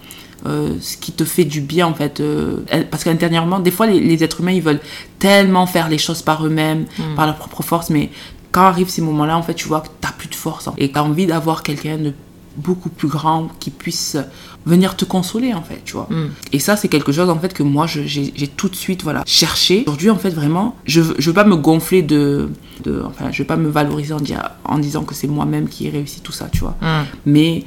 euh, 0.47 0.75
ce 0.81 0.97
qui 0.97 1.13
te 1.13 1.25
fait 1.25 1.45
du 1.45 1.61
bien 1.61 1.87
en 1.87 1.95
fait 1.95 2.19
euh, 2.19 2.65
parce 2.91 3.05
qu'intérieurement 3.05 3.61
des 3.61 3.71
fois 3.71 3.87
les, 3.87 4.01
les 4.01 4.25
êtres 4.25 4.41
humains 4.41 4.51
ils 4.51 4.61
veulent 4.61 4.81
tellement 5.21 5.67
faire 5.69 5.89
les 5.89 5.99
choses 5.99 6.21
par 6.23 6.45
eux-mêmes 6.45 6.87
par 7.15 7.27
leur 7.27 7.37
propre 7.37 7.63
force 7.63 7.91
mais 7.91 8.11
quand 8.51 8.63
arrivent 8.63 8.89
ces 8.89 9.03
moments-là 9.03 9.37
en 9.39 9.43
fait 9.43 9.55
tu 9.55 9.69
vois 9.69 9.83
que 9.83 9.89
t'as 10.01 10.11
plus 10.11 10.27
de 10.27 10.35
force 10.35 10.67
hein, 10.67 10.75
et 10.79 10.91
t'as 10.91 11.03
envie 11.03 11.27
d'avoir 11.27 11.63
quelqu'un 11.63 11.97
de 11.97 12.13
beaucoup 12.57 12.89
plus 12.91 13.09
grand 13.09 13.49
qui 13.61 13.71
puisse 13.71 14.17
venir 14.67 14.97
te 14.97 15.05
consoler 15.05 15.55
en 15.55 15.63
fait 15.63 15.81
tu 15.85 15.95
vois. 15.95 16.09
Et 16.53 16.59
ça 16.59 16.77
c'est 16.77 16.89
quelque 16.89 17.11
chose 17.13 17.29
en 17.31 17.39
fait 17.39 17.53
que 17.53 17.63
moi 17.63 17.87
j'ai 17.87 18.49
tout 18.49 18.69
de 18.69 18.77
suite 18.77 19.03
voilà 19.03 19.23
cherché. 19.27 19.83
Aujourd'hui 19.87 20.11
en 20.11 20.17
fait 20.19 20.31
vraiment 20.31 20.77
je 20.85 21.01
je 21.19 21.31
veux 21.31 21.35
pas 21.35 21.45
me 21.45 21.57
gonfler 21.57 22.03
de, 22.03 22.51
de 22.85 23.03
enfin 23.07 23.31
je 23.33 23.39
veux 23.43 23.47
pas 23.47 23.57
me 23.57 23.69
valoriser 23.69 24.13
en, 24.15 24.21
dire- 24.21 24.51
en 24.65 24.79
disant 24.79 25.03
que 25.05 25.15
c'est 25.15 25.27
moi-même 25.29 25.69
qui 25.69 25.87
ai 25.87 25.91
réussi 25.91 26.21
tout 26.21 26.33
ça 26.33 26.49
tu 26.53 26.59
vois. 26.61 26.77
Mais 27.27 27.65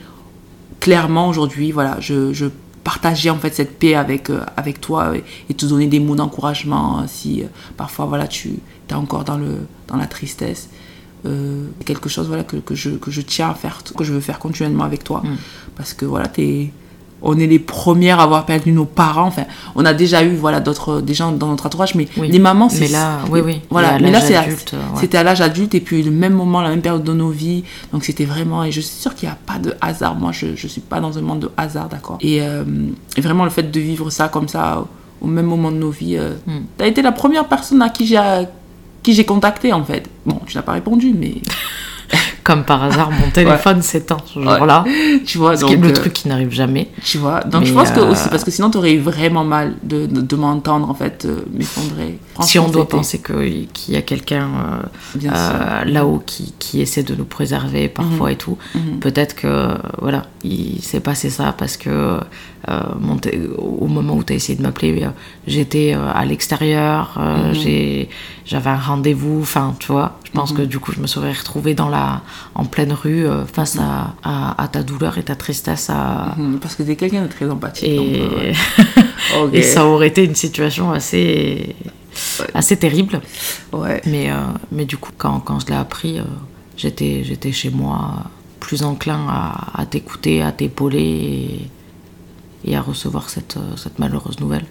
clairement 0.80 1.28
aujourd'hui 1.30 1.72
voilà 1.72 1.98
je, 2.00 2.34
je 2.34 2.46
partageais 2.84 3.32
en 3.32 3.38
fait 3.40 3.54
cette 3.56 3.80
paix 3.80 3.96
avec 3.96 4.30
euh, 4.30 4.42
avec 4.56 4.80
toi 4.80 5.18
et, 5.18 5.24
et 5.50 5.54
te 5.56 5.66
donner 5.66 5.88
des 5.88 6.00
mots 6.00 6.16
d'encouragement 6.16 7.00
euh, 7.00 7.04
si 7.08 7.42
euh, 7.42 7.48
parfois 7.78 8.06
voilà 8.06 8.28
tu 8.28 8.60
es 8.90 8.94
encore 8.94 9.24
dans 9.24 9.38
le 9.38 9.58
dans 9.88 9.98
la 9.98 10.06
tristesse 10.06 10.70
euh, 11.26 11.66
quelque 11.86 12.10
chose 12.10 12.28
voilà 12.28 12.44
que, 12.44 12.58
que 12.58 12.76
je 12.76 12.92
que 12.92 13.12
je 13.12 13.22
tiens 13.22 13.50
à 13.50 13.54
faire 13.54 13.82
que 13.98 14.04
je 14.04 14.14
veux 14.14 14.20
faire 14.22 14.40
continuellement 14.40 14.84
avec 14.84 15.04
toi. 15.04 15.22
Parce 15.76 15.94
que 15.94 16.06
voilà 16.06 16.28
t'es 16.28 16.72
on 17.28 17.40
est 17.40 17.48
les 17.48 17.60
premières 17.60 18.20
à 18.20 18.24
avoir 18.24 18.46
perdu 18.46 18.72
nos 18.72 18.86
parents. 18.86 19.28
Enfin 19.28 19.46
on 19.76 19.84
a 19.86 19.94
déjà 19.94 20.24
eu 20.24 20.36
voilà 20.36 20.60
d'autres 20.60 21.02
des 21.02 21.14
gens 21.14 21.32
dans 21.32 21.48
notre 21.48 21.66
entourage 21.66 21.96
mais 21.96 22.08
Oui. 22.18 22.30
les 22.30 22.40
mamans 22.40 22.70
c'est 22.70 22.82
Mais 22.82 22.88
là, 22.90 23.20
oui, 23.32 23.40
oui. 23.44 23.62
voilà 23.70 23.98
mais 24.00 24.12
là 24.12 24.20
euh, 24.22 24.56
c'était 25.00 25.18
à 25.18 25.24
l'âge 25.24 25.42
adulte 25.42 25.74
et 25.76 25.80
puis 25.82 26.04
le 26.04 26.12
même 26.12 26.34
moment 26.34 26.62
la 26.62 26.70
même 26.70 26.82
période 26.82 27.04
de 27.04 27.14
nos 27.14 27.30
vies. 27.30 27.64
Donc 27.92 28.04
c'était 28.04 28.26
vraiment 28.26 28.64
et 28.64 28.72
je 28.72 28.82
suis 28.82 28.96
sûre 29.02 29.16
qu'il 29.16 29.28
n'y 29.28 29.34
a 29.34 29.38
pas 29.46 29.58
de 29.60 29.74
hasard. 29.82 30.16
Moi 30.16 30.32
je 30.34 30.48
je 30.56 30.68
suis 30.68 30.82
pas 30.82 31.00
dans 31.00 31.18
un 31.18 31.22
monde 31.22 31.40
de 31.40 31.52
hasard 31.58 31.90
d'accord. 31.90 32.18
Et, 32.22 32.42
euh, 32.42 32.64
et 33.18 33.22
vraiment 33.22 33.44
le 33.46 33.50
fait 33.50 33.72
de 33.72 33.80
vivre 33.80 34.10
ça 34.12 34.28
comme 34.28 34.48
ça 34.48 34.86
au, 35.22 35.28
même 35.28 35.46
moment 35.48 35.72
de 35.72 35.78
nos 35.78 35.90
vies 35.90 36.18
euh, 36.18 36.34
Hmm. 36.46 36.66
t'as 36.78 36.86
été 36.88 37.02
la 37.02 37.12
première 37.12 37.48
personne 37.48 37.82
à 37.82 37.90
qui 37.90 38.06
j'ai 38.06 38.20
qui 39.06 39.14
j'ai 39.14 39.24
contacté 39.26 39.72
en 39.72 39.84
fait 39.84 40.04
bon 40.26 40.40
tu 40.48 40.58
n'as 40.58 40.64
pas 40.64 40.74
répondu 40.74 41.14
mais 41.18 41.36
Comme 42.44 42.64
par 42.64 42.84
hasard, 42.84 43.10
mon 43.10 43.32
téléphone 43.32 43.82
s'éteint 43.82 44.20
ce 44.28 44.40
jour-là. 44.40 44.86
tu 45.26 45.40
vois 45.40 45.56
donc 45.58 45.72
le 45.82 45.90
euh, 45.90 45.94
truc 45.94 46.14
qui 46.14 46.28
n'arrive 46.28 46.52
jamais. 46.52 46.90
tu 47.04 47.18
vois 47.18 47.40
donc 47.40 47.62
Mais, 47.62 47.66
je 47.68 47.74
pense 47.74 47.90
que 47.90 48.00
euh, 48.00 48.12
aussi 48.12 48.30
parce 48.30 48.44
que 48.44 48.52
sinon 48.52 48.70
t'aurais 48.70 48.94
eu 48.94 49.00
vraiment 49.00 49.44
mal 49.44 49.74
de, 49.82 50.06
de, 50.06 50.22
de 50.22 50.36
m'entendre 50.36 50.88
en 50.88 50.94
fait 50.94 51.26
euh, 51.26 51.40
m'effondrer 51.52 52.20
Si 52.42 52.60
on 52.60 52.70
doit 52.70 52.88
penser 52.88 53.20
qu'il 53.24 53.68
y 53.96 53.98
a 53.98 54.04
quelqu'un 54.04 54.48
euh, 55.24 55.84
là-haut 55.86 56.22
qui, 56.24 56.54
qui 56.60 56.82
essaie 56.82 57.02
de 57.02 57.16
nous 57.16 57.26
préserver 57.26 57.88
parfois 57.88 58.32
et 58.32 58.36
tout, 58.38 58.58
Mhm. 58.76 59.00
peut-être 59.00 59.36
que 59.36 59.70
voilà, 60.00 60.28
il 60.44 60.82
s'est 60.84 61.00
passé 61.00 61.32
ça 61.32 61.56
parce 61.58 61.78
que 61.78 62.20
euh, 62.70 62.84
au 63.58 63.88
moment 63.88 64.16
où 64.16 64.24
tu 64.24 64.34
as 64.34 64.36
essayé 64.36 64.58
de 64.58 64.64
m'appeler, 64.64 65.04
euh, 65.04 65.10
j'étais 65.48 65.94
euh, 65.96 66.12
à 66.14 66.26
l'extérieur, 66.26 67.20
j'ai- 67.54 68.10
j'avais 68.46 68.70
un 68.70 68.78
rendez-vous, 68.78 69.40
enfin, 69.42 69.76
tu 69.80 69.92
vois. 69.92 70.20
Je 70.26 70.32
pense 70.32 70.52
que 70.52 70.62
du 70.62 70.80
coup, 70.80 70.92
je 70.92 71.00
me 71.00 71.08
serais 71.08 71.32
retrouvée 71.32 71.74
dans 71.74 71.90
la, 71.90 72.22
en 72.56 72.66
pleine 72.66 72.92
rue 72.94 73.26
face 73.52 73.78
à, 73.80 74.14
à, 74.24 74.62
à 74.62 74.68
ta 74.68 74.84
douleur 74.84 75.18
et 75.18 75.24
ta 75.24 75.36
tristesse. 75.36 75.90
À, 75.90 76.36
Mhm, 76.38 76.60
Parce 76.60 76.76
que 76.76 76.84
t'es 76.84 76.96
quelqu'un 76.96 77.24
de 77.24 77.28
très 77.28 77.50
empathique. 77.50 77.86
et, 77.88 78.22
ouais. 78.22 78.54
Ok. 79.42 79.54
et 79.54 79.62
ça 79.62 79.86
aurait 79.86 80.08
été 80.10 80.24
une 80.26 80.36
situation 80.36 80.92
assez, 80.92 81.76
assez 82.54 82.78
terrible. 82.78 83.22
Ouais. 83.72 84.02
Mais, 84.06 84.30
euh, 84.30 84.36
mais 84.72 84.86
du 84.86 84.98
coup, 84.98 85.12
quand, 85.18 85.40
quand 85.40 85.60
je 85.62 85.68
l'ai 85.68 85.76
appris, 85.76 86.20
euh, 86.20 86.24
j'étais, 86.78 87.24
j'étais 87.24 87.52
chez 87.52 87.70
moi 87.70 88.16
plus 88.60 88.84
enclin 88.84 89.26
à, 89.30 89.82
à 89.82 89.86
t'écouter, 89.86 90.42
à 90.42 90.52
t'épauler 90.52 91.70
et, 92.66 92.76
à 92.76 92.82
recevoir 92.82 93.30
cette, 93.30 93.58
euh, 93.58 93.76
cette 93.78 94.00
malheureuse 94.00 94.40
nouvelle. 94.40 94.66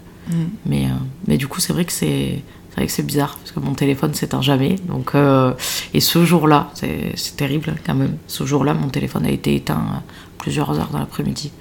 Mais, 0.65 0.87
euh, 0.87 0.95
mais 1.27 1.37
du 1.37 1.49
coup, 1.49 1.61
c'est 1.61 1.73
vrai 1.73 1.85
que 1.85 1.93
c'est, 1.93 2.43
c'est 2.75 2.81
vrai 2.81 2.87
que 2.87 2.93
c'est 2.93 3.05
bizarre 3.05 3.37
parce 3.39 3.53
que 3.53 3.61
mon 3.61 3.75
téléphone 3.75 4.15
s'éteint 4.15 4.43
jamais. 4.43 4.75
Donc, 4.89 5.15
euh, 5.15 5.53
et 5.93 6.01
ce 6.01 6.25
jour-là, 6.25 6.71
c'est, 6.75 7.15
terrible 7.37 7.77
quand 7.87 7.95
même. 7.95 8.17
Ce 8.27 8.45
jour-là, 8.45 8.75
mon 8.75 8.89
téléphone 8.89 9.27
a 9.27 9.31
été 9.31 9.55
éteint 9.55 10.03
plusieurs 10.39 10.71
heures 10.77 10.89
dans 10.91 10.99
l'après-midi. 10.99 11.53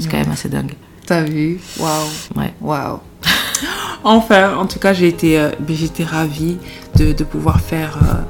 C'est 0.00 0.10
quand 0.10 0.18
même 0.18 0.32
assez 0.32 0.48
dingue. 0.48 0.74
T'as 1.06 1.22
vu? 1.22 1.60
Waouh. 1.78 2.08
Ouais. 2.34 2.52
Waouh. 2.60 2.98
Enfin, 4.04 4.56
en 4.56 4.66
tout 4.66 4.78
cas, 4.78 4.92
j'ai 4.92 5.08
été, 5.08 5.38
euh, 5.38 5.50
j'étais 5.68 6.04
ravie 6.04 6.58
de, 6.96 7.12
de 7.12 7.24
pouvoir 7.24 7.60
faire, 7.60 7.98
euh, 8.02 8.22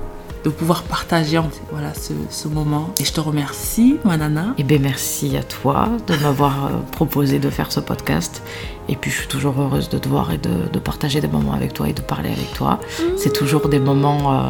de 0.46 0.50
pouvoir 0.50 0.84
partager 0.84 1.38
en- 1.38 1.50
voilà, 1.72 1.92
ce, 1.92 2.12
ce 2.30 2.46
moment. 2.46 2.90
Et 3.00 3.04
je 3.04 3.12
te 3.12 3.18
remercie, 3.20 3.96
ma 4.04 4.16
nana. 4.16 4.54
Eh 4.58 4.62
bien, 4.62 4.78
merci 4.78 5.36
à 5.36 5.42
toi 5.42 5.88
de 6.06 6.14
m'avoir 6.22 6.66
euh, 6.66 6.68
proposé 6.92 7.40
de 7.40 7.50
faire 7.50 7.72
ce 7.72 7.80
podcast. 7.80 8.42
Et 8.88 8.94
puis, 8.94 9.10
je 9.10 9.16
suis 9.18 9.26
toujours 9.26 9.60
heureuse 9.60 9.88
de 9.88 9.98
te 9.98 10.08
voir 10.08 10.30
et 10.32 10.38
de, 10.38 10.68
de 10.72 10.78
partager 10.78 11.20
des 11.20 11.26
moments 11.26 11.52
avec 11.52 11.72
toi 11.74 11.88
et 11.88 11.92
de 11.92 12.00
parler 12.00 12.30
avec 12.30 12.52
toi. 12.54 12.78
C'est 13.16 13.32
toujours 13.32 13.68
des 13.68 13.80
moments 13.80 14.34
euh, 14.34 14.48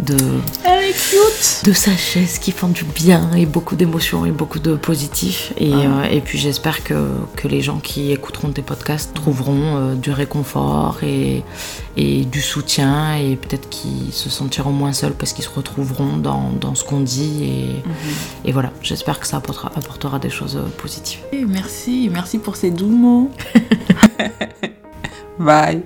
de, 0.00 0.16
Elle 0.64 0.84
est 0.84 0.92
cute. 0.92 1.64
de 1.64 1.72
sagesse 1.72 2.38
qui 2.38 2.52
font 2.52 2.68
du 2.68 2.84
bien 2.84 3.30
et 3.34 3.46
beaucoup 3.46 3.76
d'émotions 3.76 4.24
et 4.26 4.30
beaucoup 4.30 4.58
de 4.58 4.74
positifs. 4.76 5.52
Et, 5.56 5.72
euh, 5.72 6.04
et 6.10 6.20
puis, 6.20 6.38
j'espère 6.38 6.84
que, 6.84 6.94
que 7.36 7.48
les 7.48 7.60
gens 7.62 7.78
qui 7.78 8.12
écouteront 8.12 8.50
tes 8.50 8.62
podcasts 8.62 9.14
trouveront 9.14 9.76
euh, 9.76 9.94
du 9.94 10.10
réconfort 10.10 10.98
et, 11.02 11.42
et 11.96 12.24
du 12.24 12.40
soutien 12.40 13.16
et 13.16 13.36
peut-être 13.36 13.68
qu'ils 13.68 14.12
se 14.12 14.30
sentiront 14.30 14.72
moins 14.72 14.92
seuls 14.92 15.14
parce 15.14 15.32
qu'ils 15.32 15.44
se 15.44 15.50
retrouveront 15.50 16.16
dans, 16.16 16.50
dans 16.60 16.74
ce 16.74 16.84
qu'on 16.84 17.00
dit. 17.00 17.44
Et, 18.44 18.48
et 18.48 18.52
voilà, 18.52 18.72
j'espère 18.82 19.18
que 19.20 19.26
ça 19.26 19.38
apportera, 19.38 19.72
apportera 19.74 20.18
des 20.18 20.30
choses 20.30 20.56
euh, 20.56 20.68
positives. 20.80 21.20
Merci, 21.46 22.08
merci 22.12 22.38
pour 22.38 22.56
ces 22.56 22.70
doux 22.70 22.88
mots. 22.88 23.30
Bye. 25.38 25.82